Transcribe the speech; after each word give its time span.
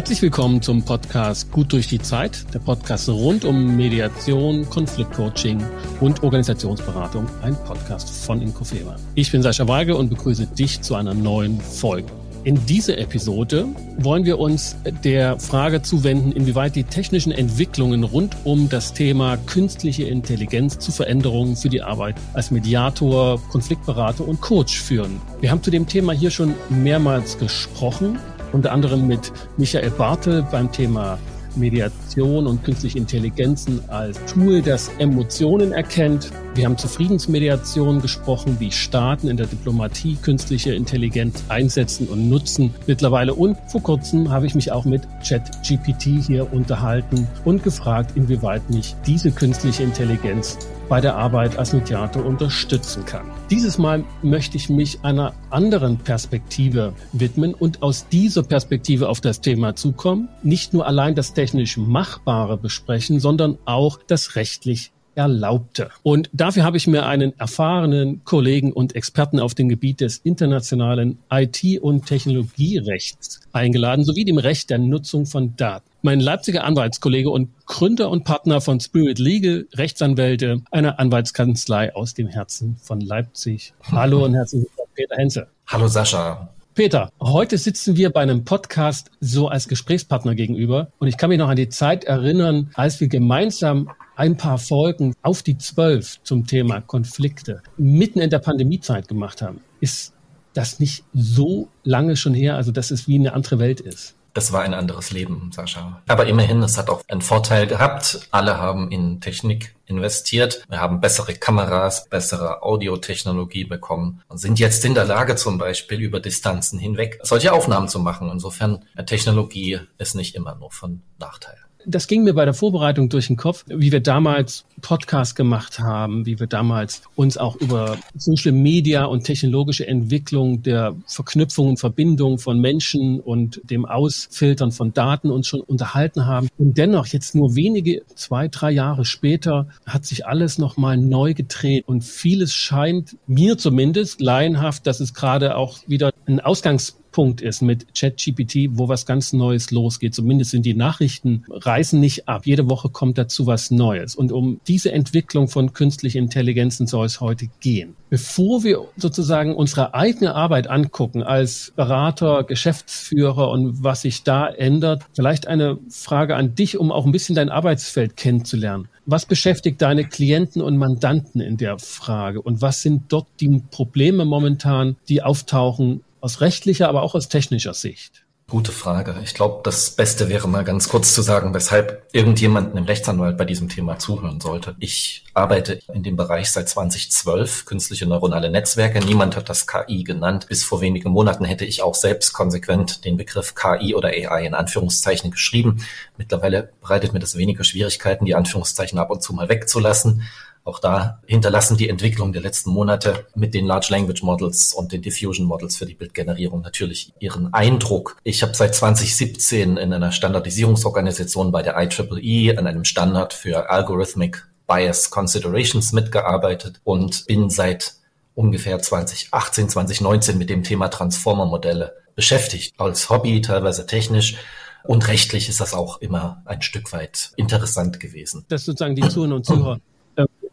Herzlich 0.00 0.22
willkommen 0.22 0.62
zum 0.62 0.82
Podcast 0.82 1.52
Gut 1.52 1.74
durch 1.74 1.86
die 1.86 1.98
Zeit, 1.98 2.54
der 2.54 2.58
Podcast 2.58 3.10
rund 3.10 3.44
um 3.44 3.76
Mediation, 3.76 4.64
Konfliktcoaching 4.70 5.62
und 6.00 6.22
Organisationsberatung, 6.22 7.26
ein 7.42 7.54
Podcast 7.66 8.24
von 8.24 8.40
Inkofema. 8.40 8.96
Ich 9.14 9.30
bin 9.30 9.42
Sascha 9.42 9.68
Weige 9.68 9.94
und 9.94 10.08
begrüße 10.08 10.46
dich 10.46 10.80
zu 10.80 10.94
einer 10.94 11.12
neuen 11.12 11.60
Folge. 11.60 12.10
In 12.44 12.64
dieser 12.64 12.96
Episode 12.96 13.66
wollen 13.98 14.24
wir 14.24 14.38
uns 14.38 14.74
der 15.04 15.38
Frage 15.38 15.82
zuwenden, 15.82 16.32
inwieweit 16.32 16.74
die 16.74 16.84
technischen 16.84 17.32
Entwicklungen 17.32 18.02
rund 18.02 18.34
um 18.44 18.70
das 18.70 18.94
Thema 18.94 19.36
künstliche 19.36 20.04
Intelligenz 20.04 20.78
zu 20.78 20.92
Veränderungen 20.92 21.56
für 21.56 21.68
die 21.68 21.82
Arbeit 21.82 22.14
als 22.32 22.50
Mediator, 22.50 23.38
Konfliktberater 23.50 24.26
und 24.26 24.40
Coach 24.40 24.80
führen. 24.80 25.20
Wir 25.42 25.50
haben 25.50 25.62
zu 25.62 25.70
dem 25.70 25.86
Thema 25.86 26.14
hier 26.14 26.30
schon 26.30 26.54
mehrmals 26.70 27.36
gesprochen, 27.36 28.18
unter 28.52 28.72
anderem 28.72 29.06
mit 29.06 29.32
Michael 29.56 29.90
Bartel 29.90 30.46
beim 30.50 30.70
Thema 30.70 31.18
Mediation 31.56 32.46
und 32.46 32.64
künstliche 32.64 32.98
Intelligenzen 32.98 33.80
als 33.88 34.18
Tool, 34.26 34.62
das 34.62 34.90
Emotionen 34.98 35.72
erkennt. 35.72 36.30
Wir 36.54 36.66
haben 36.66 36.78
zu 36.78 36.88
Friedensmediation 36.88 38.00
gesprochen, 38.00 38.56
wie 38.58 38.70
Staaten 38.70 39.28
in 39.28 39.36
der 39.36 39.46
Diplomatie 39.46 40.16
künstliche 40.16 40.74
Intelligenz 40.74 41.44
einsetzen 41.48 42.08
und 42.08 42.28
nutzen 42.28 42.74
mittlerweile. 42.86 43.34
Und 43.34 43.56
vor 43.68 43.82
kurzem 43.82 44.30
habe 44.30 44.46
ich 44.46 44.54
mich 44.54 44.72
auch 44.72 44.84
mit 44.84 45.02
ChatGPT 45.26 46.24
hier 46.26 46.52
unterhalten 46.52 47.26
und 47.44 47.62
gefragt, 47.62 48.12
inwieweit 48.14 48.68
mich 48.70 48.94
diese 49.06 49.30
künstliche 49.30 49.82
Intelligenz 49.82 50.58
bei 50.90 51.00
der 51.00 51.14
Arbeit 51.14 51.56
als 51.56 51.72
Mediator 51.72 52.26
unterstützen 52.26 53.04
kann. 53.06 53.30
Dieses 53.48 53.78
Mal 53.78 54.04
möchte 54.22 54.56
ich 54.56 54.68
mich 54.68 55.04
einer 55.04 55.34
anderen 55.48 55.98
Perspektive 55.98 56.92
widmen 57.12 57.54
und 57.54 57.80
aus 57.80 58.08
dieser 58.08 58.42
Perspektive 58.42 59.08
auf 59.08 59.20
das 59.20 59.40
Thema 59.40 59.76
zukommen. 59.76 60.28
Nicht 60.42 60.74
nur 60.74 60.88
allein 60.88 61.14
das 61.14 61.32
technisch 61.32 61.76
Machbare 61.76 62.58
besprechen, 62.58 63.20
sondern 63.20 63.56
auch 63.66 64.00
das 64.04 64.34
rechtlich 64.34 64.90
Erlaubte. 65.14 65.90
Und 66.02 66.30
dafür 66.32 66.64
habe 66.64 66.76
ich 66.76 66.86
mir 66.86 67.06
einen 67.06 67.38
erfahrenen 67.38 68.24
Kollegen 68.24 68.72
und 68.72 68.94
Experten 68.94 69.40
auf 69.40 69.54
dem 69.54 69.68
Gebiet 69.68 70.00
des 70.00 70.18
internationalen 70.18 71.18
IT- 71.30 71.80
und 71.80 72.06
Technologierechts 72.06 73.40
eingeladen, 73.52 74.04
sowie 74.04 74.24
dem 74.24 74.38
Recht 74.38 74.70
der 74.70 74.78
Nutzung 74.78 75.26
von 75.26 75.56
Daten 75.56 75.90
mein 76.02 76.20
Leipziger 76.20 76.64
Anwaltskollege 76.64 77.30
und 77.30 77.50
Gründer 77.66 78.10
und 78.10 78.24
Partner 78.24 78.60
von 78.60 78.80
Spirit 78.80 79.18
Legal, 79.18 79.66
Rechtsanwälte, 79.74 80.62
einer 80.70 80.98
Anwaltskanzlei 80.98 81.94
aus 81.94 82.14
dem 82.14 82.26
Herzen 82.26 82.76
von 82.82 83.00
Leipzig. 83.00 83.74
Hallo 83.90 84.24
und 84.24 84.34
herzlich 84.34 84.62
willkommen, 84.62 84.88
Peter 84.94 85.16
Henze. 85.16 85.46
Hallo 85.66 85.88
Sascha. 85.88 86.48
Peter, 86.74 87.10
heute 87.20 87.58
sitzen 87.58 87.96
wir 87.96 88.10
bei 88.10 88.20
einem 88.20 88.44
Podcast 88.44 89.10
so 89.20 89.48
als 89.48 89.68
Gesprächspartner 89.68 90.34
gegenüber 90.34 90.90
und 90.98 91.08
ich 91.08 91.18
kann 91.18 91.28
mich 91.28 91.38
noch 91.38 91.48
an 91.48 91.56
die 91.56 91.68
Zeit 91.68 92.04
erinnern, 92.04 92.70
als 92.74 93.00
wir 93.00 93.08
gemeinsam 93.08 93.90
ein 94.20 94.36
paar 94.36 94.58
Folgen 94.58 95.14
auf 95.22 95.42
die 95.42 95.56
zwölf 95.56 96.20
zum 96.24 96.46
Thema 96.46 96.82
Konflikte 96.82 97.62
mitten 97.78 98.20
in 98.20 98.28
der 98.28 98.38
Pandemiezeit 98.38 99.08
gemacht 99.08 99.40
haben. 99.40 99.62
Ist 99.80 100.12
das 100.52 100.78
nicht 100.78 101.04
so 101.14 101.68
lange 101.84 102.16
schon 102.16 102.34
her, 102.34 102.56
also 102.56 102.70
dass 102.70 102.90
es 102.90 103.08
wie 103.08 103.14
eine 103.14 103.32
andere 103.32 103.58
Welt 103.58 103.80
ist? 103.80 104.14
Das 104.34 104.52
war 104.52 104.60
ein 104.60 104.74
anderes 104.74 105.10
Leben, 105.10 105.50
Sascha. 105.52 106.02
Aber 106.06 106.26
immerhin, 106.26 106.62
es 106.62 106.76
hat 106.76 106.90
auch 106.90 107.02
einen 107.08 107.22
Vorteil 107.22 107.66
gehabt. 107.66 108.28
Alle 108.30 108.58
haben 108.58 108.92
in 108.92 109.22
Technik 109.22 109.74
investiert. 109.86 110.66
Wir 110.68 110.80
haben 110.82 111.00
bessere 111.00 111.32
Kameras, 111.34 112.06
bessere 112.10 112.62
Audiotechnologie 112.62 113.64
bekommen 113.64 114.22
und 114.28 114.36
sind 114.36 114.58
jetzt 114.58 114.84
in 114.84 114.94
der 114.94 115.06
Lage, 115.06 115.34
zum 115.34 115.56
Beispiel 115.56 115.98
über 115.98 116.20
Distanzen 116.20 116.78
hinweg 116.78 117.20
solche 117.22 117.54
Aufnahmen 117.54 117.88
zu 117.88 117.98
machen. 117.98 118.30
Insofern, 118.30 118.84
Technologie 119.06 119.80
ist 119.96 120.14
nicht 120.14 120.34
immer 120.34 120.54
nur 120.56 120.70
von 120.70 121.00
Nachteil. 121.18 121.56
Das 121.86 122.06
ging 122.06 122.24
mir 122.24 122.34
bei 122.34 122.44
der 122.44 122.54
Vorbereitung 122.54 123.08
durch 123.08 123.28
den 123.28 123.36
Kopf, 123.36 123.64
wie 123.68 123.92
wir 123.92 124.00
damals 124.00 124.64
Podcast 124.82 125.36
gemacht 125.36 125.78
haben, 125.78 126.26
wie 126.26 126.38
wir 126.38 126.46
damals 126.46 127.02
uns 127.16 127.38
auch 127.38 127.56
über 127.56 127.98
Social 128.16 128.52
Media 128.52 129.04
und 129.04 129.24
technologische 129.24 129.86
Entwicklung 129.86 130.62
der 130.62 130.94
Verknüpfung 131.06 131.68
und 131.68 131.80
Verbindung 131.80 132.38
von 132.38 132.60
Menschen 132.60 133.20
und 133.20 133.60
dem 133.64 133.84
Ausfiltern 133.84 134.72
von 134.72 134.92
Daten 134.92 135.30
uns 135.30 135.46
schon 135.46 135.60
unterhalten 135.60 136.26
haben. 136.26 136.48
Und 136.58 136.76
dennoch, 136.76 137.06
jetzt 137.06 137.34
nur 137.34 137.56
wenige, 137.56 138.02
zwei, 138.14 138.48
drei 138.48 138.70
Jahre 138.70 139.04
später, 139.04 139.68
hat 139.86 140.04
sich 140.04 140.26
alles 140.26 140.58
nochmal 140.58 140.96
neu 140.96 141.34
gedreht 141.34 141.84
und 141.86 142.04
vieles 142.04 142.52
scheint 142.54 143.16
mir 143.26 143.58
zumindest 143.58 144.20
laienhaft, 144.20 144.86
dass 144.86 145.00
es 145.00 145.14
gerade 145.14 145.56
auch 145.56 145.78
wieder 145.86 146.12
ein 146.26 146.40
Ausgangs 146.40 146.96
Punkt 147.12 147.40
ist 147.40 147.62
mit 147.62 147.94
ChatGPT, 147.94 148.70
wo 148.72 148.88
was 148.88 149.06
ganz 149.06 149.32
Neues 149.32 149.70
losgeht. 149.70 150.14
Zumindest 150.14 150.52
sind 150.52 150.66
die 150.66 150.74
Nachrichten 150.74 151.44
reißen 151.50 151.98
nicht 151.98 152.28
ab. 152.28 152.46
Jede 152.46 152.68
Woche 152.68 152.88
kommt 152.88 153.18
dazu 153.18 153.46
was 153.46 153.70
Neues. 153.70 154.14
Und 154.14 154.32
um 154.32 154.60
diese 154.66 154.92
Entwicklung 154.92 155.48
von 155.48 155.72
künstlichen 155.72 156.18
Intelligenzen 156.18 156.86
soll 156.86 157.06
es 157.06 157.20
heute 157.20 157.46
gehen. 157.60 157.94
Bevor 158.10 158.64
wir 158.64 158.88
sozusagen 158.96 159.54
unsere 159.54 159.94
eigene 159.94 160.34
Arbeit 160.34 160.68
angucken 160.68 161.22
als 161.22 161.72
Berater, 161.76 162.44
Geschäftsführer 162.44 163.50
und 163.50 163.84
was 163.84 164.02
sich 164.02 164.22
da 164.24 164.48
ändert, 164.48 165.04
vielleicht 165.14 165.46
eine 165.46 165.78
Frage 165.88 166.36
an 166.36 166.54
dich, 166.54 166.78
um 166.78 166.90
auch 166.90 167.06
ein 167.06 167.12
bisschen 167.12 167.36
dein 167.36 167.50
Arbeitsfeld 167.50 168.16
kennenzulernen. 168.16 168.88
Was 169.06 169.26
beschäftigt 169.26 169.82
deine 169.82 170.04
Klienten 170.04 170.62
und 170.62 170.76
Mandanten 170.76 171.40
in 171.40 171.56
der 171.56 171.78
Frage? 171.78 172.42
Und 172.42 172.62
was 172.62 172.82
sind 172.82 173.04
dort 173.08 173.26
die 173.40 173.62
Probleme 173.70 174.24
momentan, 174.24 174.96
die 175.08 175.22
auftauchen 175.22 176.02
aus 176.20 176.40
rechtlicher, 176.40 176.88
aber 176.88 176.99
auch 177.00 177.14
aus 177.14 177.28
technischer 177.28 177.74
Sicht? 177.74 178.24
Gute 178.50 178.72
Frage. 178.72 179.14
Ich 179.22 179.34
glaube, 179.34 179.60
das 179.62 179.90
Beste 179.90 180.28
wäre 180.28 180.48
mal 180.48 180.64
ganz 180.64 180.88
kurz 180.88 181.14
zu 181.14 181.22
sagen, 181.22 181.54
weshalb 181.54 182.08
irgendjemand 182.10 182.74
einem 182.74 182.84
Rechtsanwalt 182.84 183.38
bei 183.38 183.44
diesem 183.44 183.68
Thema 183.68 184.00
zuhören 184.00 184.40
sollte. 184.40 184.74
Ich 184.80 185.24
arbeite 185.34 185.78
in 185.94 186.02
dem 186.02 186.16
Bereich 186.16 186.50
seit 186.50 186.68
2012, 186.68 187.64
künstliche 187.64 188.06
neuronale 188.06 188.50
Netzwerke. 188.50 188.98
Niemand 189.06 189.36
hat 189.36 189.48
das 189.48 189.68
KI 189.68 190.02
genannt. 190.02 190.48
Bis 190.48 190.64
vor 190.64 190.80
wenigen 190.80 191.10
Monaten 191.10 191.44
hätte 191.44 191.64
ich 191.64 191.82
auch 191.82 191.94
selbst 191.94 192.32
konsequent 192.32 193.04
den 193.04 193.16
Begriff 193.16 193.54
KI 193.54 193.94
oder 193.94 194.08
AI 194.08 194.46
in 194.46 194.54
Anführungszeichen 194.54 195.30
geschrieben. 195.30 195.86
Mittlerweile 196.16 196.72
bereitet 196.80 197.12
mir 197.12 197.20
das 197.20 197.36
weniger 197.36 197.62
Schwierigkeiten, 197.62 198.24
die 198.24 198.34
Anführungszeichen 198.34 198.98
ab 198.98 199.12
und 199.12 199.22
zu 199.22 199.32
mal 199.32 199.48
wegzulassen. 199.48 200.24
Auch 200.64 200.78
da 200.78 201.20
hinterlassen 201.26 201.76
die 201.76 201.88
Entwicklung 201.88 202.32
der 202.32 202.42
letzten 202.42 202.70
Monate 202.70 203.26
mit 203.34 203.54
den 203.54 203.66
Large 203.66 203.88
Language 203.90 204.22
Models 204.22 204.74
und 204.74 204.92
den 204.92 205.02
Diffusion 205.02 205.46
Models 205.46 205.76
für 205.76 205.86
die 205.86 205.94
Bildgenerierung 205.94 206.60
natürlich 206.60 207.12
ihren 207.18 207.52
Eindruck. 207.54 208.16
Ich 208.24 208.42
habe 208.42 208.54
seit 208.54 208.74
2017 208.74 209.76
in 209.76 209.92
einer 209.92 210.12
Standardisierungsorganisation 210.12 211.50
bei 211.50 211.62
der 211.62 211.76
IEEE 211.78 212.58
an 212.58 212.66
einem 212.66 212.84
Standard 212.84 213.32
für 213.32 213.70
Algorithmic 213.70 214.46
Bias 214.66 215.10
Considerations 215.10 215.92
mitgearbeitet 215.92 216.80
und 216.84 217.26
bin 217.26 217.50
seit 217.50 217.94
ungefähr 218.34 218.78
2018, 218.80 219.68
2019 219.68 220.38
mit 220.38 220.50
dem 220.50 220.62
Thema 220.62 220.88
Transformer-Modelle 220.88 221.94
beschäftigt. 222.14 222.74
Als 222.78 223.10
Hobby, 223.10 223.40
teilweise 223.40 223.86
technisch. 223.86 224.36
Und 224.84 225.08
rechtlich 225.08 225.48
ist 225.48 225.60
das 225.60 225.74
auch 225.74 226.00
immer 226.00 226.42
ein 226.44 226.62
Stück 226.62 226.92
weit 226.92 227.32
interessant 227.36 228.00
gewesen. 228.00 228.46
Das 228.48 228.64
sozusagen 228.64 228.94
die 228.94 229.06
Zuhörer 229.08 229.34
und 229.36 229.44
Zuhörer 229.44 229.80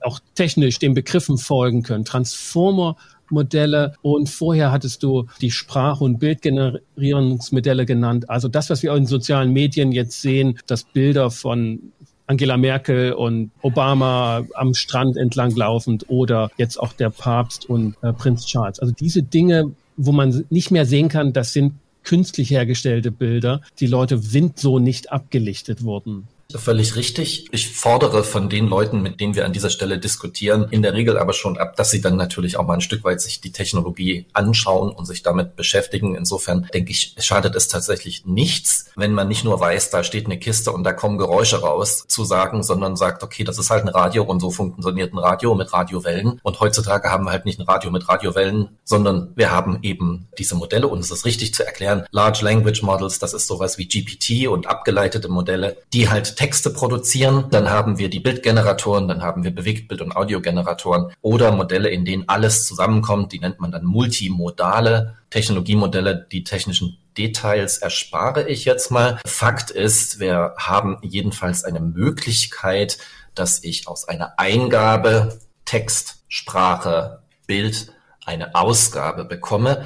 auch 0.08 0.20
technisch 0.36 0.80
den 0.80 0.94
Begriffen 0.94 1.38
folgen 1.38 1.84
können. 1.84 2.06
Transformer 2.06 2.96
Modelle 3.30 3.94
und 4.02 4.30
vorher 4.30 4.72
hattest 4.72 5.04
du 5.04 5.28
die 5.42 5.52
Sprach- 5.52 6.02
und 6.02 6.20
Bildgenerierungsmodelle 6.20 7.86
genannt. 7.86 8.30
Also 8.30 8.48
das, 8.48 8.70
was 8.70 8.84
wir 8.84 8.94
auch 8.94 8.98
in 8.98 9.06
sozialen 9.06 9.52
Medien 9.52 9.92
jetzt 9.92 10.22
sehen, 10.22 10.60
dass 10.66 10.84
Bilder 10.84 11.30
von 11.30 11.92
Angela 12.28 12.58
Merkel 12.58 13.14
und 13.14 13.52
Obama 13.62 14.46
am 14.54 14.74
Strand 14.74 15.16
entlang 15.18 15.56
laufend 15.56 16.10
oder 16.10 16.52
jetzt 16.58 16.78
auch 16.78 16.94
der 16.94 17.10
Papst 17.10 17.70
und 17.70 17.96
äh, 18.02 18.12
Prinz 18.12 18.46
Charles. 18.46 18.80
Also 18.80 18.94
diese 18.94 19.24
Dinge, 19.24 19.72
wo 19.96 20.12
man 20.12 20.46
nicht 20.50 20.72
mehr 20.72 20.86
sehen 20.86 21.08
kann, 21.08 21.32
das 21.32 21.54
sind 21.54 21.74
künstlich 22.04 22.52
hergestellte 22.52 23.12
Bilder. 23.12 23.62
Die 23.80 23.88
Leute 23.88 24.18
sind 24.18 24.60
so 24.60 24.80
nicht 24.80 25.12
abgelichtet 25.12 25.84
worden. 25.84 26.28
Völlig 26.58 26.96
richtig. 26.96 27.48
Ich 27.52 27.70
fordere 27.70 28.24
von 28.24 28.50
den 28.50 28.68
Leuten, 28.68 29.02
mit 29.02 29.20
denen 29.20 29.36
wir 29.36 29.46
an 29.46 29.54
dieser 29.54 29.70
Stelle 29.70 30.00
diskutieren, 30.00 30.68
in 30.72 30.82
der 30.82 30.94
Regel 30.94 31.18
aber 31.18 31.34
schon 31.34 31.58
ab, 31.58 31.76
dass 31.76 31.92
sie 31.92 32.02
dann 32.02 32.16
natürlich 32.16 32.58
auch 32.58 32.66
mal 32.66 32.76
ein 32.76 32.82
Stück 32.82 33.04
weit 33.04 33.22
sich 33.22 33.42
die 33.42 33.52
Technologie 33.52 34.26
anschauen 34.34 34.92
und 34.92 35.06
sich 35.06 35.24
damit 35.24 35.56
beschäftigen. 35.56 36.16
Insofern 36.16 36.68
denke 36.74 36.92
ich, 36.92 37.16
schadet 37.20 37.56
es 37.56 37.68
tatsächlich 37.68 38.26
nichts, 38.26 38.92
wenn 38.96 39.14
man 39.14 39.28
nicht 39.28 39.44
nur 39.44 39.60
weiß, 39.60 39.92
da 39.92 40.04
steht 40.04 40.26
eine 40.26 40.40
Kiste 40.40 40.72
und 40.72 40.84
da 40.84 40.94
kommen 40.94 41.18
Geräusche 41.18 41.62
raus, 41.62 42.06
zu 42.08 42.26
sagen, 42.26 42.64
sondern 42.64 42.96
sagt, 42.96 43.24
okay, 43.24 43.44
das 43.44 43.60
ist 43.60 43.70
halt 43.70 43.84
ein 43.84 43.90
Radio 43.90 44.24
und 44.24 44.40
so 44.40 44.52
funktioniert 44.52 45.14
ein 45.14 45.20
Radio 45.20 45.56
mit 45.56 45.72
Radiowellen. 45.74 46.40
Und 46.44 46.60
heutzutage 46.60 47.10
haben 47.10 47.26
wir 47.26 47.32
halt 47.32 47.46
nicht 47.46 47.60
ein 47.60 47.66
Radio 47.66 47.92
mit 47.92 48.10
Radiowellen, 48.10 48.70
sondern 48.84 49.32
wir 49.36 49.52
haben 49.52 49.80
eben 49.84 50.28
diese 50.38 50.56
Modelle 50.56 50.88
und 50.88 51.00
es 51.00 51.12
ist 51.12 51.26
richtig 51.26 51.54
zu 51.54 51.66
erklären, 51.66 52.06
Large 52.12 52.44
Language 52.44 52.82
Models, 52.82 53.20
das 53.20 53.34
ist 53.34 53.48
sowas 53.48 53.78
wie 53.78 53.88
GPT 53.88 54.48
und 54.48 54.68
abgeleitete 54.68 55.30
Modelle, 55.30 55.78
die 55.94 56.10
halt 56.10 56.36
Texte 56.48 56.70
produzieren. 56.70 57.48
Dann 57.52 57.70
haben 57.70 57.98
wir 57.98 58.10
die 58.10 58.22
Bildgeneratoren, 58.22 59.10
dann 59.10 59.22
haben 59.22 59.44
wir 59.44 59.52
Bewegtbild- 59.52 60.02
und 60.02 60.16
Audiogeneratoren 60.16 61.12
oder 61.20 61.52
Modelle, 61.52 61.90
in 61.90 62.06
denen 62.06 62.30
alles 62.30 62.66
zusammenkommt. 62.66 63.34
Die 63.34 63.40
nennt 63.40 63.60
man 63.60 63.74
dann 63.74 63.84
multimodale 63.84 65.18
Technologiemodelle. 65.30 66.26
Die 66.32 66.46
technischen 66.46 67.00
Details 67.18 67.80
erspare 67.80 68.48
ich 68.48 68.64
jetzt 68.64 68.92
mal. 68.92 69.20
Fakt 69.28 69.72
ist, 69.72 70.22
wir 70.22 70.54
haben 70.58 71.00
jedenfalls 71.02 71.66
eine 71.66 71.82
Möglichkeit, 71.82 72.98
dass 73.36 73.62
ich 73.62 73.90
aus 73.90 74.08
einer 74.08 74.40
Eingabe 74.40 75.40
Text, 75.66 76.24
Sprache, 76.30 77.24
Bild 77.46 77.92
eine 78.26 78.56
Ausgabe 78.56 79.26
bekomme, 79.26 79.86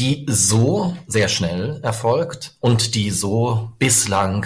die 0.00 0.26
so 0.28 0.96
sehr 1.06 1.28
schnell 1.28 1.78
erfolgt 1.84 2.56
und 2.58 2.96
die 2.96 3.12
so 3.12 3.70
bislang 3.78 4.44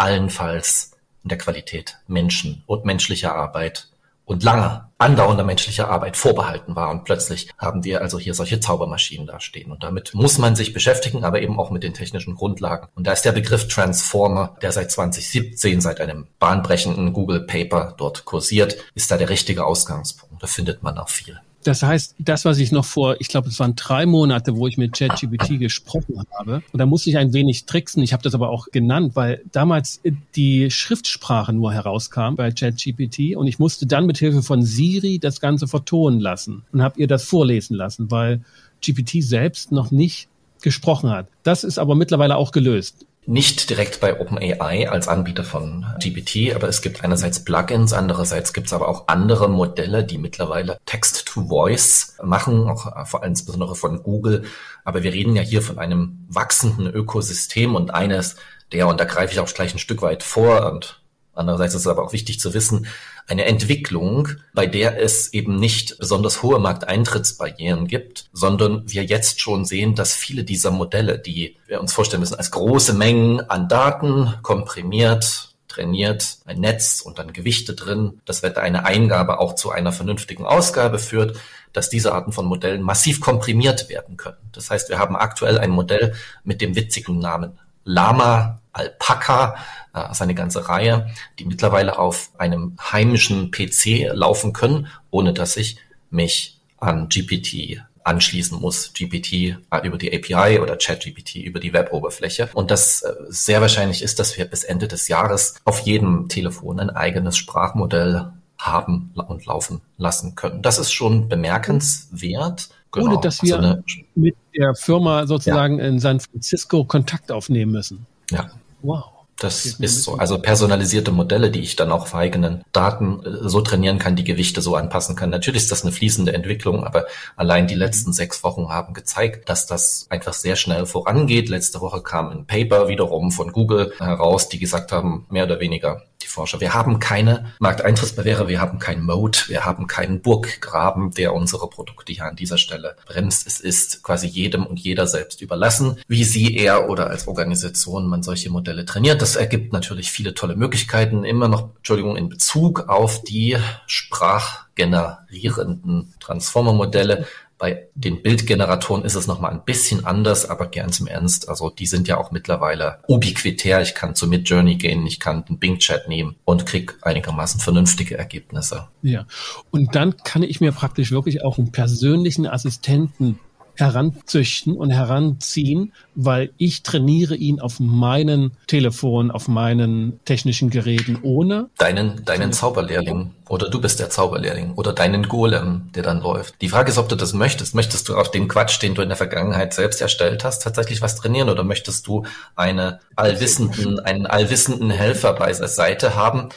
allenfalls 0.00 0.92
in 1.22 1.28
der 1.28 1.38
Qualität 1.38 1.98
Menschen 2.06 2.62
und 2.66 2.84
menschlicher 2.84 3.34
Arbeit 3.34 3.88
und 4.24 4.42
langer 4.42 4.90
andauernder 4.96 5.44
menschlicher 5.44 5.88
Arbeit 5.88 6.16
vorbehalten 6.16 6.76
war. 6.76 6.90
Und 6.90 7.04
plötzlich 7.04 7.50
haben 7.58 7.84
wir 7.84 8.00
also 8.00 8.18
hier 8.18 8.34
solche 8.34 8.60
Zaubermaschinen 8.60 9.26
dastehen. 9.26 9.72
Und 9.72 9.82
damit 9.82 10.14
muss 10.14 10.38
man 10.38 10.56
sich 10.56 10.72
beschäftigen, 10.72 11.24
aber 11.24 11.42
eben 11.42 11.58
auch 11.58 11.70
mit 11.70 11.82
den 11.82 11.94
technischen 11.94 12.36
Grundlagen. 12.36 12.88
Und 12.94 13.06
da 13.06 13.12
ist 13.12 13.24
der 13.24 13.32
Begriff 13.32 13.66
Transformer, 13.68 14.56
der 14.62 14.72
seit 14.72 14.90
2017, 14.90 15.80
seit 15.80 16.00
einem 16.00 16.28
bahnbrechenden 16.38 17.12
Google 17.12 17.40
Paper 17.40 17.94
dort 17.96 18.24
kursiert, 18.24 18.76
ist 18.94 19.10
da 19.10 19.16
der 19.16 19.30
richtige 19.30 19.64
Ausgangspunkt. 19.64 20.42
Da 20.42 20.46
findet 20.46 20.82
man 20.82 20.96
auch 20.98 21.08
viel. 21.08 21.40
Das 21.62 21.82
heißt, 21.82 22.14
das, 22.18 22.44
was 22.44 22.58
ich 22.58 22.72
noch 22.72 22.84
vor, 22.84 23.16
ich 23.20 23.28
glaube, 23.28 23.48
es 23.48 23.60
waren 23.60 23.76
drei 23.76 24.06
Monate, 24.06 24.56
wo 24.56 24.66
ich 24.66 24.78
mit 24.78 24.94
ChatGPT 24.96 25.58
gesprochen 25.58 26.22
habe, 26.38 26.62
und 26.72 26.78
da 26.78 26.86
musste 26.86 27.10
ich 27.10 27.18
ein 27.18 27.32
wenig 27.32 27.66
tricksen. 27.66 28.02
Ich 28.02 28.12
habe 28.12 28.22
das 28.22 28.34
aber 28.34 28.48
auch 28.48 28.68
genannt, 28.72 29.12
weil 29.14 29.42
damals 29.52 30.00
die 30.36 30.70
Schriftsprache 30.70 31.52
nur 31.52 31.72
herauskam 31.72 32.36
bei 32.36 32.50
ChatGPT 32.50 33.36
und 33.36 33.46
ich 33.46 33.58
musste 33.58 33.86
dann 33.86 34.06
mit 34.06 34.18
Hilfe 34.18 34.42
von 34.42 34.62
Siri 34.62 35.18
das 35.18 35.40
Ganze 35.40 35.68
vertonen 35.68 36.20
lassen 36.20 36.62
und 36.72 36.82
habe 36.82 36.98
ihr 36.98 37.06
das 37.06 37.24
vorlesen 37.24 37.76
lassen, 37.76 38.10
weil 38.10 38.40
GPT 38.84 39.22
selbst 39.22 39.72
noch 39.72 39.90
nicht 39.90 40.28
gesprochen 40.62 41.10
hat. 41.10 41.28
Das 41.42 41.64
ist 41.64 41.78
aber 41.78 41.94
mittlerweile 41.94 42.36
auch 42.36 42.52
gelöst 42.52 43.06
nicht 43.26 43.68
direkt 43.68 44.00
bei 44.00 44.18
OpenAI 44.18 44.88
als 44.88 45.06
Anbieter 45.06 45.44
von 45.44 45.86
GPT, 46.02 46.54
aber 46.54 46.68
es 46.68 46.82
gibt 46.82 47.04
einerseits 47.04 47.44
Plugins, 47.44 47.92
andererseits 47.92 48.52
gibt 48.52 48.68
es 48.68 48.72
aber 48.72 48.88
auch 48.88 49.08
andere 49.08 49.48
Modelle, 49.48 50.04
die 50.04 50.18
mittlerweile 50.18 50.78
Text-to-Voice 50.86 52.16
machen, 52.22 52.68
auch 52.68 52.96
äh, 52.96 53.04
vor 53.04 53.22
allem 53.22 53.32
insbesondere 53.32 53.76
von 53.76 54.02
Google. 54.02 54.44
Aber 54.84 55.02
wir 55.02 55.12
reden 55.12 55.36
ja 55.36 55.42
hier 55.42 55.62
von 55.62 55.78
einem 55.78 56.26
wachsenden 56.28 56.86
Ökosystem 56.86 57.74
und 57.74 57.92
eines 57.92 58.36
der, 58.72 58.88
und 58.88 59.00
da 59.00 59.04
greife 59.04 59.32
ich 59.32 59.40
auch 59.40 59.52
gleich 59.52 59.74
ein 59.74 59.78
Stück 59.78 60.02
weit 60.02 60.22
vor 60.22 60.70
und 60.72 61.00
Andererseits 61.32 61.74
ist 61.74 61.82
es 61.82 61.86
aber 61.86 62.04
auch 62.04 62.12
wichtig 62.12 62.38
zu 62.40 62.54
wissen, 62.54 62.86
eine 63.30 63.44
Entwicklung, 63.44 64.28
bei 64.54 64.66
der 64.66 65.00
es 65.00 65.32
eben 65.32 65.54
nicht 65.54 65.98
besonders 65.98 66.42
hohe 66.42 66.58
Markteintrittsbarrieren 66.58 67.86
gibt, 67.86 68.28
sondern 68.32 68.82
wir 68.86 69.04
jetzt 69.04 69.40
schon 69.40 69.64
sehen, 69.64 69.94
dass 69.94 70.14
viele 70.14 70.42
dieser 70.42 70.72
Modelle, 70.72 71.16
die 71.16 71.56
wir 71.68 71.80
uns 71.80 71.92
vorstellen 71.92 72.20
müssen, 72.20 72.34
als 72.34 72.50
große 72.50 72.92
Mengen 72.92 73.48
an 73.48 73.68
Daten 73.68 74.34
komprimiert, 74.42 75.54
trainiert, 75.68 76.38
ein 76.44 76.58
Netz 76.58 77.00
und 77.00 77.20
dann 77.20 77.32
Gewichte 77.32 77.74
drin, 77.74 78.20
das 78.24 78.42
wird 78.42 78.58
eine 78.58 78.84
Eingabe 78.84 79.38
auch 79.38 79.54
zu 79.54 79.70
einer 79.70 79.92
vernünftigen 79.92 80.44
Ausgabe 80.44 80.98
führt, 80.98 81.38
dass 81.72 81.88
diese 81.88 82.12
Arten 82.12 82.32
von 82.32 82.46
Modellen 82.46 82.82
massiv 82.82 83.20
komprimiert 83.20 83.88
werden 83.88 84.16
können. 84.16 84.38
Das 84.50 84.70
heißt, 84.70 84.88
wir 84.88 84.98
haben 84.98 85.14
aktuell 85.14 85.58
ein 85.58 85.70
Modell 85.70 86.14
mit 86.42 86.60
dem 86.60 86.74
witzigen 86.74 87.20
Namen 87.20 87.60
Lama 87.84 88.60
Alpaca, 88.72 89.56
äh, 89.94 89.98
also 89.98 90.24
eine 90.24 90.34
ganze 90.34 90.68
Reihe, 90.68 91.10
die 91.38 91.44
mittlerweile 91.44 91.98
auf 91.98 92.30
einem 92.38 92.76
heimischen 92.80 93.50
PC 93.50 94.10
laufen 94.12 94.52
können, 94.52 94.88
ohne 95.10 95.32
dass 95.32 95.56
ich 95.56 95.78
mich 96.10 96.60
an 96.78 97.08
GPT 97.08 97.82
anschließen 98.04 98.58
muss, 98.58 98.92
GPT 98.94 99.32
äh, 99.32 99.56
über 99.84 99.98
die 99.98 100.12
API 100.14 100.58
oder 100.58 100.76
ChatGPT 100.76 101.36
über 101.36 101.60
die 101.60 101.72
Web-Oberfläche. 101.72 102.48
Und 102.54 102.70
das 102.70 103.02
äh, 103.02 103.14
sehr 103.28 103.60
wahrscheinlich 103.60 104.02
ist, 104.02 104.18
dass 104.18 104.36
wir 104.36 104.44
bis 104.46 104.64
Ende 104.64 104.88
des 104.88 105.08
Jahres 105.08 105.56
auf 105.64 105.80
jedem 105.80 106.28
Telefon 106.28 106.80
ein 106.80 106.90
eigenes 106.90 107.36
Sprachmodell 107.36 108.32
haben 108.58 109.12
und 109.14 109.46
laufen 109.46 109.80
lassen 109.96 110.34
können. 110.34 110.62
Das 110.62 110.78
ist 110.78 110.92
schon 110.92 111.28
bemerkenswert. 111.28 112.68
Genau. 112.92 113.06
Ohne 113.06 113.20
dass 113.20 113.42
wir 113.42 113.58
also 113.58 113.82
mit 114.16 114.36
der 114.56 114.74
Firma 114.74 115.26
sozusagen 115.26 115.78
ja. 115.78 115.86
in 115.86 116.00
San 116.00 116.20
Francisco 116.20 116.84
Kontakt 116.84 117.30
aufnehmen 117.30 117.72
müssen. 117.72 118.06
Ja. 118.30 118.50
Wow. 118.82 119.19
Das 119.40 119.64
ist 119.64 120.02
so. 120.04 120.16
Also 120.16 120.38
personalisierte 120.38 121.12
Modelle, 121.12 121.50
die 121.50 121.60
ich 121.60 121.74
dann 121.74 121.90
auch 121.90 122.02
auf 122.02 122.14
eigenen 122.14 122.62
Daten 122.72 123.24
äh, 123.24 123.48
so 123.48 123.62
trainieren 123.62 123.98
kann, 123.98 124.14
die 124.14 124.24
Gewichte 124.24 124.60
so 124.60 124.76
anpassen 124.76 125.16
kann. 125.16 125.30
Natürlich 125.30 125.62
ist 125.62 125.72
das 125.72 125.82
eine 125.82 125.92
fließende 125.92 126.34
Entwicklung, 126.34 126.84
aber 126.84 127.06
allein 127.36 127.66
die 127.66 127.74
letzten 127.74 128.12
sechs 128.12 128.44
Wochen 128.44 128.68
haben 128.68 128.92
gezeigt, 128.92 129.48
dass 129.48 129.66
das 129.66 130.06
einfach 130.10 130.34
sehr 130.34 130.56
schnell 130.56 130.84
vorangeht. 130.84 131.48
Letzte 131.48 131.80
Woche 131.80 132.02
kam 132.02 132.28
ein 132.28 132.46
Paper 132.46 132.88
wiederum 132.88 133.32
von 133.32 133.52
Google 133.52 133.94
heraus, 133.98 134.50
die 134.50 134.58
gesagt 134.58 134.92
haben, 134.92 135.26
mehr 135.30 135.44
oder 135.44 135.58
weniger, 135.58 136.02
die 136.22 136.26
Forscher. 136.26 136.60
Wir 136.60 136.74
haben 136.74 136.98
keine 136.98 137.52
Markteintrittsbarriere, 137.60 138.46
wir 138.46 138.60
haben 138.60 138.78
kein 138.78 139.02
Mode, 139.04 139.38
wir 139.48 139.64
haben 139.64 139.86
keinen 139.86 140.20
Burggraben, 140.20 141.12
der 141.12 141.32
unsere 141.32 141.68
Produkte 141.68 142.12
hier 142.12 142.26
an 142.26 142.36
dieser 142.36 142.58
Stelle 142.58 142.96
bremst. 143.06 143.46
Es 143.46 143.58
ist 143.58 144.02
quasi 144.02 144.26
jedem 144.26 144.66
und 144.66 144.78
jeder 144.78 145.06
selbst 145.06 145.40
überlassen, 145.40 145.98
wie 146.08 146.24
sie, 146.24 146.56
er 146.56 146.90
oder 146.90 147.08
als 147.08 147.26
Organisation 147.26 148.06
man 148.06 148.22
solche 148.22 148.50
Modelle 148.50 148.84
trainiert. 148.84 149.22
Das 149.22 149.29
ergibt 149.36 149.72
natürlich 149.72 150.10
viele 150.10 150.34
tolle 150.34 150.56
Möglichkeiten, 150.56 151.24
immer 151.24 151.48
noch, 151.48 151.70
Entschuldigung, 151.76 152.16
in 152.16 152.28
Bezug 152.28 152.88
auf 152.88 153.22
die 153.22 153.56
sprachgenerierenden 153.86 156.12
Transformer-Modelle. 156.20 157.26
Bei 157.58 157.88
den 157.94 158.22
Bildgeneratoren 158.22 159.04
ist 159.04 159.16
es 159.16 159.26
nochmal 159.26 159.50
ein 159.50 159.64
bisschen 159.66 160.06
anders, 160.06 160.48
aber 160.48 160.68
gern 160.68 160.92
zum 160.92 161.06
Ernst. 161.06 161.50
Also 161.50 161.68
die 161.68 161.84
sind 161.84 162.08
ja 162.08 162.16
auch 162.16 162.30
mittlerweile 162.30 163.00
ubiquitär. 163.06 163.82
Ich 163.82 163.94
kann 163.94 164.14
zu 164.14 164.28
Midjourney 164.28 164.76
gehen, 164.76 165.06
ich 165.06 165.20
kann 165.20 165.44
den 165.44 165.58
Bing 165.58 165.78
Chat 165.78 166.08
nehmen 166.08 166.36
und 166.46 166.64
krieg 166.64 166.96
einigermaßen 167.02 167.60
vernünftige 167.60 168.16
Ergebnisse. 168.16 168.88
Ja, 169.02 169.26
und 169.70 169.94
dann 169.94 170.16
kann 170.16 170.42
ich 170.42 170.62
mir 170.62 170.72
praktisch 170.72 171.12
wirklich 171.12 171.44
auch 171.44 171.58
einen 171.58 171.70
persönlichen 171.70 172.46
Assistenten 172.46 173.38
heranzüchten 173.80 174.76
und 174.76 174.90
heranziehen, 174.90 175.92
weil 176.14 176.50
ich 176.58 176.82
trainiere 176.82 177.34
ihn 177.34 177.60
auf 177.60 177.80
meinen 177.80 178.52
Telefon, 178.66 179.30
auf 179.30 179.48
meinen 179.48 180.20
technischen 180.24 180.70
Geräten 180.70 181.18
ohne. 181.22 181.68
Deinen, 181.78 182.24
deinen 182.24 182.52
Zauberlehrling. 182.52 183.30
Oder 183.48 183.68
du 183.68 183.80
bist 183.80 183.98
der 183.98 184.10
Zauberlehrling. 184.10 184.74
Oder 184.74 184.92
deinen 184.92 185.24
Golem, 185.24 185.90
der 185.94 186.02
dann 186.02 186.20
läuft. 186.20 186.60
Die 186.60 186.68
Frage 186.68 186.90
ist, 186.90 186.98
ob 186.98 187.08
du 187.08 187.16
das 187.16 187.32
möchtest. 187.32 187.74
Möchtest 187.74 188.08
du 188.08 188.16
auf 188.16 188.30
dem 188.30 188.46
Quatsch, 188.46 188.80
den 188.80 188.94
du 188.94 189.02
in 189.02 189.08
der 189.08 189.16
Vergangenheit 189.16 189.74
selbst 189.74 190.00
erstellt 190.00 190.44
hast, 190.44 190.62
tatsächlich 190.62 191.02
was 191.02 191.16
trainieren? 191.16 191.48
Oder 191.48 191.64
möchtest 191.64 192.06
du 192.06 192.24
eine 192.54 193.00
allwissenden, 193.16 193.98
einen 193.98 194.26
allwissenden 194.26 194.90
Helfer 194.90 195.32
bei 195.32 195.52
der 195.52 195.68
Seite 195.68 196.14
haben, 196.14 196.50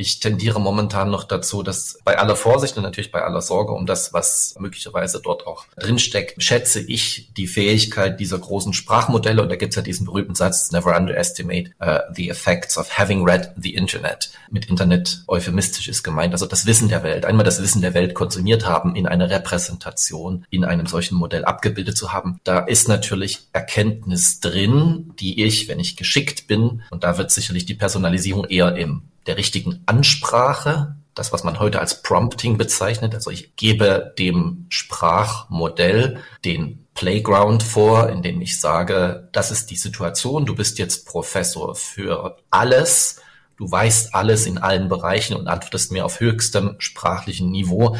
ich 0.00 0.18
tendiere 0.18 0.60
momentan 0.60 1.10
noch 1.10 1.24
dazu, 1.24 1.62
dass 1.62 1.98
bei 2.04 2.18
aller 2.18 2.34
Vorsicht 2.34 2.76
und 2.78 2.82
natürlich 2.82 3.12
bei 3.12 3.22
aller 3.22 3.42
Sorge 3.42 3.72
um 3.72 3.84
das, 3.84 4.14
was 4.14 4.54
möglicherweise 4.58 5.20
dort 5.22 5.46
auch 5.46 5.66
drinsteckt, 5.76 6.42
schätze 6.42 6.80
ich 6.80 7.30
die 7.36 7.46
Fähigkeit 7.46 8.18
dieser 8.18 8.38
großen 8.38 8.72
Sprachmodelle. 8.72 9.42
Und 9.42 9.50
da 9.50 9.56
gibt 9.56 9.72
es 9.72 9.76
ja 9.76 9.82
diesen 9.82 10.06
berühmten 10.06 10.34
Satz, 10.34 10.72
never 10.72 10.96
underestimate 10.96 11.72
uh, 11.82 11.98
the 12.14 12.30
effects 12.30 12.78
of 12.78 12.98
having 12.98 13.28
read 13.28 13.52
the 13.56 13.74
Internet. 13.74 14.30
Mit 14.50 14.70
Internet 14.70 15.22
euphemistisch 15.28 15.88
ist 15.88 16.02
gemeint, 16.02 16.32
also 16.32 16.46
das 16.46 16.64
Wissen 16.64 16.88
der 16.88 17.02
Welt. 17.02 17.26
Einmal 17.26 17.44
das 17.44 17.62
Wissen 17.62 17.82
der 17.82 17.92
Welt 17.92 18.14
konsumiert 18.14 18.66
haben, 18.66 18.96
in 18.96 19.06
einer 19.06 19.28
Repräsentation, 19.28 20.46
in 20.48 20.64
einem 20.64 20.86
solchen 20.86 21.16
Modell 21.16 21.44
abgebildet 21.44 21.98
zu 21.98 22.12
haben. 22.12 22.40
Da 22.44 22.60
ist 22.60 22.88
natürlich 22.88 23.40
Erkenntnis 23.52 24.40
drin, 24.40 25.12
die 25.20 25.44
ich, 25.44 25.68
wenn 25.68 25.78
ich 25.78 25.96
geschickt 25.96 26.46
bin, 26.46 26.82
und 26.90 27.04
da 27.04 27.18
wird 27.18 27.30
sicherlich 27.30 27.66
die 27.66 27.74
Personalisierung 27.74 28.46
eher 28.46 28.74
im 28.76 29.02
der 29.26 29.36
richtigen 29.36 29.82
Ansprache, 29.86 30.96
das, 31.14 31.32
was 31.32 31.44
man 31.44 31.58
heute 31.58 31.80
als 31.80 32.02
Prompting 32.02 32.56
bezeichnet. 32.56 33.14
Also 33.14 33.30
ich 33.30 33.56
gebe 33.56 34.14
dem 34.18 34.66
Sprachmodell 34.68 36.20
den 36.44 36.86
Playground 36.94 37.62
vor, 37.62 38.08
in 38.08 38.22
dem 38.22 38.40
ich 38.40 38.60
sage, 38.60 39.28
das 39.32 39.50
ist 39.50 39.70
die 39.70 39.76
Situation, 39.76 40.46
du 40.46 40.54
bist 40.54 40.78
jetzt 40.78 41.06
Professor 41.06 41.74
für 41.74 42.36
alles, 42.50 43.20
du 43.56 43.70
weißt 43.70 44.14
alles 44.14 44.46
in 44.46 44.58
allen 44.58 44.88
Bereichen 44.88 45.36
und 45.36 45.48
antwortest 45.48 45.92
mir 45.92 46.04
auf 46.04 46.20
höchstem 46.20 46.76
sprachlichen 46.78 47.50
Niveau. 47.50 47.96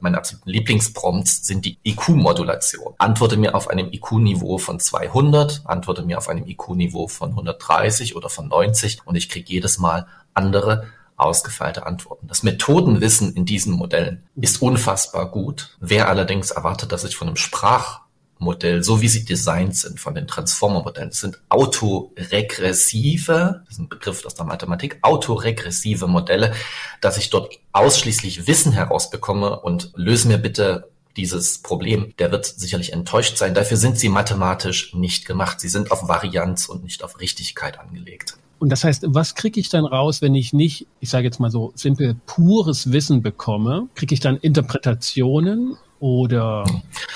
Meine 0.00 0.18
absoluten 0.18 0.50
Lieblingsprompts 0.50 1.46
sind 1.46 1.64
die 1.64 1.78
IQ-Modulation. 1.82 2.94
Antworte 2.98 3.36
mir 3.36 3.54
auf 3.54 3.68
einem 3.68 3.90
IQ-Niveau 3.90 4.58
von 4.58 4.78
200, 4.78 5.62
antworte 5.64 6.02
mir 6.02 6.18
auf 6.18 6.28
einem 6.28 6.46
IQ-Niveau 6.46 7.08
von 7.08 7.30
130 7.30 8.14
oder 8.14 8.28
von 8.28 8.48
90 8.48 9.00
und 9.06 9.14
ich 9.14 9.30
kriege 9.30 9.50
jedes 9.50 9.78
Mal 9.78 10.06
andere 10.34 10.88
ausgefeilte 11.16 11.86
Antworten. 11.86 12.26
Das 12.26 12.42
Methodenwissen 12.42 13.34
in 13.34 13.44
diesen 13.44 13.74
Modellen 13.74 14.24
ist 14.36 14.60
unfassbar 14.60 15.30
gut. 15.30 15.76
Wer 15.80 16.08
allerdings 16.08 16.50
erwartet, 16.50 16.92
dass 16.92 17.04
ich 17.04 17.16
von 17.16 17.28
einem 17.28 17.36
Sprach 17.36 18.00
Modell, 18.38 18.82
so 18.82 19.00
wie 19.00 19.08
sie 19.08 19.24
designt 19.24 19.76
sind 19.76 20.00
von 20.00 20.14
den 20.14 20.26
Transformer-Modellen. 20.26 21.10
Das 21.10 21.20
sind 21.20 21.40
autoregressive, 21.48 23.62
das 23.64 23.74
ist 23.74 23.78
ein 23.78 23.88
Begriff 23.88 24.26
aus 24.26 24.34
der 24.34 24.44
Mathematik, 24.44 24.98
autoregressive 25.02 26.08
Modelle, 26.08 26.52
dass 27.00 27.16
ich 27.16 27.30
dort 27.30 27.54
ausschließlich 27.72 28.46
Wissen 28.46 28.72
herausbekomme 28.72 29.60
und 29.60 29.92
löse 29.94 30.28
mir 30.28 30.38
bitte 30.38 30.90
dieses 31.16 31.62
Problem, 31.62 32.12
der 32.18 32.32
wird 32.32 32.44
sicherlich 32.44 32.92
enttäuscht 32.92 33.38
sein. 33.38 33.54
Dafür 33.54 33.76
sind 33.76 33.98
sie 33.98 34.08
mathematisch 34.08 34.94
nicht 34.94 35.26
gemacht. 35.26 35.60
Sie 35.60 35.68
sind 35.68 35.92
auf 35.92 36.08
Varianz 36.08 36.66
und 36.66 36.82
nicht 36.82 37.04
auf 37.04 37.20
Richtigkeit 37.20 37.78
angelegt. 37.78 38.36
Und 38.64 38.70
das 38.70 38.82
heißt, 38.82 39.04
was 39.08 39.34
kriege 39.34 39.60
ich 39.60 39.68
dann 39.68 39.84
raus, 39.84 40.22
wenn 40.22 40.34
ich 40.34 40.54
nicht, 40.54 40.86
ich 40.98 41.10
sage 41.10 41.26
jetzt 41.26 41.38
mal 41.38 41.50
so 41.50 41.72
simpel, 41.74 42.16
pures 42.24 42.92
Wissen 42.92 43.20
bekomme? 43.20 43.90
Kriege 43.94 44.14
ich 44.14 44.20
dann 44.20 44.38
Interpretationen 44.38 45.76
oder 46.00 46.64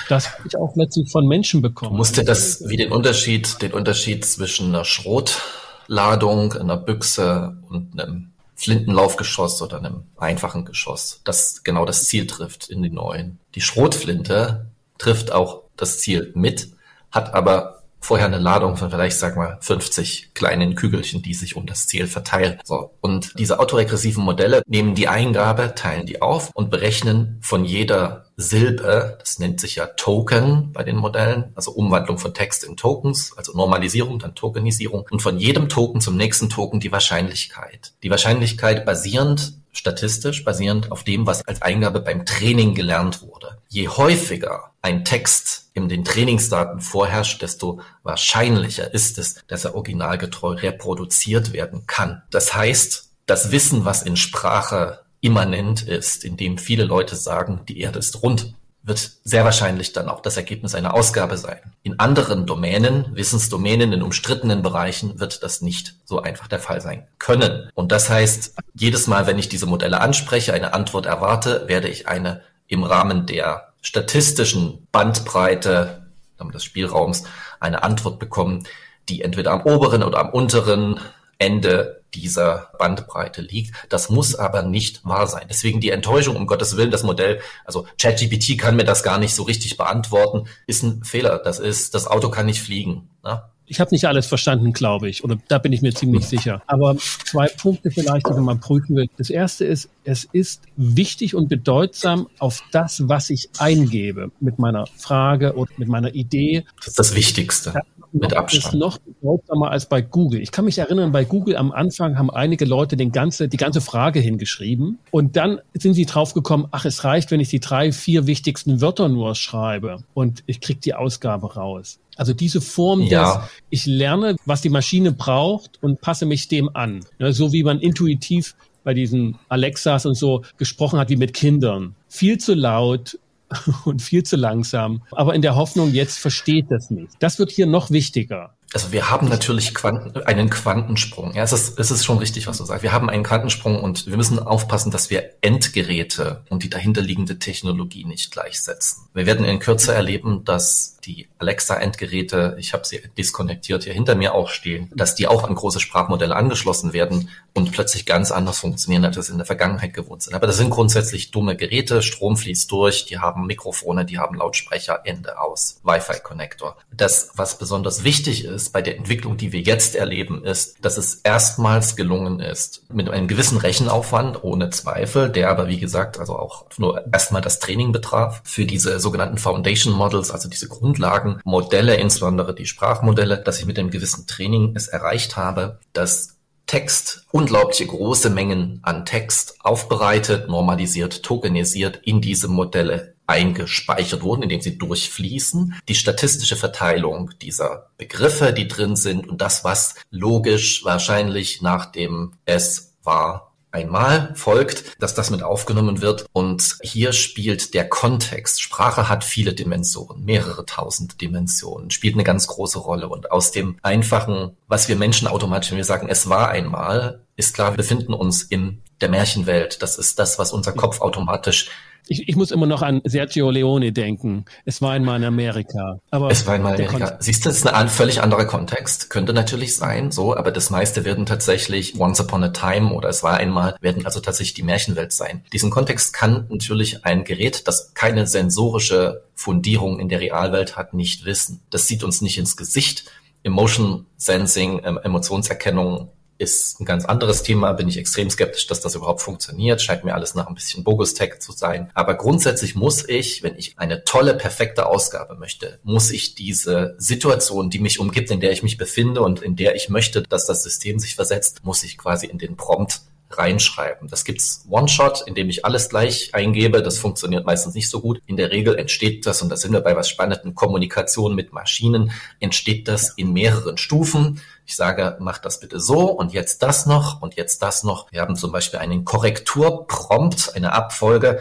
das 0.09 0.29
ich 0.45 0.55
auch 0.55 0.75
letztlich 0.75 1.11
von 1.11 1.25
Menschen 1.25 1.63
bekomme? 1.63 1.93
Du 1.93 1.97
musst 1.97 2.17
dir 2.17 2.23
das 2.23 2.69
wie 2.69 2.77
den 2.77 2.91
Unterschied, 2.91 3.63
den 3.63 3.73
Unterschied 3.73 4.25
zwischen 4.25 4.67
einer 4.67 4.85
Schrotladung, 4.85 6.53
einer 6.53 6.77
Büchse 6.77 7.57
und 7.67 7.99
einem 7.99 8.29
Flintenlaufgeschoss 8.53 9.59
oder 9.63 9.79
einem 9.79 10.03
einfachen 10.17 10.65
Geschoss, 10.65 11.21
das 11.23 11.63
genau 11.63 11.83
das 11.83 12.03
Ziel 12.03 12.27
trifft 12.27 12.69
in 12.69 12.83
den 12.83 12.93
neuen. 12.93 13.39
Die 13.55 13.61
Schrotflinte 13.61 14.67
trifft 14.99 15.31
auch 15.31 15.63
das 15.75 15.97
Ziel 15.97 16.31
mit, 16.35 16.69
hat 17.09 17.33
aber 17.33 17.78
vorher 17.99 18.27
eine 18.27 18.37
Ladung 18.37 18.77
von 18.77 18.89
vielleicht, 18.89 19.17
sag 19.17 19.35
mal, 19.35 19.57
50 19.61 20.33
kleinen 20.33 20.75
Kügelchen, 20.75 21.21
die 21.21 21.33
sich 21.33 21.55
um 21.55 21.65
das 21.65 21.87
Ziel 21.87 22.07
verteilen. 22.07 22.59
So. 22.63 22.91
Und 23.01 23.37
diese 23.37 23.59
autoregressiven 23.59 24.23
Modelle 24.23 24.61
nehmen 24.65 24.95
die 24.95 25.07
Eingabe, 25.07 25.75
teilen 25.75 26.05
die 26.05 26.21
auf 26.21 26.51
und 26.53 26.69
berechnen 26.69 27.39
von 27.41 27.65
jeder 27.65 28.25
Silbe, 28.37 29.17
das 29.19 29.39
nennt 29.39 29.59
sich 29.59 29.75
ja 29.75 29.85
Token 29.85 30.71
bei 30.71 30.83
den 30.83 30.95
Modellen, 30.95 31.51
also 31.55 31.71
Umwandlung 31.71 32.17
von 32.17 32.33
Text 32.33 32.63
in 32.63 32.77
Tokens, 32.77 33.33
also 33.35 33.51
Normalisierung, 33.51 34.17
dann 34.17 34.33
Tokenisierung 34.33 35.05
und 35.11 35.21
von 35.21 35.37
jedem 35.37 35.67
Token 35.67 35.99
zum 35.99 36.15
nächsten 36.15 36.49
Token 36.49 36.79
die 36.79 36.91
Wahrscheinlichkeit. 36.91 37.93
Die 38.01 38.09
Wahrscheinlichkeit 38.09 38.85
basierend 38.85 39.58
statistisch 39.71 40.43
basierend 40.43 40.91
auf 40.91 41.03
dem, 41.03 41.25
was 41.27 41.47
als 41.47 41.61
Eingabe 41.61 41.99
beim 41.99 42.25
Training 42.25 42.75
gelernt 42.75 43.21
wurde. 43.21 43.57
Je 43.69 43.87
häufiger 43.87 44.71
ein 44.81 45.05
Text 45.05 45.69
in 45.73 45.89
den 45.89 46.03
Trainingsdaten 46.03 46.81
vorherrscht, 46.81 47.41
desto 47.41 47.81
wahrscheinlicher 48.03 48.93
ist 48.93 49.17
es, 49.17 49.43
dass 49.47 49.65
er 49.65 49.75
originalgetreu 49.75 50.53
reproduziert 50.53 51.53
werden 51.53 51.85
kann. 51.85 52.23
Das 52.31 52.55
heißt, 52.55 53.09
das 53.25 53.51
Wissen, 53.51 53.85
was 53.85 54.03
in 54.03 54.17
Sprache 54.17 55.01
immanent 55.21 55.81
ist, 55.81 56.23
in 56.23 56.37
dem 56.37 56.57
viele 56.57 56.85
Leute 56.85 57.15
sagen, 57.15 57.61
die 57.67 57.79
Erde 57.79 57.99
ist 57.99 58.23
rund, 58.23 58.55
wird 58.81 59.11
sehr 59.23 59.43
wahrscheinlich 59.43 59.93
dann 59.93 60.09
auch 60.09 60.21
das 60.21 60.37
Ergebnis 60.37 60.73
einer 60.73 60.93
Ausgabe 60.93 61.37
sein. 61.37 61.59
In 61.83 61.99
anderen 61.99 62.45
Domänen, 62.45 63.15
Wissensdomänen, 63.15 63.93
in 63.93 64.01
umstrittenen 64.01 64.61
Bereichen 64.61 65.19
wird 65.19 65.43
das 65.43 65.61
nicht 65.61 65.95
so 66.05 66.21
einfach 66.21 66.47
der 66.47 66.59
Fall 66.59 66.81
sein 66.81 67.07
können. 67.19 67.69
Und 67.75 67.91
das 67.91 68.09
heißt, 68.09 68.55
jedes 68.73 69.07
Mal, 69.07 69.27
wenn 69.27 69.37
ich 69.37 69.49
diese 69.49 69.65
Modelle 69.65 70.01
anspreche, 70.01 70.53
eine 70.53 70.73
Antwort 70.73 71.05
erwarte, 71.05 71.67
werde 71.67 71.89
ich 71.89 72.07
eine 72.07 72.41
im 72.67 72.83
Rahmen 72.83 73.25
der 73.25 73.73
statistischen 73.81 74.87
Bandbreite 74.91 76.05
des 76.53 76.63
Spielraums 76.63 77.25
eine 77.59 77.83
Antwort 77.83 78.17
bekommen, 78.17 78.65
die 79.09 79.21
entweder 79.21 79.51
am 79.51 79.63
oberen 79.63 80.03
oder 80.03 80.19
am 80.19 80.29
unteren 80.29 80.99
Ende 81.37 81.98
dieser 82.13 82.71
Bandbreite 82.79 83.41
liegt. 83.41 83.73
Das 83.89 84.09
muss 84.09 84.35
aber 84.35 84.63
nicht 84.63 85.05
wahr 85.05 85.27
sein. 85.27 85.45
Deswegen 85.49 85.79
die 85.79 85.91
Enttäuschung, 85.91 86.35
um 86.35 86.47
Gottes 86.47 86.77
Willen, 86.77 86.91
das 86.91 87.03
Modell, 87.03 87.39
also 87.65 87.87
ChatGPT 88.01 88.57
kann 88.57 88.75
mir 88.75 88.85
das 88.85 89.03
gar 89.03 89.19
nicht 89.19 89.35
so 89.35 89.43
richtig 89.43 89.77
beantworten, 89.77 90.47
ist 90.67 90.83
ein 90.83 91.03
Fehler. 91.03 91.39
Das 91.39 91.59
ist, 91.59 91.93
das 91.95 92.07
Auto 92.07 92.29
kann 92.29 92.45
nicht 92.45 92.61
fliegen. 92.61 93.09
Ne? 93.23 93.43
Ich 93.71 93.79
habe 93.79 93.91
nicht 93.91 94.05
alles 94.05 94.25
verstanden, 94.25 94.73
glaube 94.73 95.09
ich, 95.09 95.23
oder 95.23 95.37
da 95.47 95.59
bin 95.59 95.71
ich 95.71 95.83
mir 95.83 95.93
ziemlich 95.93 96.25
sicher. 96.25 96.63
Aber 96.65 96.97
zwei 96.97 97.47
Punkte 97.47 97.91
vielleicht, 97.91 98.27
die 98.27 98.33
man 98.33 98.59
prüfen 98.59 98.95
will. 98.95 99.09
Das 99.17 99.29
erste 99.29 99.63
ist, 99.63 99.89
es 100.03 100.27
ist 100.31 100.63
wichtig 100.75 101.35
und 101.35 101.49
bedeutsam 101.49 102.27
auf 102.39 102.63
das, 102.71 103.07
was 103.07 103.29
ich 103.29 103.49
eingebe 103.59 104.31
mit 104.39 104.57
meiner 104.57 104.87
Frage 104.97 105.53
oder 105.53 105.71
mit 105.77 105.87
meiner 105.87 106.15
Idee. 106.15 106.65
Das 106.77 106.87
ist 106.87 106.99
das 106.99 107.15
Wichtigste 107.15 107.79
mit 108.11 108.33
Abstand. 108.33 108.65
ist 108.65 108.73
noch 108.73 108.97
bedeutsamer 108.97 109.71
als 109.71 109.87
bei 109.87 110.01
Google. 110.01 110.41
Ich 110.41 110.51
kann 110.51 110.65
mich 110.65 110.77
erinnern, 110.77 111.11
bei 111.11 111.25
Google 111.25 111.55
am 111.55 111.71
Anfang 111.71 112.17
haben 112.17 112.29
einige 112.29 112.65
Leute 112.65 112.97
den 112.97 113.11
ganze, 113.11 113.47
die 113.47 113.57
ganze 113.57 113.81
Frage 113.81 114.19
hingeschrieben 114.19 114.99
und 115.11 115.35
dann 115.35 115.59
sind 115.73 115.93
sie 115.93 116.05
draufgekommen, 116.05 116.67
ach, 116.71 116.85
es 116.85 117.03
reicht, 117.03 117.31
wenn 117.31 117.39
ich 117.39 117.49
die 117.49 117.59
drei, 117.59 117.91
vier 117.91 118.27
wichtigsten 118.27 118.81
Wörter 118.81 119.09
nur 119.09 119.35
schreibe 119.35 120.03
und 120.13 120.43
ich 120.45 120.61
kriege 120.61 120.79
die 120.79 120.93
Ausgabe 120.93 121.53
raus. 121.53 121.99
Also 122.15 122.33
diese 122.33 122.59
Form 122.59 123.01
ja. 123.01 123.37
des, 123.37 123.49
ich 123.69 123.85
lerne, 123.85 124.35
was 124.45 124.61
die 124.61 124.69
Maschine 124.69 125.11
braucht 125.11 125.81
und 125.81 126.01
passe 126.01 126.25
mich 126.25 126.47
dem 126.49 126.69
an. 126.75 127.05
Ja, 127.17 127.31
so 127.31 127.53
wie 127.53 127.63
man 127.63 127.79
intuitiv 127.79 128.55
bei 128.83 128.93
diesen 128.93 129.37
Alexas 129.49 130.05
und 130.05 130.15
so 130.15 130.43
gesprochen 130.57 130.99
hat 130.99 131.09
wie 131.09 131.15
mit 131.15 131.33
Kindern. 131.33 131.95
Viel 132.07 132.37
zu 132.37 132.55
laut, 132.55 133.19
und 133.85 134.01
viel 134.01 134.23
zu 134.23 134.35
langsam. 134.35 135.01
Aber 135.11 135.35
in 135.35 135.41
der 135.41 135.55
Hoffnung, 135.55 135.91
jetzt 135.91 136.19
versteht 136.19 136.67
das 136.69 136.89
nicht. 136.89 137.11
Das 137.19 137.39
wird 137.39 137.51
hier 137.51 137.65
noch 137.65 137.91
wichtiger. 137.91 138.55
Also 138.71 138.91
wir 138.91 139.09
haben 139.09 139.27
natürlich 139.29 139.73
Quanten, 139.73 140.15
einen 140.23 140.51
Quantensprung. 140.51 141.33
Ja, 141.33 141.41
es 141.41 141.53
ist, 141.53 141.79
es 141.79 141.89
ist 141.89 142.05
schon 142.05 142.19
richtig, 142.19 142.45
was 142.45 142.59
du 142.59 142.65
sagst. 142.65 142.83
Wir 142.83 142.91
haben 142.91 143.09
einen 143.09 143.23
Quantensprung 143.23 143.81
und 143.81 144.05
wir 144.05 144.15
müssen 144.15 144.37
aufpassen, 144.37 144.91
dass 144.91 145.09
wir 145.09 145.23
Endgeräte 145.41 146.43
und 146.49 146.61
die 146.61 146.69
dahinterliegende 146.69 147.39
Technologie 147.39 148.05
nicht 148.05 148.31
gleichsetzen. 148.31 149.07
Wir 149.15 149.25
werden 149.25 149.43
in 149.43 149.57
Kürze 149.57 149.95
erleben, 149.95 150.45
dass 150.45 150.97
die 151.05 151.27
Alexa-Endgeräte, 151.39 152.55
ich 152.59 152.73
habe 152.73 152.85
sie 152.85 153.01
diskonnektiert, 153.17 153.83
hier 153.83 153.93
hinter 153.93 154.15
mir 154.15 154.33
auch 154.33 154.49
stehen, 154.49 154.91
dass 154.95 155.15
die 155.15 155.27
auch 155.27 155.43
an 155.43 155.55
große 155.55 155.79
Sprachmodelle 155.79 156.35
angeschlossen 156.35 156.93
werden 156.93 157.29
und 157.53 157.71
plötzlich 157.71 158.05
ganz 158.05 158.31
anders 158.31 158.59
funktionieren, 158.59 159.05
als 159.05 159.15
wir 159.15 159.21
es 159.21 159.29
in 159.29 159.37
der 159.37 159.45
Vergangenheit 159.45 159.93
gewohnt 159.93 160.23
sind. 160.23 160.33
Aber 160.33 160.47
das 160.47 160.57
sind 160.57 160.69
grundsätzlich 160.69 161.31
dumme 161.31 161.55
Geräte, 161.55 162.01
Strom 162.01 162.37
fließt 162.37 162.71
durch, 162.71 163.05
die 163.05 163.19
haben 163.19 163.45
Mikrofone, 163.45 164.05
die 164.05 164.19
haben 164.19 164.37
Lautsprecher, 164.37 165.01
Ende 165.03 165.39
aus, 165.39 165.79
Wi-Fi-Connector. 165.83 166.77
Das, 166.91 167.31
was 167.35 167.57
besonders 167.57 168.03
wichtig 168.03 168.45
ist 168.45 168.71
bei 168.71 168.81
der 168.81 168.97
Entwicklung, 168.97 169.37
die 169.37 169.51
wir 169.51 169.61
jetzt 169.61 169.95
erleben, 169.95 170.43
ist, 170.43 170.77
dass 170.81 170.97
es 170.97 171.15
erstmals 171.15 171.95
gelungen 171.95 172.39
ist, 172.39 172.83
mit 172.91 173.09
einem 173.09 173.27
gewissen 173.27 173.57
Rechenaufwand, 173.57 174.43
ohne 174.43 174.69
Zweifel, 174.69 175.29
der 175.29 175.49
aber, 175.49 175.67
wie 175.67 175.79
gesagt, 175.79 176.19
also 176.19 176.37
auch 176.37 176.65
nur 176.77 177.05
erstmal 177.11 177.41
das 177.41 177.59
Training 177.59 177.91
betraf, 177.91 178.41
für 178.43 178.65
diese 178.65 178.99
sogenannten 178.99 179.37
Foundation 179.37 179.93
Models, 179.93 180.31
also 180.31 180.49
diese 180.49 180.67
Grund 180.67 180.88
Grundlagenmodelle, 180.89 181.95
insbesondere 181.95 182.55
die 182.55 182.65
Sprachmodelle, 182.65 183.37
dass 183.37 183.59
ich 183.59 183.65
mit 183.65 183.77
einem 183.77 183.91
gewissen 183.91 184.25
Training 184.25 184.73
es 184.75 184.87
erreicht 184.87 185.37
habe, 185.37 185.79
dass 185.93 186.37
Text, 186.65 187.25
unglaubliche 187.31 187.87
große 187.87 188.29
Mengen 188.29 188.79
an 188.83 189.05
Text 189.05 189.57
aufbereitet, 189.61 190.49
normalisiert, 190.49 191.23
tokenisiert 191.23 191.99
in 192.03 192.21
diese 192.21 192.47
Modelle 192.47 193.15
eingespeichert 193.25 194.23
wurden, 194.23 194.43
indem 194.43 194.61
sie 194.61 194.77
durchfließen. 194.77 195.75
Die 195.87 195.95
statistische 195.95 196.55
Verteilung 196.55 197.31
dieser 197.41 197.89
Begriffe, 197.97 198.53
die 198.53 198.67
drin 198.67 198.95
sind 198.95 199.27
und 199.27 199.41
das, 199.41 199.63
was 199.63 199.95
logisch 200.09 200.83
wahrscheinlich 200.85 201.61
nach 201.61 201.91
dem 201.91 202.33
S 202.45 202.95
war, 203.03 203.48
einmal 203.71 204.33
folgt, 204.35 205.01
dass 205.01 205.13
das 205.13 205.29
mit 205.29 205.43
aufgenommen 205.43 206.01
wird. 206.01 206.25
Und 206.33 206.77
hier 206.81 207.13
spielt 207.13 207.73
der 207.73 207.87
Kontext. 207.87 208.61
Sprache 208.61 209.09
hat 209.09 209.23
viele 209.23 209.53
Dimensionen, 209.53 210.25
mehrere 210.25 210.65
tausend 210.65 211.21
Dimensionen, 211.21 211.91
spielt 211.91 212.15
eine 212.15 212.23
ganz 212.23 212.47
große 212.47 212.79
Rolle. 212.79 213.09
Und 213.09 213.31
aus 213.31 213.51
dem 213.51 213.77
einfachen, 213.81 214.57
was 214.67 214.87
wir 214.87 214.95
Menschen 214.95 215.27
automatisch, 215.27 215.71
wenn 215.71 215.77
wir 215.77 215.85
sagen, 215.85 216.07
es 216.09 216.29
war 216.29 216.49
einmal, 216.49 217.21
ist 217.39 217.55
klar, 217.55 217.71
wir 217.71 217.77
befinden 217.77 218.13
uns 218.13 218.43
in 218.43 218.81
der 219.01 219.09
Märchenwelt. 219.09 219.81
Das 219.81 219.97
ist 219.97 220.19
das, 220.19 220.37
was 220.37 220.51
unser 220.51 220.73
Kopf 220.73 221.01
automatisch 221.01 221.69
ich, 222.09 222.27
ich 222.27 222.35
muss 222.35 222.51
immer 222.51 222.65
noch 222.65 222.81
an 222.81 223.01
Sergio 223.05 223.51
Leone 223.51 223.91
denken. 223.91 224.45
Es 224.65 224.81
war 224.81 224.91
einmal 224.91 225.17
in 225.17 225.25
Amerika. 225.25 225.99
Aber 226.09 226.31
es 226.31 226.45
war 226.47 226.55
einmal 226.55 226.79
in 226.79 226.87
Amerika. 226.87 227.17
Siehst 227.19 227.45
du, 227.45 227.49
das 227.49 227.57
ist 227.57 227.67
ein 227.67 227.87
völlig 227.87 228.21
anderer 228.21 228.45
Kontext. 228.45 229.09
Könnte 229.09 229.33
natürlich 229.33 229.75
sein, 229.75 230.11
so, 230.11 230.35
aber 230.35 230.51
das 230.51 230.69
meiste 230.71 231.05
werden 231.05 231.25
tatsächlich 231.25 231.99
Once 231.99 232.19
Upon 232.19 232.43
a 232.43 232.49
Time 232.49 232.93
oder 232.93 233.09
es 233.09 233.23
war 233.23 233.37
einmal, 233.37 233.75
werden 233.81 234.05
also 234.05 234.19
tatsächlich 234.19 234.55
die 234.55 234.63
Märchenwelt 234.63 235.13
sein. 235.13 235.43
Diesen 235.53 235.69
Kontext 235.69 236.13
kann 236.13 236.47
natürlich 236.49 237.05
ein 237.05 237.23
Gerät, 237.23 237.67
das 237.67 237.93
keine 237.93 238.25
sensorische 238.25 239.23
Fundierung 239.35 239.99
in 239.99 240.09
der 240.09 240.19
Realwelt 240.19 240.75
hat, 240.77 240.93
nicht 240.93 241.25
wissen. 241.25 241.61
Das 241.69 241.87
sieht 241.87 242.03
uns 242.03 242.21
nicht 242.21 242.37
ins 242.37 242.57
Gesicht. 242.57 243.05
Emotion 243.43 244.05
Sensing, 244.17 244.81
ähm, 244.83 244.99
Emotionserkennung 245.01 246.09
ist 246.39 246.79
ein 246.79 246.85
ganz 246.85 247.05
anderes 247.05 247.43
Thema, 247.43 247.73
bin 247.73 247.89
ich 247.89 247.97
extrem 247.97 248.29
skeptisch, 248.29 248.65
dass 248.65 248.79
das 248.79 248.95
überhaupt 248.95 249.21
funktioniert. 249.21 249.81
Scheint 249.81 250.05
mir 250.05 250.13
alles 250.13 250.35
nach 250.35 250.47
ein 250.47 250.55
bisschen 250.55 250.83
Bogus-Tech 250.83 251.39
zu 251.39 251.51
sein. 251.51 251.91
Aber 251.93 252.15
grundsätzlich 252.15 252.75
muss 252.75 253.07
ich, 253.07 253.43
wenn 253.43 253.55
ich 253.57 253.77
eine 253.77 254.05
tolle, 254.05 254.33
perfekte 254.33 254.85
Ausgabe 254.85 255.35
möchte, 255.35 255.79
muss 255.83 256.11
ich 256.11 256.35
diese 256.35 256.95
Situation, 256.97 257.69
die 257.69 257.79
mich 257.79 257.99
umgibt, 257.99 258.31
in 258.31 258.39
der 258.39 258.51
ich 258.51 258.63
mich 258.63 258.77
befinde 258.77 259.21
und 259.21 259.41
in 259.41 259.57
der 259.57 259.75
ich 259.75 259.89
möchte, 259.89 260.23
dass 260.23 260.45
das 260.45 260.63
System 260.63 260.97
sich 260.97 261.15
versetzt, 261.15 261.63
muss 261.63 261.83
ich 261.83 261.97
quasi 261.97 262.25
in 262.27 262.37
den 262.37 262.55
Prompt 262.55 263.01
reinschreiben. 263.31 264.07
Das 264.07 264.25
gibt's 264.25 264.65
One-Shot, 264.69 265.23
in 265.27 265.35
dem 265.35 265.49
ich 265.49 265.65
alles 265.65 265.89
gleich 265.89 266.33
eingebe. 266.33 266.81
Das 266.81 266.97
funktioniert 266.97 267.45
meistens 267.45 267.75
nicht 267.75 267.89
so 267.89 268.01
gut. 268.01 268.21
In 268.25 268.37
der 268.37 268.51
Regel 268.51 268.75
entsteht 268.75 269.25
das, 269.25 269.41
und 269.41 269.49
da 269.49 269.57
sind 269.57 269.71
wir 269.71 269.81
bei 269.81 269.95
was 269.95 270.09
Spannendem, 270.09 270.55
Kommunikation 270.55 271.35
mit 271.35 271.53
Maschinen, 271.53 272.11
entsteht 272.39 272.87
das 272.87 273.09
in 273.15 273.33
mehreren 273.33 273.77
Stufen. 273.77 274.41
Ich 274.65 274.75
sage, 274.75 275.17
mach 275.19 275.37
das 275.39 275.59
bitte 275.59 275.79
so 275.79 276.11
und 276.11 276.33
jetzt 276.33 276.61
das 276.61 276.85
noch 276.85 277.21
und 277.21 277.35
jetzt 277.35 277.61
das 277.61 277.83
noch. 277.83 278.11
Wir 278.11 278.21
haben 278.21 278.35
zum 278.35 278.51
Beispiel 278.51 278.79
einen 278.79 279.05
Korrekturprompt, 279.05 280.55
eine 280.55 280.73
Abfolge. 280.73 281.39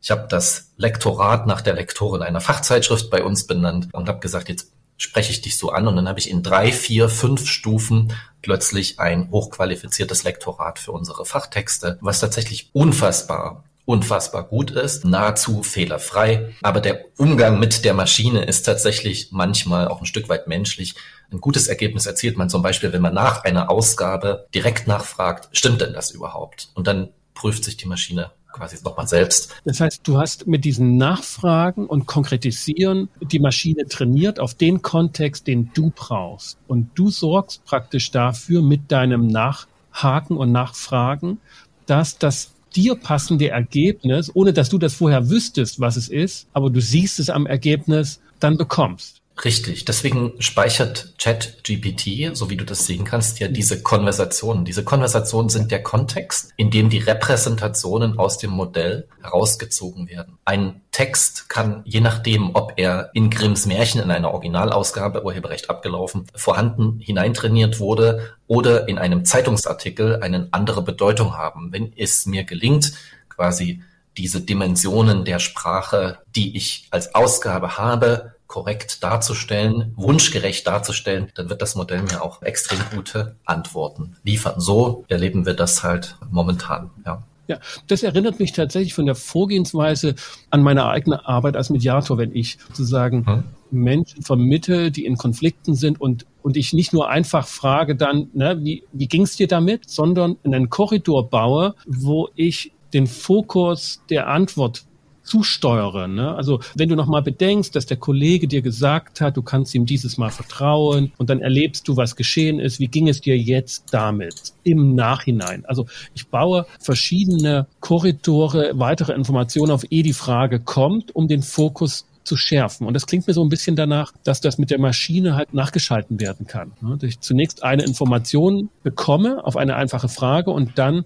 Ich 0.00 0.10
habe 0.10 0.26
das 0.28 0.72
Lektorat 0.76 1.46
nach 1.46 1.60
der 1.60 1.74
Lektorin 1.74 2.22
einer 2.22 2.40
Fachzeitschrift 2.40 3.10
bei 3.10 3.22
uns 3.22 3.46
benannt 3.46 3.88
und 3.92 4.08
habe 4.08 4.20
gesagt, 4.20 4.48
jetzt 4.48 4.72
spreche 4.98 5.30
ich 5.30 5.40
dich 5.40 5.56
so 5.56 5.70
an 5.70 5.88
und 5.88 5.96
dann 5.96 6.08
habe 6.08 6.18
ich 6.18 6.28
in 6.28 6.42
drei, 6.42 6.72
vier, 6.72 7.08
fünf 7.08 7.46
Stufen 7.46 8.12
plötzlich 8.42 9.00
ein 9.00 9.30
hochqualifiziertes 9.30 10.24
Lektorat 10.24 10.78
für 10.78 10.92
unsere 10.92 11.24
Fachtexte, 11.24 11.98
was 12.00 12.20
tatsächlich 12.20 12.70
unfassbar 12.72 13.64
unfassbar 13.88 14.44
gut 14.44 14.70
ist, 14.70 15.06
nahezu 15.06 15.62
fehlerfrei. 15.62 16.54
Aber 16.60 16.82
der 16.82 17.06
Umgang 17.16 17.58
mit 17.58 17.86
der 17.86 17.94
Maschine 17.94 18.44
ist 18.44 18.64
tatsächlich 18.64 19.28
manchmal 19.30 19.88
auch 19.88 20.00
ein 20.00 20.06
Stück 20.06 20.28
weit 20.28 20.46
menschlich. 20.46 20.94
Ein 21.32 21.40
gutes 21.40 21.68
Ergebnis 21.68 22.04
erzielt 22.04 22.36
man 22.36 22.50
zum 22.50 22.60
Beispiel, 22.60 22.92
wenn 22.92 23.00
man 23.00 23.14
nach 23.14 23.44
einer 23.44 23.70
Ausgabe 23.70 24.46
direkt 24.54 24.88
nachfragt, 24.88 25.48
stimmt 25.52 25.80
denn 25.80 25.94
das 25.94 26.10
überhaupt? 26.10 26.68
Und 26.74 26.86
dann 26.86 27.08
prüft 27.32 27.64
sich 27.64 27.78
die 27.78 27.86
Maschine 27.86 28.30
quasi 28.52 28.76
nochmal 28.84 29.06
selbst. 29.06 29.54
Das 29.64 29.80
heißt, 29.80 30.00
du 30.04 30.18
hast 30.18 30.46
mit 30.46 30.64
diesen 30.64 30.96
Nachfragen 30.96 31.86
und 31.86 32.06
Konkretisieren 32.06 33.08
die 33.20 33.38
Maschine 33.38 33.86
trainiert 33.86 34.40
auf 34.40 34.54
den 34.54 34.82
Kontext, 34.82 35.46
den 35.46 35.70
du 35.74 35.92
brauchst. 35.94 36.58
Und 36.66 36.90
du 36.94 37.10
sorgst 37.10 37.64
praktisch 37.64 38.10
dafür 38.10 38.62
mit 38.62 38.90
deinem 38.90 39.26
Nachhaken 39.26 40.36
und 40.36 40.52
Nachfragen, 40.52 41.40
dass 41.86 42.18
das 42.18 42.52
dir 42.74 42.96
passende 42.96 43.48
Ergebnis, 43.48 44.30
ohne 44.34 44.52
dass 44.52 44.68
du 44.68 44.78
das 44.78 44.94
vorher 44.94 45.30
wüsstest, 45.30 45.80
was 45.80 45.96
es 45.96 46.08
ist, 46.08 46.46
aber 46.52 46.70
du 46.70 46.80
siehst 46.80 47.18
es 47.18 47.30
am 47.30 47.46
Ergebnis, 47.46 48.20
dann 48.40 48.56
bekommst. 48.56 49.17
Richtig. 49.44 49.84
Deswegen 49.84 50.32
speichert 50.40 51.14
ChatGPT, 51.18 52.36
so 52.36 52.50
wie 52.50 52.56
du 52.56 52.64
das 52.64 52.86
sehen 52.86 53.04
kannst, 53.04 53.38
ja 53.38 53.48
diese 53.48 53.82
Konversationen. 53.82 54.64
Diese 54.64 54.82
Konversationen 54.84 55.48
sind 55.48 55.70
der 55.70 55.82
Kontext, 55.82 56.52
in 56.56 56.70
dem 56.70 56.90
die 56.90 56.98
Repräsentationen 56.98 58.18
aus 58.18 58.38
dem 58.38 58.50
Modell 58.50 59.06
herausgezogen 59.22 60.08
werden. 60.08 60.38
Ein 60.44 60.80
Text 60.90 61.48
kann, 61.48 61.82
je 61.84 62.00
nachdem, 62.00 62.54
ob 62.54 62.72
er 62.76 63.10
in 63.14 63.30
Grimms 63.30 63.66
Märchen 63.66 64.00
in 64.00 64.10
einer 64.10 64.32
Originalausgabe, 64.32 65.24
Urheberrecht 65.24 65.70
abgelaufen, 65.70 66.26
vorhanden 66.34 66.98
hineintrainiert 66.98 67.78
wurde 67.78 68.34
oder 68.48 68.88
in 68.88 68.98
einem 68.98 69.24
Zeitungsartikel 69.24 70.20
eine 70.20 70.48
andere 70.50 70.82
Bedeutung 70.82 71.36
haben. 71.36 71.72
Wenn 71.72 71.92
es 71.96 72.26
mir 72.26 72.42
gelingt, 72.42 72.92
quasi 73.28 73.82
diese 74.16 74.40
Dimensionen 74.40 75.24
der 75.24 75.38
Sprache, 75.38 76.18
die 76.34 76.56
ich 76.56 76.88
als 76.90 77.14
Ausgabe 77.14 77.78
habe, 77.78 78.34
korrekt 78.48 79.04
darzustellen, 79.04 79.92
wunschgerecht 79.94 80.66
darzustellen, 80.66 81.30
dann 81.34 81.50
wird 81.50 81.62
das 81.62 81.76
Modell 81.76 82.02
mir 82.02 82.22
auch 82.22 82.42
extrem 82.42 82.80
gute 82.92 83.36
Antworten 83.44 84.16
liefern. 84.24 84.58
So 84.58 85.04
erleben 85.08 85.46
wir 85.46 85.54
das 85.54 85.84
halt 85.84 86.16
momentan, 86.30 86.90
ja. 87.06 87.22
Ja, 87.46 87.58
das 87.86 88.02
erinnert 88.02 88.40
mich 88.40 88.52
tatsächlich 88.52 88.92
von 88.92 89.06
der 89.06 89.14
Vorgehensweise 89.14 90.16
an 90.50 90.62
meine 90.62 90.84
eigene 90.84 91.26
Arbeit 91.26 91.56
als 91.56 91.70
Mediator, 91.70 92.18
wenn 92.18 92.34
ich 92.36 92.58
sozusagen 92.68 93.26
hm. 93.26 93.44
Menschen 93.70 94.22
vermittle, 94.22 94.90
die 94.90 95.06
in 95.06 95.16
Konflikten 95.16 95.74
sind 95.74 95.98
und, 95.98 96.26
und 96.42 96.58
ich 96.58 96.74
nicht 96.74 96.92
nur 96.92 97.08
einfach 97.08 97.46
frage 97.46 97.96
dann, 97.96 98.28
ne, 98.34 98.58
wie, 98.62 98.84
wie 98.92 99.08
ging 99.08 99.22
es 99.22 99.36
dir 99.36 99.48
damit, 99.48 99.88
sondern 99.88 100.36
einen 100.44 100.68
Korridor 100.68 101.30
baue, 101.30 101.74
wo 101.86 102.28
ich 102.34 102.72
den 102.92 103.06
Fokus 103.06 104.02
der 104.10 104.28
Antwort 104.28 104.84
zusteuere. 105.28 106.08
Ne? 106.08 106.34
Also 106.34 106.60
wenn 106.74 106.88
du 106.88 106.96
nochmal 106.96 107.22
bedenkst, 107.22 107.76
dass 107.76 107.84
der 107.84 107.98
Kollege 107.98 108.48
dir 108.48 108.62
gesagt 108.62 109.20
hat, 109.20 109.36
du 109.36 109.42
kannst 109.42 109.74
ihm 109.74 109.84
dieses 109.84 110.16
Mal 110.16 110.30
vertrauen 110.30 111.12
und 111.18 111.28
dann 111.28 111.40
erlebst 111.40 111.86
du, 111.86 111.96
was 111.96 112.16
geschehen 112.16 112.58
ist, 112.58 112.80
wie 112.80 112.88
ging 112.88 113.08
es 113.08 113.20
dir 113.20 113.36
jetzt 113.36 113.92
damit 113.92 114.54
im 114.64 114.94
Nachhinein? 114.94 115.64
Also 115.66 115.86
ich 116.14 116.28
baue 116.28 116.66
verschiedene 116.80 117.66
Korridore, 117.80 118.72
weitere 118.74 119.12
Informationen 119.12 119.70
auf, 119.70 119.84
ehe 119.90 120.02
die 120.02 120.14
Frage 120.14 120.60
kommt, 120.60 121.14
um 121.14 121.28
den 121.28 121.42
Fokus 121.42 122.06
zu 122.24 122.36
schärfen. 122.36 122.86
Und 122.86 122.94
das 122.94 123.06
klingt 123.06 123.26
mir 123.26 123.34
so 123.34 123.42
ein 123.42 123.48
bisschen 123.50 123.76
danach, 123.76 124.12
dass 124.24 124.40
das 124.40 124.56
mit 124.58 124.70
der 124.70 124.78
Maschine 124.78 125.36
halt 125.36 125.52
nachgeschalten 125.52 126.20
werden 126.20 126.46
kann. 126.46 126.72
Ne? 126.80 126.96
Dass 126.98 127.10
ich 127.10 127.20
zunächst 127.20 127.62
eine 127.62 127.84
Information 127.84 128.70
bekomme 128.82 129.44
auf 129.44 129.56
eine 129.56 129.76
einfache 129.76 130.08
Frage 130.08 130.50
und 130.50 130.78
dann 130.78 131.04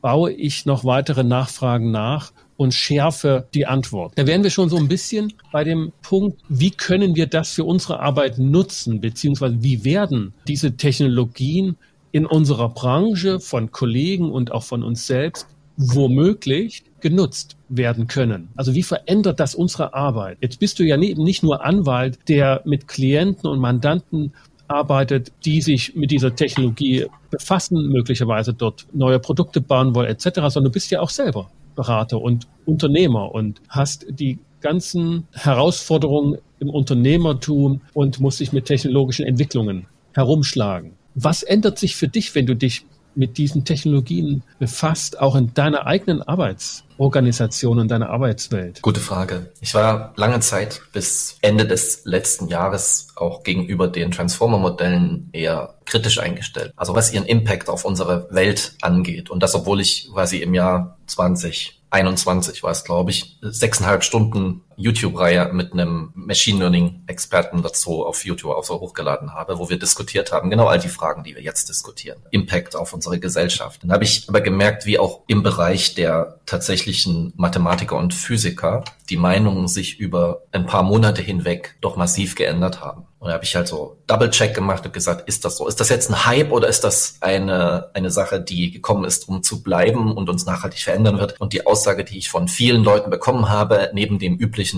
baue 0.00 0.32
ich 0.32 0.64
noch 0.64 0.84
weitere 0.84 1.24
Nachfragen 1.24 1.90
nach 1.90 2.32
und 2.60 2.74
schärfe 2.74 3.48
die 3.54 3.64
Antwort. 3.64 4.12
Da 4.16 4.26
wären 4.26 4.42
wir 4.42 4.50
schon 4.50 4.68
so 4.68 4.76
ein 4.76 4.86
bisschen 4.86 5.32
bei 5.50 5.64
dem 5.64 5.92
Punkt, 6.02 6.42
wie 6.50 6.70
können 6.70 7.16
wir 7.16 7.26
das 7.26 7.54
für 7.54 7.64
unsere 7.64 8.00
Arbeit 8.00 8.38
nutzen, 8.38 9.00
beziehungsweise 9.00 9.62
wie 9.62 9.82
werden 9.82 10.34
diese 10.46 10.76
Technologien 10.76 11.78
in 12.12 12.26
unserer 12.26 12.68
Branche 12.68 13.40
von 13.40 13.72
Kollegen 13.72 14.30
und 14.30 14.52
auch 14.52 14.64
von 14.64 14.82
uns 14.82 15.06
selbst 15.06 15.46
womöglich 15.78 16.84
genutzt 17.00 17.56
werden 17.70 18.08
können. 18.08 18.50
Also 18.56 18.74
wie 18.74 18.82
verändert 18.82 19.40
das 19.40 19.54
unsere 19.54 19.94
Arbeit? 19.94 20.36
Jetzt 20.42 20.60
bist 20.60 20.78
du 20.78 20.82
ja 20.82 20.98
nicht 20.98 21.42
nur 21.42 21.64
Anwalt, 21.64 22.18
der 22.28 22.60
mit 22.66 22.88
Klienten 22.88 23.48
und 23.48 23.58
Mandanten 23.58 24.34
arbeitet, 24.68 25.32
die 25.46 25.62
sich 25.62 25.96
mit 25.96 26.10
dieser 26.10 26.34
Technologie 26.34 27.06
befassen, 27.30 27.88
möglicherweise 27.88 28.52
dort 28.52 28.86
neue 28.92 29.18
Produkte 29.18 29.62
bauen 29.62 29.94
wollen 29.94 30.08
etc., 30.08 30.40
sondern 30.48 30.64
du 30.64 30.70
bist 30.72 30.90
ja 30.90 31.00
auch 31.00 31.08
selber 31.08 31.50
Berater 31.74 32.20
und 32.20 32.46
Unternehmer 32.64 33.34
und 33.34 33.60
hast 33.68 34.06
die 34.08 34.38
ganzen 34.60 35.26
Herausforderungen 35.32 36.38
im 36.58 36.70
Unternehmertum 36.70 37.80
und 37.94 38.20
musst 38.20 38.40
dich 38.40 38.52
mit 38.52 38.66
technologischen 38.66 39.26
Entwicklungen 39.26 39.86
herumschlagen. 40.12 40.92
Was 41.14 41.42
ändert 41.42 41.78
sich 41.78 41.96
für 41.96 42.08
dich, 42.08 42.34
wenn 42.34 42.46
du 42.46 42.54
dich 42.54 42.84
mit 43.14 43.38
diesen 43.38 43.64
Technologien 43.64 44.42
befasst, 44.58 45.18
auch 45.20 45.36
in 45.36 45.52
deiner 45.54 45.86
eigenen 45.86 46.22
Arbeitsorganisation 46.22 47.78
und 47.78 47.88
deiner 47.88 48.10
Arbeitswelt? 48.10 48.82
Gute 48.82 49.00
Frage. 49.00 49.52
Ich 49.60 49.74
war 49.74 50.12
lange 50.16 50.40
Zeit 50.40 50.80
bis 50.92 51.38
Ende 51.40 51.66
des 51.66 52.04
letzten 52.04 52.48
Jahres 52.48 53.08
auch 53.16 53.42
gegenüber 53.42 53.88
den 53.88 54.10
Transformer-Modellen 54.10 55.30
eher 55.32 55.74
kritisch 55.84 56.18
eingestellt. 56.18 56.72
Also 56.76 56.94
was 56.94 57.12
ihren 57.12 57.26
Impact 57.26 57.68
auf 57.68 57.84
unsere 57.84 58.28
Welt 58.30 58.74
angeht. 58.80 59.30
Und 59.30 59.42
das, 59.42 59.54
obwohl 59.54 59.80
ich 59.80 60.08
quasi 60.12 60.38
im 60.38 60.54
Jahr 60.54 60.98
2021 61.06 62.62
war 62.62 62.70
es, 62.70 62.84
glaube 62.84 63.10
ich, 63.10 63.38
sechseinhalb 63.42 64.04
Stunden 64.04 64.62
YouTube-Reihe 64.80 65.50
mit 65.52 65.72
einem 65.72 66.12
Machine 66.14 66.58
Learning-Experten 66.60 67.62
dazu 67.62 68.04
auf 68.04 68.24
YouTube 68.24 68.52
auch 68.52 68.64
so 68.64 68.80
hochgeladen 68.80 69.34
habe, 69.34 69.58
wo 69.58 69.68
wir 69.68 69.78
diskutiert 69.78 70.32
haben, 70.32 70.50
genau 70.50 70.66
all 70.66 70.78
die 70.78 70.88
Fragen, 70.88 71.24
die 71.24 71.34
wir 71.34 71.42
jetzt 71.42 71.68
diskutieren. 71.68 72.18
Impact 72.30 72.76
auf 72.76 72.92
unsere 72.92 73.18
Gesellschaft. 73.18 73.82
Dann 73.82 73.92
habe 73.92 74.04
ich 74.04 74.28
aber 74.28 74.40
gemerkt, 74.40 74.86
wie 74.86 74.98
auch 74.98 75.20
im 75.26 75.42
Bereich 75.42 75.94
der 75.94 76.40
tatsächlichen 76.46 77.32
Mathematiker 77.36 77.96
und 77.96 78.14
Physiker 78.14 78.84
die 79.08 79.16
Meinungen 79.16 79.68
sich 79.68 79.98
über 79.98 80.42
ein 80.52 80.66
paar 80.66 80.82
Monate 80.82 81.20
hinweg 81.20 81.76
doch 81.80 81.96
massiv 81.96 82.36
geändert 82.36 82.80
haben. 82.80 83.06
Und 83.20 83.28
da 83.28 83.34
habe 83.34 83.44
ich 83.44 83.54
halt 83.54 83.68
so 83.68 83.98
Double-Check 84.06 84.54
gemacht 84.54 84.86
und 84.86 84.94
gesagt, 84.94 85.28
ist 85.28 85.44
das 85.44 85.58
so? 85.58 85.68
Ist 85.68 85.78
das 85.78 85.90
jetzt 85.90 86.08
ein 86.08 86.24
Hype 86.24 86.52
oder 86.52 86.68
ist 86.68 86.84
das 86.84 87.18
eine, 87.20 87.90
eine 87.92 88.10
Sache, 88.10 88.40
die 88.40 88.70
gekommen 88.70 89.04
ist, 89.04 89.28
um 89.28 89.42
zu 89.42 89.62
bleiben 89.62 90.16
und 90.16 90.30
uns 90.30 90.46
nachhaltig 90.46 90.80
verändern 90.80 91.18
wird? 91.18 91.38
Und 91.38 91.52
die 91.52 91.66
Aussage, 91.66 92.02
die 92.04 92.16
ich 92.16 92.30
von 92.30 92.48
vielen 92.48 92.82
Leuten 92.82 93.10
bekommen 93.10 93.50
habe, 93.50 93.90
neben 93.92 94.18
dem 94.18 94.36
üblichen 94.36 94.69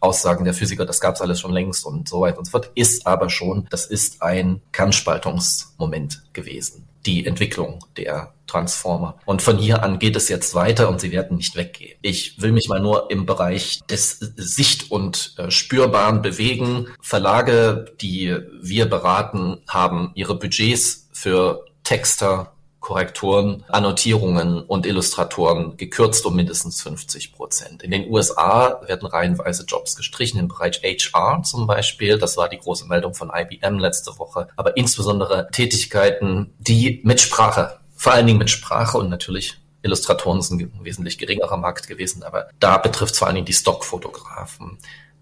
Aussagen 0.00 0.44
der 0.44 0.54
Physiker, 0.54 0.84
das 0.84 1.00
gab's 1.00 1.22
alles 1.22 1.40
schon 1.40 1.52
längst 1.52 1.86
und 1.86 2.08
so 2.08 2.20
weiter 2.20 2.38
und 2.38 2.44
so 2.44 2.50
fort, 2.50 2.70
ist 2.74 3.06
aber 3.06 3.30
schon, 3.30 3.66
das 3.70 3.86
ist 3.86 4.20
ein 4.22 4.60
Kernspaltungsmoment 4.72 6.22
gewesen 6.34 6.86
die 7.06 7.26
Entwicklung 7.26 7.84
der 7.96 8.32
Transformer. 8.46 9.18
Und 9.24 9.42
von 9.42 9.58
hier 9.58 9.82
an 9.82 9.98
geht 9.98 10.16
es 10.16 10.28
jetzt 10.28 10.54
weiter 10.54 10.88
und 10.88 11.00
sie 11.00 11.12
werden 11.12 11.36
nicht 11.36 11.56
weggehen. 11.56 11.98
Ich 12.02 12.40
will 12.40 12.52
mich 12.52 12.68
mal 12.68 12.80
nur 12.80 13.10
im 13.10 13.26
Bereich 13.26 13.80
des 13.88 14.18
Sicht- 14.36 14.90
und 14.90 15.34
äh, 15.38 15.50
Spürbaren 15.50 16.22
bewegen. 16.22 16.88
Verlage, 17.00 17.86
die 18.00 18.36
wir 18.60 18.86
beraten, 18.86 19.58
haben 19.68 20.12
ihre 20.14 20.38
Budgets 20.38 21.08
für 21.12 21.64
Texter 21.84 22.53
Korrektoren, 22.84 23.64
Annotierungen 23.68 24.60
und 24.60 24.84
Illustratoren 24.84 25.78
gekürzt 25.78 26.26
um 26.26 26.36
mindestens 26.36 26.82
50 26.82 27.32
Prozent. 27.32 27.82
In 27.82 27.90
den 27.90 28.10
USA 28.10 28.82
werden 28.86 29.08
reihenweise 29.08 29.64
Jobs 29.64 29.96
gestrichen 29.96 30.38
im 30.38 30.48
Bereich 30.48 30.82
HR 30.82 31.42
zum 31.44 31.66
Beispiel. 31.66 32.18
Das 32.18 32.36
war 32.36 32.50
die 32.50 32.58
große 32.58 32.86
Meldung 32.86 33.14
von 33.14 33.32
IBM 33.34 33.78
letzte 33.78 34.18
Woche. 34.18 34.48
Aber 34.56 34.76
insbesondere 34.76 35.48
Tätigkeiten, 35.50 36.52
die 36.58 37.00
mit 37.04 37.22
Sprache, 37.22 37.78
vor 37.96 38.12
allen 38.12 38.26
Dingen 38.26 38.38
mit 38.38 38.50
Sprache 38.50 38.98
und 38.98 39.08
natürlich 39.08 39.56
Illustratoren 39.80 40.42
sind 40.42 40.60
ein 40.60 40.84
wesentlich 40.84 41.16
geringerer 41.16 41.56
Markt 41.56 41.88
gewesen, 41.88 42.22
aber 42.22 42.50
da 42.60 42.76
betrifft 42.76 43.14
es 43.14 43.18
vor 43.18 43.28
allen 43.28 43.36
Dingen 43.36 43.46
die 43.46 43.54
Stockfotografen. 43.54 44.76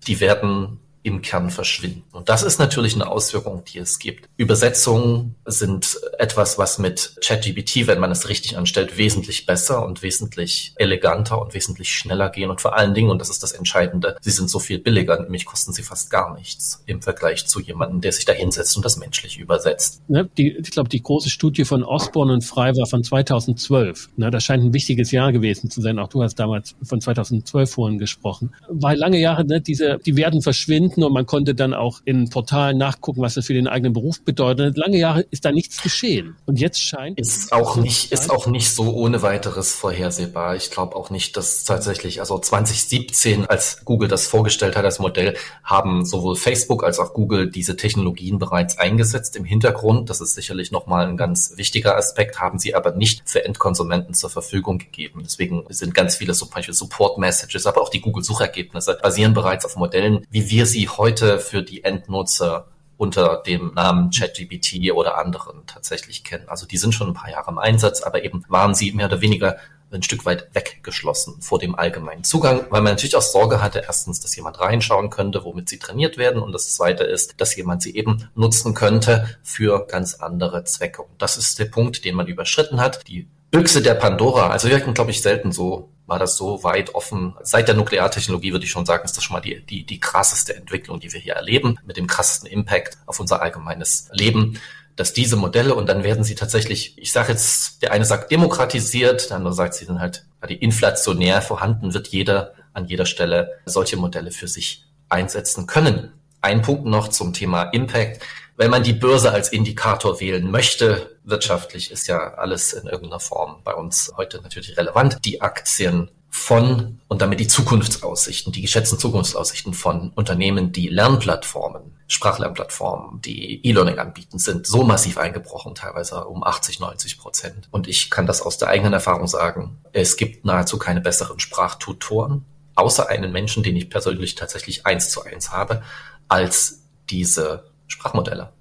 Die 0.09 0.19
werden 0.19 0.81
im 1.03 1.21
Kern 1.21 1.51
verschwinden. 1.51 2.05
Und 2.13 2.29
das 2.29 2.43
ist 2.43 2.59
natürlich 2.59 2.95
eine 2.95 3.09
Auswirkung, 3.09 3.65
die 3.65 3.79
es 3.79 3.99
gibt. 3.99 4.29
Übersetzungen 4.37 5.35
sind 5.45 5.99
etwas, 6.19 6.59
was 6.59 6.79
mit 6.79 7.17
ChatGPT, 7.21 7.89
wenn 7.89 7.99
man 7.99 8.13
es 8.13 8.29
richtig 8.29 8.57
anstellt, 8.57 8.99
wesentlich 8.99 9.47
besser 9.47 9.85
und 9.85 10.03
wesentlich 10.03 10.73
eleganter 10.77 11.41
und 11.41 11.55
wesentlich 11.55 11.93
schneller 11.93 12.31
gehen. 12.31 12.51
Und 12.51 12.61
vor 12.61 12.77
allen 12.77 12.95
Dingen, 12.95 13.11
und 13.11 13.19
das 13.19 13.31
ist 13.31 13.43
das 13.43 13.53
Entscheidende, 13.53 14.17
sie 14.21 14.31
sind 14.31 14.49
so 14.49 14.61
viel 14.61 14.79
billiger, 14.79 15.21
nämlich 15.21 15.45
kosten 15.45 15.73
sie 15.73 15.83
fast 15.83 16.11
gar 16.11 16.35
nichts 16.35 16.83
im 16.87 17.03
Vergleich 17.03 17.47
zu 17.47 17.61
jemandem, 17.61 18.01
der 18.01 18.13
sich 18.13 18.25
da 18.25 18.33
hinsetzt 18.33 18.77
und 18.77 18.85
das 18.85 18.97
menschlich 18.97 19.39
übersetzt. 19.39 20.03
Ne, 20.09 20.29
die, 20.39 20.57
ich 20.57 20.71
glaube, 20.71 20.89
die 20.89 21.03
große 21.03 21.31
Studie 21.31 21.65
von 21.65 21.83
Osborne 21.83 22.33
und 22.33 22.45
Frey 22.45 22.77
war 22.77 22.87
von 22.87 23.03
2012. 23.03 24.11
Ne, 24.17 24.31
das 24.31 24.45
scheint 24.45 24.63
ein 24.63 24.73
wichtiges 24.73 25.11
Jahr 25.11 25.33
gewesen 25.33 25.69
zu 25.69 25.81
sein. 25.81 25.99
Auch 25.99 26.09
du 26.09 26.23
hast 26.23 26.37
damals 26.37 26.77
von 26.83 27.01
2012 27.01 27.71
vorhin 27.71 27.99
gesprochen. 27.99 28.53
Weil 28.69 28.97
lange 28.97 29.19
Jahre, 29.19 29.45
ne, 29.45 29.61
diese, 29.61 29.99
die 30.05 30.17
werden 30.17 30.43
verschwinden 30.43 30.92
und 31.01 31.13
man 31.13 31.27
konnte 31.27 31.55
dann 31.55 31.75
auch 31.75 32.01
in 32.05 32.29
Portalen 32.29 32.79
nachgucken, 32.79 33.23
was 33.23 33.35
das 33.35 33.47
für 33.47 33.55
den 33.55 33.69
eigenen 33.69 33.93
Beruf 33.93 34.23
bedeutet. 34.23 34.77
Lange 34.77 34.99
Jahre 34.99 35.23
ist 35.31 35.45
da 35.45 35.53
nichts 35.53 35.83
geschehen. 35.83 36.37
Und 36.47 36.59
jetzt 36.59 36.81
scheint 36.81 37.19
ist 37.19 37.53
auch 37.53 37.77
nicht 37.77 38.13
ist 38.13 38.31
auch 38.31 38.47
nicht 38.47 38.71
so 38.71 38.93
ohne 38.95 39.23
weiteres 39.23 39.75
vorhersehbar. 39.75 40.57
Ich 40.57 40.71
glaube 40.71 40.97
auch 40.97 41.11
nicht, 41.11 41.37
dass 41.37 41.65
tatsächlich 41.65 42.21
also 42.21 42.39
2017, 42.39 43.47
als 43.47 43.85
Google 43.85 44.09
das 44.09 44.27
vorgestellt 44.27 44.77
hat, 44.77 44.85
das 44.85 44.99
Modell, 44.99 45.37
haben 45.63 46.05
sowohl 46.05 46.37
Facebook 46.37 46.85
als 46.85 46.99
auch 46.99 47.15
Google 47.15 47.51
diese 47.51 47.77
Technologien 47.77 48.39
bereits 48.39 48.79
eingesetzt 48.79 49.37
im 49.37 49.45
Hintergrund. 49.45 50.11
Das 50.11 50.21
ist 50.21 50.35
sicherlich 50.35 50.73
nochmal 50.73 51.07
ein 51.07 51.17
ganz 51.17 51.55
wichtiger 51.57 51.97
Aspekt, 51.97 52.41
haben 52.41 52.59
sie 52.59 52.75
aber 52.75 52.93
nicht 52.93 53.23
für 53.25 53.45
Endkonsumenten 53.45 54.15
zur 54.15 54.31
Verfügung 54.31 54.79
gegeben. 54.79 55.23
Deswegen 55.25 55.65
sind 55.69 55.95
ganz 55.95 56.17
viele 56.17 56.35
zum 56.35 56.51
Beispiel 56.51 56.75
Support 56.75 57.19
Messages, 57.19 57.67
aber 57.67 57.81
auch 57.81 57.89
die 57.89 58.01
Google 58.01 58.25
Suchergebnisse 58.25 58.99
basieren 59.03 59.35
bereits 59.35 59.65
auf 59.65 59.77
Modellen, 59.77 60.27
wie 60.31 60.51
wir 60.51 60.67
sie 60.67 60.82
heute 60.89 61.39
für 61.39 61.63
die 61.63 61.85
Endnutzer 61.85 62.69
unter 62.97 63.43
dem 63.45 63.73
Namen 63.75 64.11
ChatGPT 64.11 64.93
oder 64.93 65.19
anderen 65.19 65.67
tatsächlich 65.67 66.23
kennen. 66.23 66.49
Also 66.49 66.67
die 66.67 66.77
sind 66.77 66.95
schon 66.95 67.09
ein 67.09 67.15
paar 67.15 67.31
Jahre 67.31 67.51
im 67.51 67.59
Einsatz, 67.59 68.03
aber 68.03 68.25
eben 68.25 68.45
waren 68.49 68.75
sie 68.75 68.93
mehr 68.93 69.07
oder 69.07 69.21
weniger 69.21 69.57
ein 69.91 70.03
Stück 70.03 70.25
weit 70.25 70.49
weggeschlossen 70.55 71.41
vor 71.41 71.59
dem 71.59 71.75
allgemeinen 71.75 72.25
Zugang, 72.25 72.67
weil 72.71 72.81
man 72.81 72.93
natürlich 72.93 73.17
auch 73.17 73.23
Sorge 73.23 73.61
hatte, 73.61 73.83
erstens, 73.87 74.21
dass 74.21 74.35
jemand 74.37 74.61
reinschauen 74.61 75.11
könnte, 75.11 75.45
womit 75.45 75.69
sie 75.69 75.79
trainiert 75.79 76.17
werden 76.17 76.43
und 76.43 76.53
das 76.53 76.73
zweite 76.75 77.05
ist, 77.05 77.35
dass 77.39 77.55
jemand 77.57 77.83
sie 77.83 77.95
eben 77.95 78.31
nutzen 78.35 78.75
könnte 78.75 79.29
für 79.43 79.87
ganz 79.87 80.15
andere 80.15 80.65
Zwecke. 80.65 81.03
Und 81.03 81.21
das 81.21 81.37
ist 81.37 81.59
der 81.59 81.67
Punkt, 81.67 82.05
den 82.05 82.15
man 82.15 82.27
überschritten 82.27 82.81
hat. 82.81 83.07
Die 83.09 83.29
Büchse 83.51 83.83
der 83.83 83.95
Pandora. 83.95 84.49
Also 84.49 84.69
wir 84.69 84.77
hatten, 84.77 84.95
glaube 84.95 85.11
ich, 85.11 85.21
selten 85.21 85.53
so, 85.53 85.91
war 86.13 86.19
das 86.19 86.37
so 86.37 86.63
weit 86.63 86.95
offen. 86.95 87.35
Seit 87.43 87.69
der 87.69 87.75
Nukleartechnologie 87.75 88.53
würde 88.53 88.67
ich 88.67 88.71
schon 88.71 88.85
sagen, 88.85 89.07
ist 89.07 89.17
das 89.17 89.25
schon 89.25 89.33
mal 89.33 89.41
die, 89.41 89.65
die, 89.65 89.87
die 89.87 89.99
krasseste 89.99 90.55
Entwicklung, 90.55 91.01
die 91.01 91.11
wir 91.11 91.19
hier 91.19 91.33
erleben, 91.33 91.79
mit 91.87 91.97
dem 91.97 92.07
krassesten 92.07 92.51
Impact 92.51 92.99
auf 93.07 93.19
unser 93.19 93.41
allgemeines 93.41 94.09
Leben 94.13 94.59
dass 94.95 95.15
diese 95.15 95.37
Modelle 95.37 95.75
und 95.75 95.89
dann 95.89 96.05
werden 96.05 96.23
sie 96.23 96.35
tatsächlich, 96.35 96.99
ich 96.99 97.13
sage 97.13 97.33
jetzt, 97.33 97.81
der 97.81 97.93
eine 97.93 98.05
sagt 98.05 98.31
demokratisiert, 98.31 99.31
der 99.31 99.39
andere 99.39 99.55
sagt, 99.55 99.73
sie 99.73 99.87
sind 99.87 100.01
halt 100.01 100.27
die 100.47 100.57
inflationär 100.57 101.41
vorhanden, 101.41 101.95
wird 101.95 102.09
jeder 102.09 102.53
an 102.75 102.85
jeder 102.85 103.07
Stelle 103.07 103.53
solche 103.65 103.97
Modelle 103.97 104.31
für 104.31 104.49
sich 104.49 104.85
einsetzen 105.09 105.67
können. 105.67 106.13
Ein 106.43 106.61
Punkt 106.61 106.85
noch 106.85 107.09
zum 107.09 107.33
Thema 107.33 107.63
Impact. 107.65 108.21
Wenn 108.63 108.71
man 108.71 108.85
die 108.85 108.93
Börse 108.93 109.33
als 109.33 109.49
Indikator 109.49 110.21
wählen 110.21 110.49
möchte, 110.49 111.19
wirtschaftlich 111.25 111.91
ist 111.91 112.07
ja 112.07 112.35
alles 112.35 112.73
in 112.73 112.87
irgendeiner 112.87 113.19
Form 113.19 113.57
bei 113.65 113.75
uns 113.75 114.13
heute 114.17 114.41
natürlich 114.41 114.77
relevant. 114.77 115.19
Die 115.25 115.41
Aktien 115.41 116.13
von 116.29 117.01
und 117.09 117.23
damit 117.23 117.41
die 117.41 117.49
Zukunftsaussichten, 117.49 118.53
die 118.53 118.63
geschätzten 118.63 119.01
Zukunftsaussichten 119.01 119.75
von 119.75 120.11
Unternehmen, 120.11 120.71
die 120.71 120.87
Lernplattformen, 120.87 121.99
Sprachlernplattformen, 122.07 123.21
die 123.21 123.67
E-Learning 123.67 123.99
anbieten, 123.99 124.39
sind 124.39 124.65
so 124.65 124.85
massiv 124.85 125.19
eingebrochen, 125.19 125.75
teilweise 125.75 126.25
um 126.27 126.45
80, 126.45 126.79
90 126.79 127.19
Prozent. 127.19 127.69
Und 127.73 127.89
ich 127.89 128.11
kann 128.11 128.29
das 128.29 128.43
aus 128.43 128.59
der 128.59 128.69
eigenen 128.69 128.93
Erfahrung 128.93 129.27
sagen. 129.27 129.81
Es 129.93 130.17
gibt 130.17 130.45
nahezu 130.45 130.79
keine 130.79 131.01
besseren 131.01 131.41
Sprachtutoren, 131.41 132.45
außer 132.77 133.09
einen 133.09 133.33
Menschen, 133.33 133.65
den 133.65 133.75
ich 133.75 133.91
persönlich 133.91 134.37
tatsächlich 134.37 134.87
eins 134.87 135.11
zu 135.11 135.25
eins 135.25 135.51
habe, 135.51 135.83
als 136.29 136.83
diese 137.11 137.72
Sprachmodelle. 137.93 138.53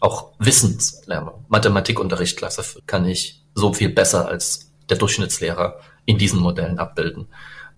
Auch 0.00 0.32
Wissenslernung, 0.38 1.44
Mathematikunterrichtklasse 1.48 2.80
kann 2.86 3.04
ich 3.04 3.44
so 3.54 3.74
viel 3.74 3.90
besser 3.90 4.26
als 4.26 4.72
der 4.88 4.96
Durchschnittslehrer 4.96 5.78
in 6.06 6.16
diesen 6.16 6.40
Modellen 6.40 6.78
abbilden. 6.78 7.28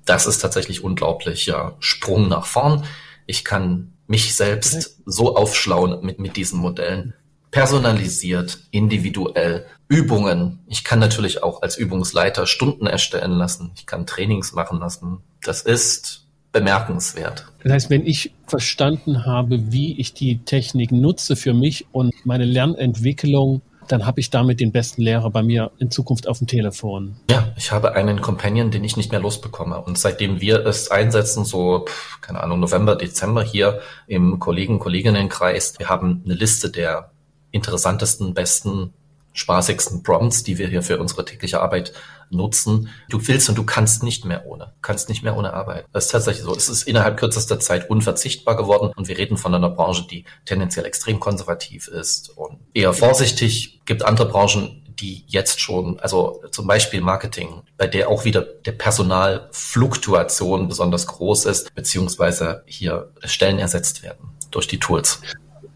Das 0.05 0.27
ist 0.27 0.39
tatsächlich 0.39 0.85
unglaublicher 0.85 1.77
Sprung 1.81 2.29
nach 2.29 2.47
vorn. 2.47 2.85
Ich 3.27 3.45
kann 3.45 3.93
mich 4.07 4.35
selbst 4.37 5.01
so 5.05 5.37
aufschlauen 5.37 6.05
mit, 6.05 6.21
mit 6.21 6.37
diesen 6.37 6.61
Modellen. 6.61 7.15
Personalisiert, 7.51 8.61
individuell, 8.71 9.67
Übungen. 9.89 10.61
Ich 10.69 10.85
kann 10.85 11.01
natürlich 11.01 11.43
auch 11.43 11.63
als 11.63 11.77
Übungsleiter 11.77 12.47
Stunden 12.47 12.87
erstellen 12.87 13.33
lassen. 13.33 13.73
Ich 13.75 13.87
kann 13.87 14.07
Trainings 14.07 14.53
machen 14.53 14.79
lassen. 14.79 15.19
Das 15.43 15.63
ist 15.63 16.22
bemerkenswert. 16.53 17.47
Das 17.63 17.73
heißt, 17.73 17.91
wenn 17.91 18.07
ich 18.07 18.35
verstanden 18.47 19.25
habe, 19.25 19.73
wie 19.73 19.99
ich 19.99 20.15
die 20.15 20.39
Technik 20.39 20.93
nutze 20.93 21.37
für 21.37 21.55
mich 21.55 21.87
und 21.93 22.13
meine 22.25 22.45
Lernentwicklung 22.45 23.63
dann 23.89 24.07
habe 24.07 24.21
ich 24.21 24.31
damit 24.31 24.61
den 24.61 24.73
besten 24.73 25.03
Lehrer 25.03 25.31
bei 25.31 25.43
mir 25.43 25.71
in 25.79 25.91
Zukunft 25.91 26.29
auf 26.29 26.39
dem 26.39 26.47
Telefon. 26.47 27.17
Ja, 27.31 27.53
ich 27.57 27.73
habe 27.73 27.95
einen 27.95 28.21
Companion, 28.21 28.71
den 28.71 28.85
ich 28.85 28.97
nicht 28.97 29.11
mehr 29.11 29.21
losbekomme. 29.21 29.81
Und 29.81 29.99
seitdem 29.99 30.41
wir 30.41 30.65
es 30.67 30.91
einsetzen, 30.91 31.45
so, 31.45 31.87
keine 32.21 32.43
Ahnung, 32.43 32.61
November, 32.61 32.97
Dezember 32.97 33.43
hier 33.43 33.81
im 34.07 34.39
Kollegen-Kolleginnenkreis, 34.39 35.79
wir 35.79 35.89
haben 35.89 36.23
eine 36.25 36.35
Liste 36.35 36.71
der 36.71 37.11
interessantesten, 37.51 38.35
besten 38.35 38.95
spaßigsten 39.35 40.03
Prompts, 40.03 40.43
die 40.43 40.59
wir 40.59 40.69
hier 40.69 40.83
für 40.83 40.99
unsere 40.99 41.25
tägliche 41.25 41.61
Arbeit 41.61 41.93
nutzen. 42.33 42.89
Du 43.09 43.27
willst 43.27 43.49
und 43.49 43.57
du 43.57 43.65
kannst 43.65 44.03
nicht 44.03 44.25
mehr 44.25 44.47
ohne, 44.47 44.73
kannst 44.83 45.09
nicht 45.09 45.23
mehr 45.23 45.37
ohne 45.37 45.53
arbeiten. 45.53 45.89
Das 45.93 46.07
ist 46.07 46.11
tatsächlich 46.11 46.45
so. 46.45 46.55
Es 46.55 46.69
ist 46.69 46.85
innerhalb 46.85 47.17
kürzester 47.17 47.61
Zeit 47.61 47.91
unverzichtbar 47.91 48.57
geworden 48.57 48.93
und 48.97 49.09
wir 49.09 49.19
reden 49.19 49.37
von 49.37 49.55
einer 49.55 49.71
Branche, 49.71 50.07
die 50.11 50.25
tendenziell 50.45 50.87
extrem 50.87 51.21
konservativ 51.21 51.89
ist 51.89 52.31
und 52.31 52.59
eher 52.75 52.93
vorsichtig. 52.93 53.81
Gibt 53.85 54.05
andere 54.05 54.29
Branchen, 54.29 54.83
die 55.03 55.25
jetzt 55.27 55.61
schon, 55.61 55.99
also 56.01 56.43
zum 56.51 56.67
Beispiel 56.67 57.01
Marketing, 57.01 57.63
bei 57.77 57.87
der 57.87 58.09
auch 58.09 58.25
wieder 58.25 58.43
der 58.43 58.73
Personalfluktuation 58.73 60.69
besonders 60.69 61.07
groß 61.07 61.47
ist, 61.47 61.75
beziehungsweise 61.75 62.63
hier 62.67 63.11
Stellen 63.25 63.59
ersetzt 63.59 64.03
werden 64.03 64.31
durch 64.51 64.69
die 64.69 64.79
Tools. 64.79 65.21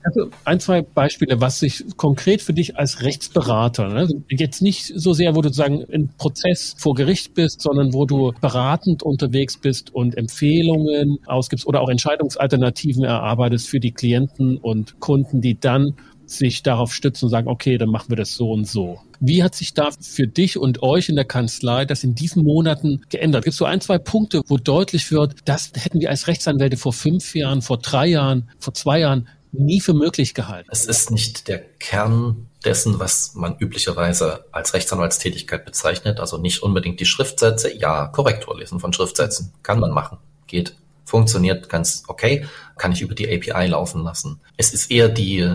Also 0.07 0.31
ein, 0.45 0.61
zwei 0.61 0.83
Beispiele, 0.83 1.41
was 1.41 1.59
sich 1.59 1.85
konkret 1.97 2.41
für 2.41 2.53
dich 2.53 2.77
als 2.77 3.03
Rechtsberater, 3.03 3.89
ne? 3.89 4.09
jetzt 4.31 4.63
nicht 4.63 4.93
so 4.95 5.13
sehr, 5.13 5.35
wo 5.35 5.43
du 5.43 5.49
sozusagen 5.49 5.81
im 5.81 6.11
Prozess 6.17 6.77
vor 6.79 6.95
Gericht 6.95 7.35
bist, 7.35 7.61
sondern 7.61 7.93
wo 7.93 8.07
du 8.07 8.33
beratend 8.41 9.03
unterwegs 9.03 9.59
bist 9.59 9.93
und 9.93 10.17
Empfehlungen 10.17 11.19
ausgibst 11.27 11.67
oder 11.67 11.81
auch 11.81 11.89
Entscheidungsalternativen 11.89 13.03
erarbeitest 13.03 13.69
für 13.69 13.81
die 13.81 13.91
Klienten 13.91 14.59
und 14.59 15.01
Kunden, 15.01 15.41
die 15.41 15.59
dann 15.59 15.97
sich 16.25 16.63
darauf 16.63 16.95
stützen 16.95 17.27
und 17.27 17.31
sagen, 17.31 17.49
okay, 17.49 17.77
dann 17.77 17.89
machen 17.89 18.11
wir 18.11 18.17
das 18.17 18.35
so 18.35 18.51
und 18.53 18.67
so. 18.67 19.01
Wie 19.19 19.43
hat 19.43 19.57
sich 19.57 19.75
da 19.75 19.91
für 20.01 20.29
dich 20.29 20.57
und 20.57 20.83
euch 20.83 21.09
in 21.09 21.17
der 21.17 21.25
Kanzlei 21.25 21.85
das 21.85 22.05
in 22.05 22.15
diesen 22.15 22.45
Monaten 22.45 23.03
geändert? 23.09 23.45
Gibt 23.45 23.55
es 23.55 23.59
so 23.59 23.65
ein, 23.65 23.81
zwei 23.81 23.99
Punkte, 23.99 24.43
wo 24.47 24.57
deutlich 24.57 25.11
wird, 25.11 25.35
das 25.47 25.73
hätten 25.75 26.01
wir 26.01 26.11
als 26.11 26.29
Rechtsanwälte 26.29 26.77
vor 26.77 26.93
fünf 26.93 27.35
Jahren, 27.35 27.63
vor 27.63 27.79
drei 27.79 28.07
Jahren, 28.07 28.49
vor 28.59 28.75
zwei 28.75 29.01
Jahren 29.01 29.27
nie 29.59 29.81
für 29.81 29.95
möglich 29.95 30.35
gehalten. 30.35 30.69
Es 30.73 30.85
ist 30.85 31.11
nicht 31.11 31.49
der 31.49 31.59
Kern 31.59 32.49
dessen, 32.65 32.99
was 32.99 33.35
man 33.35 33.57
üblicherweise 33.59 34.45
als 34.53 34.75
Rechtsanwaltstätigkeit 34.75 35.65
bezeichnet, 35.65 36.21
also 36.21 36.39
nicht 36.39 36.63
unbedingt 36.63 37.01
die 37.01 37.07
Schriftsätze. 37.07 37.77
Ja, 37.77 38.09
Korrekturlesen 38.09 38.81
von 38.81 38.93
Schriftsätzen 38.93 39.53
kann 39.63 39.81
man 39.81 39.93
machen, 39.93 40.19
geht, 40.47 40.77
funktioniert 41.05 41.69
ganz 41.69 42.03
okay, 42.09 42.47
kann 42.77 42.93
ich 42.93 43.03
über 43.03 43.15
die 43.15 43.29
API 43.29 43.69
laufen 43.69 44.03
lassen. 44.03 44.41
Es 44.57 44.73
ist 44.75 44.91
eher 44.91 45.09
die 45.09 45.49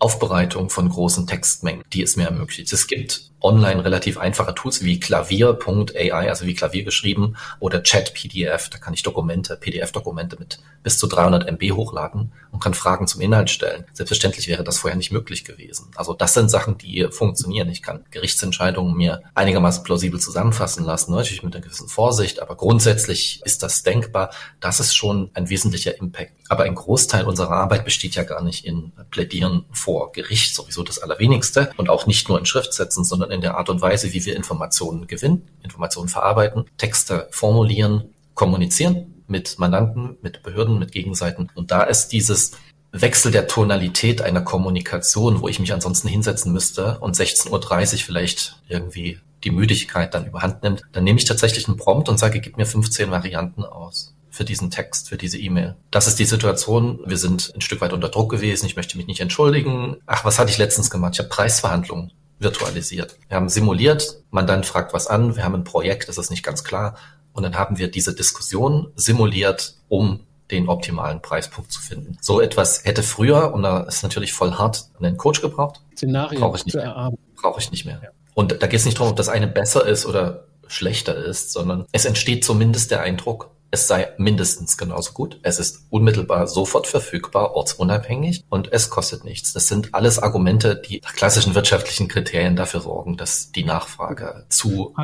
Aufbereitung 0.00 0.70
von 0.70 0.88
großen 0.88 1.26
Textmengen, 1.26 1.82
die 1.92 2.02
es 2.02 2.16
mir 2.16 2.24
ermöglicht. 2.24 2.72
Es 2.72 2.86
gibt 2.86 3.30
online 3.40 3.84
relativ 3.84 4.18
einfache 4.18 4.54
Tools 4.54 4.84
wie 4.84 5.00
klavier.ai, 5.00 6.28
also 6.28 6.46
wie 6.46 6.54
Klavier 6.54 6.84
geschrieben, 6.84 7.36
oder 7.60 7.82
Chat-PDF. 7.82 8.70
Da 8.70 8.78
kann 8.78 8.94
ich 8.94 9.02
Dokumente, 9.02 9.56
PDF-Dokumente 9.56 10.36
mit 10.38 10.58
bis 10.82 10.98
zu 10.98 11.06
300 11.06 11.46
MB 11.48 11.72
hochladen 11.72 12.32
und 12.50 12.60
kann 12.60 12.74
Fragen 12.74 13.06
zum 13.06 13.20
Inhalt 13.20 13.50
stellen. 13.50 13.84
Selbstverständlich 13.92 14.48
wäre 14.48 14.64
das 14.64 14.78
vorher 14.78 14.96
nicht 14.96 15.12
möglich 15.12 15.44
gewesen. 15.44 15.90
Also 15.96 16.14
das 16.14 16.34
sind 16.34 16.50
Sachen, 16.50 16.78
die 16.78 17.08
funktionieren. 17.10 17.68
Ich 17.68 17.82
kann 17.82 18.04
Gerichtsentscheidungen 18.10 18.96
mir 18.96 19.22
einigermaßen 19.34 19.84
plausibel 19.84 20.20
zusammenfassen 20.20 20.84
lassen, 20.84 21.12
natürlich 21.12 21.42
mit 21.42 21.54
einer 21.54 21.64
gewissen 21.64 21.88
Vorsicht, 21.88 22.40
aber 22.40 22.56
grundsätzlich 22.56 23.42
ist 23.44 23.62
das 23.62 23.82
denkbar. 23.82 24.30
Das 24.60 24.80
ist 24.80 24.94
schon 24.94 25.30
ein 25.34 25.50
wesentlicher 25.50 25.98
Impact. 25.98 26.32
Aber 26.48 26.64
ein 26.64 26.74
Großteil 26.74 27.26
unserer 27.26 27.52
Arbeit 27.52 27.84
besteht 27.84 28.14
ja 28.14 28.22
gar 28.22 28.42
nicht 28.42 28.64
in 28.64 28.92
Plädieren 29.10 29.66
vor 29.70 30.12
Gericht, 30.12 30.54
sowieso 30.54 30.82
das 30.82 30.98
Allerwenigste 30.98 31.70
und 31.76 31.90
auch 31.90 32.06
nicht 32.06 32.28
nur 32.28 32.38
in 32.38 32.46
Schriftsätzen, 32.46 33.04
sondern 33.04 33.27
sondern 33.28 33.34
in 33.36 33.40
der 33.40 33.56
Art 33.56 33.68
und 33.68 33.80
Weise, 33.82 34.12
wie 34.12 34.24
wir 34.24 34.36
Informationen 34.36 35.06
gewinnen, 35.06 35.46
Informationen 35.62 36.08
verarbeiten, 36.08 36.64
Texte 36.78 37.28
formulieren, 37.30 38.14
kommunizieren 38.34 39.22
mit 39.26 39.58
Mandanten, 39.58 40.16
mit 40.22 40.42
Behörden, 40.42 40.78
mit 40.78 40.92
Gegenseiten. 40.92 41.50
Und 41.54 41.70
da 41.70 41.82
ist 41.82 42.08
dieses 42.08 42.52
Wechsel 42.92 43.30
der 43.30 43.46
Tonalität 43.46 44.22
einer 44.22 44.40
Kommunikation, 44.40 45.42
wo 45.42 45.48
ich 45.48 45.60
mich 45.60 45.72
ansonsten 45.72 46.08
hinsetzen 46.08 46.52
müsste 46.52 46.98
und 47.00 47.16
16.30 47.16 47.50
Uhr 47.50 47.98
vielleicht 47.98 48.62
irgendwie 48.68 49.18
die 49.44 49.50
Müdigkeit 49.50 50.14
dann 50.14 50.26
überhand 50.26 50.62
nimmt, 50.62 50.82
dann 50.92 51.04
nehme 51.04 51.18
ich 51.18 51.26
tatsächlich 51.26 51.68
einen 51.68 51.76
Prompt 51.76 52.08
und 52.08 52.18
sage, 52.18 52.40
gib 52.40 52.56
mir 52.56 52.66
15 52.66 53.10
Varianten 53.10 53.64
aus 53.64 54.14
für 54.30 54.44
diesen 54.44 54.70
Text, 54.70 55.10
für 55.10 55.16
diese 55.16 55.38
E-Mail. 55.38 55.76
Das 55.90 56.06
ist 56.06 56.18
die 56.18 56.24
Situation. 56.24 57.00
Wir 57.06 57.18
sind 57.18 57.52
ein 57.54 57.60
Stück 57.60 57.80
weit 57.80 57.92
unter 57.92 58.08
Druck 58.08 58.30
gewesen. 58.30 58.66
Ich 58.66 58.76
möchte 58.76 58.96
mich 58.96 59.06
nicht 59.06 59.20
entschuldigen. 59.20 59.96
Ach, 60.06 60.24
was 60.24 60.38
hatte 60.38 60.50
ich 60.50 60.58
letztens 60.58 60.90
gemacht? 60.90 61.14
Ich 61.14 61.18
habe 61.18 61.28
Preisverhandlungen 61.28 62.12
virtualisiert. 62.38 63.16
Wir 63.28 63.36
haben 63.36 63.48
simuliert, 63.48 64.22
Mandant 64.30 64.66
fragt 64.66 64.92
was 64.94 65.06
an, 65.06 65.36
wir 65.36 65.44
haben 65.44 65.54
ein 65.54 65.64
Projekt, 65.64 66.08
das 66.08 66.18
ist 66.18 66.30
nicht 66.30 66.42
ganz 66.42 66.64
klar. 66.64 66.96
Und 67.32 67.42
dann 67.42 67.56
haben 67.56 67.78
wir 67.78 67.90
diese 67.90 68.14
Diskussion 68.14 68.92
simuliert, 68.96 69.74
um 69.88 70.20
den 70.50 70.68
optimalen 70.68 71.20
Preispunkt 71.20 71.70
zu 71.70 71.80
finden. 71.80 72.16
So 72.20 72.40
etwas 72.40 72.84
hätte 72.84 73.02
früher, 73.02 73.52
und 73.52 73.62
da 73.62 73.80
ist 73.80 74.02
natürlich 74.02 74.32
voll 74.32 74.52
hart, 74.52 74.88
einen 74.98 75.16
Coach 75.16 75.40
gebraucht. 75.40 75.82
Szenarien 75.96 76.40
brauche 76.40 76.56
ich 76.56 76.64
nicht 76.64 76.74
mehr. 76.74 77.12
Brauche 77.36 77.60
ich 77.60 77.70
nicht 77.70 77.84
mehr. 77.84 78.00
Ja. 78.02 78.08
Und 78.34 78.62
da 78.62 78.66
geht 78.66 78.80
es 78.80 78.86
nicht 78.86 78.98
darum, 78.98 79.10
ob 79.10 79.16
das 79.16 79.28
eine 79.28 79.46
besser 79.46 79.86
ist 79.86 80.06
oder 80.06 80.44
schlechter 80.68 81.16
ist, 81.16 81.52
sondern 81.52 81.86
es 81.92 82.04
entsteht 82.04 82.44
zumindest 82.44 82.90
der 82.90 83.02
Eindruck, 83.02 83.50
es 83.70 83.86
sei 83.86 84.08
mindestens 84.16 84.76
genauso 84.76 85.12
gut. 85.12 85.38
Es 85.42 85.58
ist 85.58 85.86
unmittelbar 85.90 86.46
sofort 86.48 86.86
verfügbar, 86.86 87.54
ortsunabhängig 87.54 88.44
und 88.48 88.72
es 88.72 88.90
kostet 88.90 89.24
nichts. 89.24 89.52
Das 89.52 89.68
sind 89.68 89.94
alles 89.94 90.18
Argumente, 90.18 90.76
die 90.76 91.00
nach 91.02 91.14
klassischen 91.14 91.54
wirtschaftlichen 91.54 92.08
Kriterien 92.08 92.56
dafür 92.56 92.80
sorgen, 92.80 93.16
dass 93.16 93.52
die 93.52 93.64
Nachfrage 93.64 94.46
zu 94.48 94.94